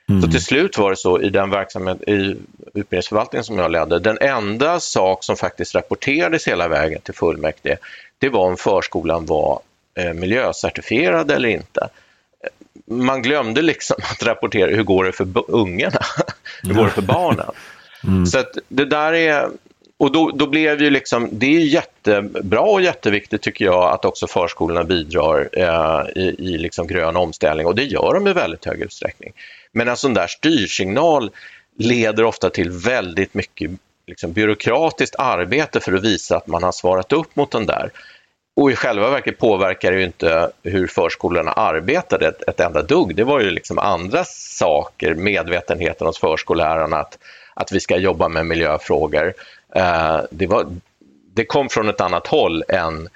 Mm. 0.09 0.21
Så 0.21 0.27
till 0.27 0.43
slut 0.43 0.77
var 0.77 0.89
det 0.89 0.97
så 0.97 1.21
i 1.21 1.29
den 1.29 1.49
verksamhet 1.49 2.01
i 2.01 2.35
utbildningsförvaltningen 2.73 3.43
som 3.43 3.57
jag 3.57 3.71
ledde, 3.71 3.99
den 3.99 4.17
enda 4.21 4.79
sak 4.79 5.23
som 5.23 5.35
faktiskt 5.35 5.75
rapporterades 5.75 6.47
hela 6.47 6.67
vägen 6.67 7.01
till 7.01 7.13
fullmäktige, 7.13 7.77
det 8.17 8.29
var 8.29 8.45
om 8.45 8.57
förskolan 8.57 9.25
var 9.25 9.59
eh, 9.95 10.13
miljöcertifierad 10.13 11.31
eller 11.31 11.49
inte. 11.49 11.89
Man 12.85 13.21
glömde 13.21 13.61
liksom 13.61 13.97
att 14.11 14.23
rapportera 14.23 14.75
hur 14.75 14.83
går 14.83 15.03
det 15.03 15.11
för 15.11 15.27
ungarna, 15.47 16.01
hur 16.63 16.73
går 16.73 16.85
det 16.85 16.91
för 16.91 17.01
barnen. 17.01 17.51
Mm. 18.03 18.25
Så 18.25 18.43
det 18.67 18.85
där 18.85 19.13
är, 19.13 19.49
och 19.99 20.11
då, 20.11 20.31
då 20.31 20.47
blev 20.47 20.81
ju 20.81 20.89
liksom, 20.89 21.29
det 21.31 21.55
är 21.55 21.59
jättebra 21.59 22.61
och 22.61 22.81
jätteviktigt 22.81 23.41
tycker 23.41 23.65
jag 23.65 23.93
att 23.93 24.05
också 24.05 24.27
förskolorna 24.27 24.83
bidrar 24.83 25.49
eh, 25.53 26.23
i, 26.23 26.35
i 26.39 26.57
liksom 26.57 26.87
grön 26.87 27.15
omställning 27.15 27.65
och 27.65 27.75
det 27.75 27.83
gör 27.83 28.13
de 28.13 28.27
i 28.27 28.33
väldigt 28.33 28.65
hög 28.65 28.81
utsträckning. 28.81 29.33
Men 29.71 29.87
en 29.87 29.97
sån 29.97 30.13
där 30.13 30.27
styrsignal 30.27 31.31
leder 31.77 32.23
ofta 32.23 32.49
till 32.49 32.71
väldigt 32.71 33.33
mycket 33.33 33.71
liksom, 34.07 34.31
byråkratiskt 34.33 35.15
arbete 35.17 35.79
för 35.79 35.93
att 35.93 36.03
visa 36.03 36.37
att 36.37 36.47
man 36.47 36.63
har 36.63 36.71
svarat 36.71 37.13
upp 37.13 37.35
mot 37.35 37.51
den 37.51 37.65
där. 37.65 37.91
Och 38.55 38.71
i 38.71 38.75
själva 38.75 39.09
verket 39.09 39.37
påverkar 39.37 39.91
det 39.91 39.97
ju 39.97 40.05
inte 40.05 40.51
hur 40.63 40.87
förskolorna 40.87 41.51
arbetade 41.51 42.27
ett, 42.27 42.49
ett 42.49 42.59
enda 42.59 42.81
dugg. 42.81 43.15
Det 43.15 43.23
var 43.23 43.39
ju 43.39 43.51
liksom 43.51 43.79
andra 43.79 44.23
saker, 44.25 45.15
medvetenheten 45.15 46.07
hos 46.07 46.19
förskollärarna 46.19 46.97
att, 46.97 47.17
att 47.53 47.71
vi 47.71 47.79
ska 47.79 47.97
jobba 47.97 48.27
med 48.27 48.45
miljöfrågor. 48.45 49.33
Eh, 49.75 50.21
det, 50.31 50.47
var, 50.47 50.75
det 51.33 51.45
kom 51.45 51.69
från 51.69 51.89
ett 51.89 52.01
annat 52.01 52.27
håll 52.27 52.63
än, 52.69 53.09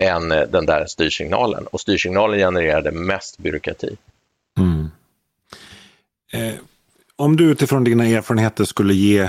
än 0.00 0.32
eh, 0.32 0.42
den 0.42 0.66
där 0.66 0.86
styrsignalen 0.86 1.66
och 1.66 1.80
styrsignalen 1.80 2.38
genererade 2.38 2.92
mest 2.92 3.38
byråkrati. 3.38 3.96
Mm. 4.58 4.90
Eh, 6.32 6.54
om 7.16 7.36
du 7.36 7.44
utifrån 7.44 7.84
dina 7.84 8.06
erfarenheter 8.06 8.64
skulle 8.64 8.94
ge 8.94 9.28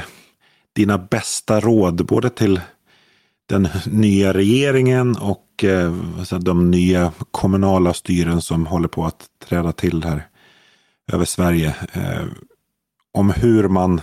dina 0.74 0.98
bästa 0.98 1.60
råd 1.60 2.06
både 2.06 2.30
till 2.30 2.62
den 3.46 3.70
nya 3.86 4.34
regeringen 4.34 5.16
och 5.18 5.64
eh, 5.64 5.94
de 6.40 6.72
nya 6.72 7.12
kommunala 7.32 7.94
styren 7.94 8.42
som 8.42 8.68
håller 8.68 8.88
på 8.88 9.06
att 9.06 9.26
träda 9.50 9.72
till 9.72 10.04
här 10.04 10.28
över 11.14 11.26
Sverige. 11.26 11.76
Eh, 11.94 12.24
om 13.12 13.30
hur 13.30 13.68
man 13.68 14.02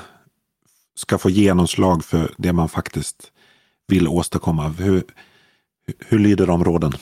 ska 0.95 1.19
få 1.19 1.31
genomslag 1.31 2.05
för 2.05 2.31
det 2.37 2.53
man 2.53 2.69
faktiskt 2.69 3.33
vill 3.89 4.09
åstadkomma. 4.09 4.69
Hur, 4.69 5.03
hur 5.99 6.19
lyder 6.19 6.47
de 6.47 6.65
råden? 6.65 6.93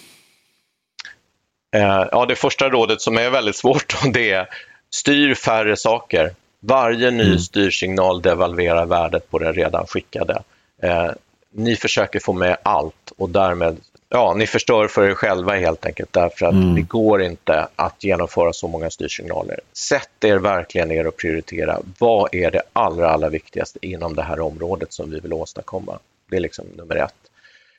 Eh, 1.77 2.07
ja, 2.13 2.27
det 2.27 2.37
första 2.37 2.69
rådet 2.69 3.01
som 3.01 3.19
är 3.19 3.31
väldigt 3.31 3.57
svårt 3.57 3.97
det 4.13 4.31
är 4.31 4.49
styr 4.91 5.35
färre 5.35 5.77
saker. 5.77 6.35
Varje 6.61 7.11
ny 7.11 7.27
mm. 7.27 7.39
styrsignal 7.39 8.23
devalverar 8.23 8.87
värdet 8.87 9.31
på 9.31 9.39
det 9.39 9.53
redan 9.53 9.87
skickade. 9.87 10.43
Eh, 10.83 11.11
ni 11.53 11.77
försöker 11.77 12.21
få 12.21 12.33
med 12.33 12.57
allt 12.63 13.13
och 13.17 13.31
därmed, 13.31 13.77
ja, 14.11 14.35
ni 14.35 14.47
förstör 14.47 14.89
för 14.89 15.09
er 15.09 15.15
själva 15.15 15.53
helt 15.53 15.87
enkelt 15.87 16.13
därför 16.13 16.47
att 16.47 16.53
mm. 16.53 16.75
det 16.75 16.83
går 16.83 17.23
inte 17.23 17.69
att 17.77 18.05
genomföra 18.05 18.53
så 18.53 18.69
många 18.69 18.91
styrsignaler. 18.91 19.61
Sätt 19.73 20.25
er 20.25 20.39
verkligen 20.39 20.89
ner 20.89 21.07
och 21.07 21.17
prioritera. 21.17 21.79
Vad 21.99 22.35
är 22.35 22.51
det 22.51 22.63
allra, 22.73 23.11
allra 23.11 23.29
viktigaste 23.29 23.79
inom 23.83 24.15
det 24.15 24.23
här 24.23 24.41
området 24.41 24.93
som 24.93 25.11
vi 25.11 25.21
vill 25.21 25.33
åstadkomma? 25.33 25.99
Det 26.31 26.37
är 26.37 26.41
liksom 26.41 26.65
nummer 26.77 26.97
ett. 26.97 27.15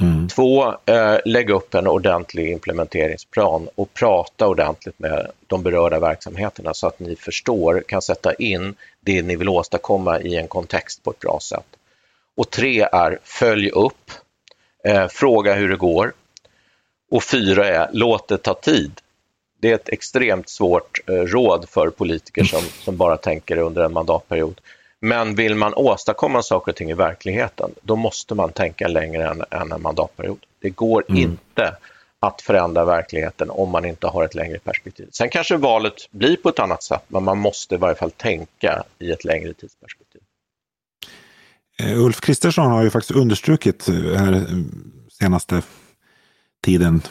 Mm. 0.01 0.27
Två, 0.27 0.75
eh, 0.85 1.17
lägg 1.25 1.49
upp 1.49 1.73
en 1.73 1.87
ordentlig 1.87 2.51
implementeringsplan 2.51 3.69
och 3.75 3.93
prata 3.93 4.47
ordentligt 4.47 4.99
med 4.99 5.31
de 5.47 5.63
berörda 5.63 5.99
verksamheterna 5.99 6.73
så 6.73 6.87
att 6.87 6.99
ni 6.99 7.15
förstår, 7.15 7.83
kan 7.87 8.01
sätta 8.01 8.33
in 8.33 8.75
det 8.99 9.21
ni 9.21 9.35
vill 9.35 9.49
åstadkomma 9.49 10.19
i 10.19 10.35
en 10.35 10.47
kontext 10.47 11.03
på 11.03 11.11
ett 11.11 11.19
bra 11.19 11.39
sätt. 11.41 11.65
Och 12.37 12.49
tre 12.49 12.87
är 12.91 13.19
följ 13.23 13.69
upp, 13.69 14.11
eh, 14.83 15.07
fråga 15.07 15.53
hur 15.53 15.69
det 15.69 15.77
går. 15.77 16.13
Och 17.11 17.23
fyra 17.23 17.67
är 17.67 17.89
låt 17.93 18.27
det 18.27 18.37
ta 18.37 18.53
tid. 18.53 18.91
Det 19.59 19.71
är 19.71 19.75
ett 19.75 19.89
extremt 19.89 20.49
svårt 20.49 20.99
eh, 21.07 21.13
råd 21.13 21.69
för 21.69 21.89
politiker 21.89 22.43
som, 22.43 22.61
som 22.61 22.97
bara 22.97 23.17
tänker 23.17 23.57
under 23.57 23.83
en 23.83 23.93
mandatperiod. 23.93 24.61
Men 24.99 25.35
vill 25.35 25.55
man 25.55 25.73
åstadkomma 25.73 26.43
saker 26.43 26.71
och 26.71 26.75
ting 26.75 26.89
i 26.89 26.93
verkligheten, 26.93 27.71
då 27.81 27.95
måste 27.95 28.35
man 28.35 28.51
tänka 28.51 28.87
längre 28.87 29.29
än, 29.29 29.43
än 29.51 29.71
en 29.71 29.81
mandatperiod. 29.81 30.39
Det 30.61 30.69
går 30.69 31.05
mm. 31.09 31.21
inte 31.21 31.75
att 32.19 32.41
förändra 32.41 32.85
verkligheten 32.85 33.49
om 33.49 33.69
man 33.69 33.85
inte 33.85 34.07
har 34.07 34.25
ett 34.25 34.35
längre 34.35 34.59
perspektiv. 34.59 35.07
Sen 35.11 35.29
kanske 35.29 35.57
valet 35.57 35.93
blir 36.11 36.35
på 36.35 36.49
ett 36.49 36.59
annat 36.59 36.83
sätt, 36.83 37.03
men 37.07 37.23
man 37.23 37.37
måste 37.37 37.75
i 37.75 37.77
varje 37.77 37.95
fall 37.95 38.11
tänka 38.11 38.83
i 38.99 39.11
ett 39.11 39.25
längre 39.25 39.53
tidsperspektiv. 39.53 40.21
Eh, 41.79 42.03
Ulf 42.03 42.21
Kristersson 42.21 42.71
har 42.71 42.83
ju 42.83 42.89
faktiskt 42.89 43.11
understrukit 43.19 43.87
eh, 43.87 43.95
här 43.95 44.45
senaste 45.11 45.61
tiden 46.61 47.01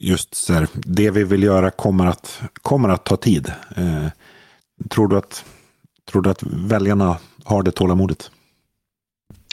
just 0.00 0.34
så 0.34 0.52
här, 0.52 0.68
det 0.72 1.10
vi 1.10 1.24
vill 1.24 1.42
göra 1.42 1.70
kommer 1.70 2.06
att, 2.06 2.40
kommer 2.62 2.88
att 2.88 3.04
ta 3.04 3.16
tid. 3.16 3.52
Eh, 3.76 4.06
tror, 4.90 5.08
du 5.08 5.18
att, 5.18 5.44
tror 6.10 6.22
du 6.22 6.30
att 6.30 6.42
väljarna 6.42 7.16
har 7.44 7.62
det 7.62 7.70
tålamodet? 7.70 8.30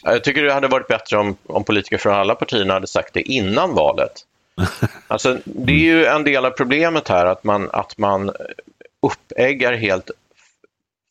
Jag 0.03 0.23
tycker 0.23 0.43
det 0.43 0.53
hade 0.53 0.67
varit 0.67 0.87
bättre 0.87 1.17
om, 1.17 1.35
om 1.45 1.63
politiker 1.63 1.97
från 1.97 2.13
alla 2.13 2.35
partierna 2.35 2.73
hade 2.73 2.87
sagt 2.87 3.13
det 3.13 3.21
innan 3.21 3.73
valet. 3.73 4.11
Alltså, 5.07 5.37
det 5.45 5.73
är 5.73 5.77
ju 5.77 6.05
en 6.05 6.23
del 6.23 6.45
av 6.45 6.51
problemet 6.51 7.07
här 7.07 7.25
att 7.25 7.43
man, 7.43 7.69
att 7.73 7.97
man 7.97 8.31
uppäggar 9.01 9.73
helt 9.73 10.11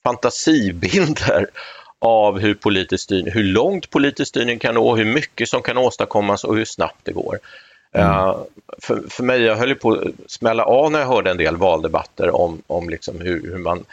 fantasibilder 0.04 1.46
av 1.98 2.38
hur, 2.38 2.54
politisk 2.54 3.04
styrning, 3.04 3.32
hur 3.32 3.44
långt 3.44 3.90
politisk 3.90 4.28
styrning 4.28 4.58
kan 4.58 4.74
nå, 4.74 4.96
hur 4.96 5.04
mycket 5.04 5.48
som 5.48 5.62
kan 5.62 5.78
åstadkommas 5.78 6.44
och 6.44 6.56
hur 6.56 6.64
snabbt 6.64 7.00
det 7.02 7.12
går. 7.12 7.38
Mm. 7.94 8.10
Uh, 8.10 8.36
för, 8.82 9.02
för 9.08 9.22
mig, 9.22 9.42
jag 9.42 9.56
höll 9.56 9.74
på 9.74 9.92
att 9.92 10.30
smälla 10.30 10.64
av 10.64 10.92
när 10.92 10.98
jag 10.98 11.06
hörde 11.06 11.30
en 11.30 11.36
del 11.36 11.56
valdebatter 11.56 12.36
om, 12.36 12.62
om 12.66 12.90
liksom 12.90 13.20
hur, 13.20 13.42
hur 13.42 13.58
man 13.58 13.84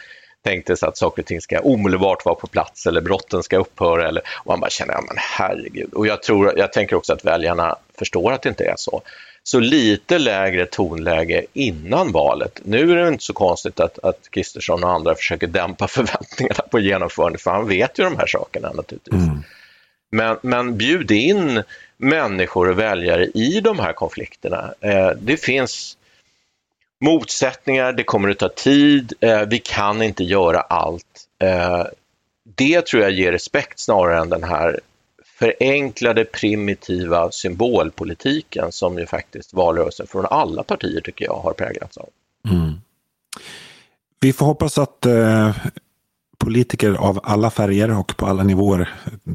tänkte 0.43 0.75
sig 0.75 0.89
att 0.89 0.97
saker 0.97 1.21
och 1.21 1.25
ting 1.25 1.41
ska 1.41 1.59
omedelbart 1.59 2.25
vara 2.25 2.35
på 2.35 2.47
plats 2.47 2.87
eller 2.87 3.01
brotten 3.01 3.43
ska 3.43 3.57
upphöra. 3.57 4.07
Eller, 4.07 4.23
och 4.37 4.47
man 4.47 4.59
bara 4.59 4.69
känner, 4.69 4.93
ja 4.93 5.01
men 5.07 5.17
herregud. 5.17 5.93
Och 5.93 6.07
jag, 6.07 6.23
tror, 6.23 6.53
jag 6.57 6.73
tänker 6.73 6.95
också 6.95 7.13
att 7.13 7.25
väljarna 7.25 7.75
förstår 7.99 8.31
att 8.31 8.41
det 8.41 8.49
inte 8.49 8.63
är 8.63 8.75
så. 8.77 9.01
Så 9.43 9.59
lite 9.59 10.19
lägre 10.19 10.65
tonläge 10.65 11.45
innan 11.53 12.11
valet. 12.11 12.59
Nu 12.63 12.91
är 12.91 12.95
det 12.95 13.07
inte 13.07 13.23
så 13.23 13.33
konstigt 13.33 13.79
att, 13.79 13.99
att 13.99 14.31
Kristersson 14.31 14.83
och 14.83 14.91
andra 14.91 15.15
försöker 15.15 15.47
dämpa 15.47 15.87
förväntningarna 15.87 16.63
på 16.71 16.79
genomförandet, 16.79 17.41
för 17.41 17.51
han 17.51 17.67
vet 17.67 17.99
ju 17.99 18.03
de 18.03 18.17
här 18.17 18.27
sakerna 18.27 18.71
naturligtvis. 18.71 19.13
Mm. 19.13 19.43
Men, 20.11 20.37
men 20.41 20.77
bjud 20.77 21.11
in 21.11 21.63
människor 22.01 22.69
och 22.69 22.79
väljare 22.79 23.25
i 23.25 23.61
de 23.61 23.79
här 23.79 23.93
konflikterna. 23.93 24.73
Eh, 24.79 25.09
det 25.21 25.37
finns 25.37 25.97
motsättningar, 27.01 27.93
det 27.93 28.03
kommer 28.03 28.29
att 28.29 28.39
ta 28.39 28.49
tid, 28.49 29.13
eh, 29.19 29.41
vi 29.41 29.59
kan 29.59 30.01
inte 30.01 30.23
göra 30.23 30.61
allt. 30.61 31.27
Eh, 31.39 31.83
det 32.55 32.85
tror 32.85 33.03
jag 33.03 33.11
ger 33.11 33.31
respekt 33.31 33.79
snarare 33.79 34.19
än 34.19 34.29
den 34.29 34.43
här 34.43 34.79
förenklade 35.39 36.25
primitiva 36.25 37.31
symbolpolitiken 37.31 38.71
som 38.71 38.99
ju 38.99 39.05
faktiskt 39.05 39.53
valrörelsen 39.53 40.07
från 40.07 40.25
alla 40.25 40.63
partier 40.63 41.01
tycker 41.01 41.25
jag 41.25 41.37
har 41.37 41.53
präglats 41.53 41.97
av. 41.97 42.09
Mm. 42.49 42.73
Vi 44.19 44.33
får 44.33 44.45
hoppas 44.45 44.77
att 44.77 45.05
eh, 45.05 45.55
politiker 46.37 46.93
av 46.93 47.19
alla 47.23 47.51
färger 47.51 47.99
och 47.99 48.17
på 48.17 48.25
alla 48.25 48.43
nivåer 48.43 48.89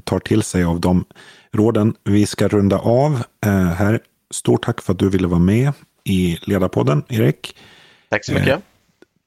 tar 0.05 0.19
till 0.19 0.43
sig 0.43 0.65
av 0.65 0.81
de 0.81 1.05
råden. 1.53 1.95
Vi 2.05 2.27
ska 2.27 2.49
runda 2.49 2.79
av 2.79 3.23
eh, 3.47 3.51
här. 3.53 4.01
Stort 4.31 4.65
tack 4.65 4.83
för 4.83 4.93
att 4.93 4.99
du 4.99 5.09
ville 5.09 5.27
vara 5.27 5.41
med 5.41 5.73
i 6.05 6.39
Ledarpodden, 6.43 7.03
Erik. 7.09 7.57
Tack 8.09 8.25
så 8.25 8.33
mycket. 8.33 8.49
Eh, 8.49 8.59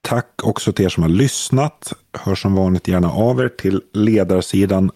tack 0.01 0.43
också 0.43 0.73
till 0.73 0.85
er 0.85 0.89
som 0.89 1.03
har 1.03 1.09
lyssnat. 1.09 1.93
Hör 2.13 2.35
som 2.35 2.55
vanligt 2.55 2.87
gärna 2.87 3.11
av 3.11 3.39
er 3.39 3.49
till 3.49 3.81
ledarsidan 3.93 4.91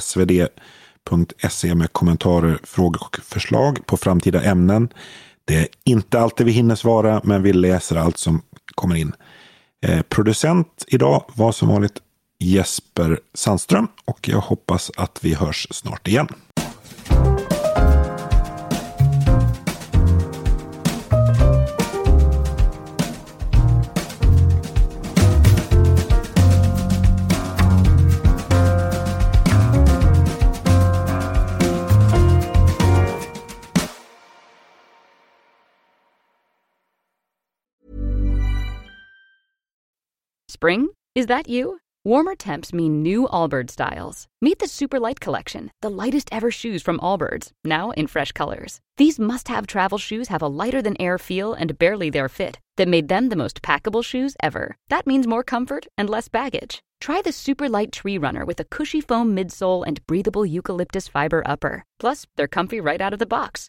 svd.se 0.00 1.74
med 1.74 1.92
kommentarer, 1.92 2.58
frågor 2.62 3.02
och 3.02 3.16
förslag 3.22 3.86
på 3.86 3.96
framtida 3.96 4.42
ämnen. 4.42 4.88
Det 5.44 5.56
är 5.56 5.68
inte 5.84 6.20
alltid 6.20 6.46
vi 6.46 6.52
hinner 6.52 6.74
svara, 6.74 7.20
men 7.24 7.42
vi 7.42 7.52
läser 7.52 7.96
allt 7.96 8.18
som 8.18 8.42
kommer 8.74 8.94
in. 8.94 9.12
Eh, 9.86 10.02
producent 10.02 10.84
idag 10.88 11.24
var 11.34 11.52
som 11.52 11.68
vanligt 11.68 12.00
Jesper 12.38 13.20
Sandström 13.34 13.88
och 14.04 14.28
jag 14.28 14.40
hoppas 14.40 14.90
att 14.96 15.18
vi 15.22 15.34
hörs 15.34 15.66
snart 15.70 16.08
igen. 16.08 16.28
Spring? 40.64 40.88
Is 41.14 41.26
that 41.26 41.46
you? 41.46 41.80
Warmer 42.04 42.34
temps 42.34 42.72
mean 42.72 43.02
new 43.02 43.28
Allbirds 43.28 43.72
styles. 43.72 44.28
Meet 44.40 44.60
the 44.60 44.66
Super 44.66 44.98
Light 44.98 45.20
Collection, 45.20 45.70
the 45.82 45.90
lightest 45.90 46.30
ever 46.32 46.50
shoes 46.50 46.82
from 46.82 46.98
Allbirds, 47.00 47.50
now 47.64 47.90
in 47.90 48.06
fresh 48.06 48.32
colors. 48.32 48.80
These 48.96 49.18
must 49.18 49.48
have 49.48 49.66
travel 49.66 49.98
shoes 49.98 50.28
have 50.28 50.40
a 50.40 50.46
lighter 50.48 50.80
than 50.80 50.98
air 50.98 51.18
feel 51.18 51.52
and 51.52 51.76
barely 51.76 52.08
their 52.08 52.30
fit 52.30 52.60
that 52.78 52.88
made 52.88 53.08
them 53.08 53.28
the 53.28 53.36
most 53.36 53.60
packable 53.60 54.02
shoes 54.02 54.36
ever. 54.40 54.74
That 54.88 55.06
means 55.06 55.26
more 55.26 55.44
comfort 55.44 55.86
and 55.98 56.08
less 56.08 56.28
baggage. 56.28 56.80
Try 56.98 57.20
the 57.20 57.32
super 57.32 57.68
light 57.68 57.92
tree 57.92 58.16
runner 58.16 58.46
with 58.46 58.58
a 58.58 58.64
cushy 58.64 59.02
foam 59.02 59.36
midsole 59.36 59.84
and 59.86 60.00
breathable 60.06 60.46
eucalyptus 60.46 61.08
fiber 61.08 61.42
upper. 61.44 61.84
Plus, 61.98 62.24
they're 62.36 62.48
comfy 62.48 62.80
right 62.80 63.02
out 63.02 63.12
of 63.12 63.18
the 63.18 63.26
box. 63.26 63.68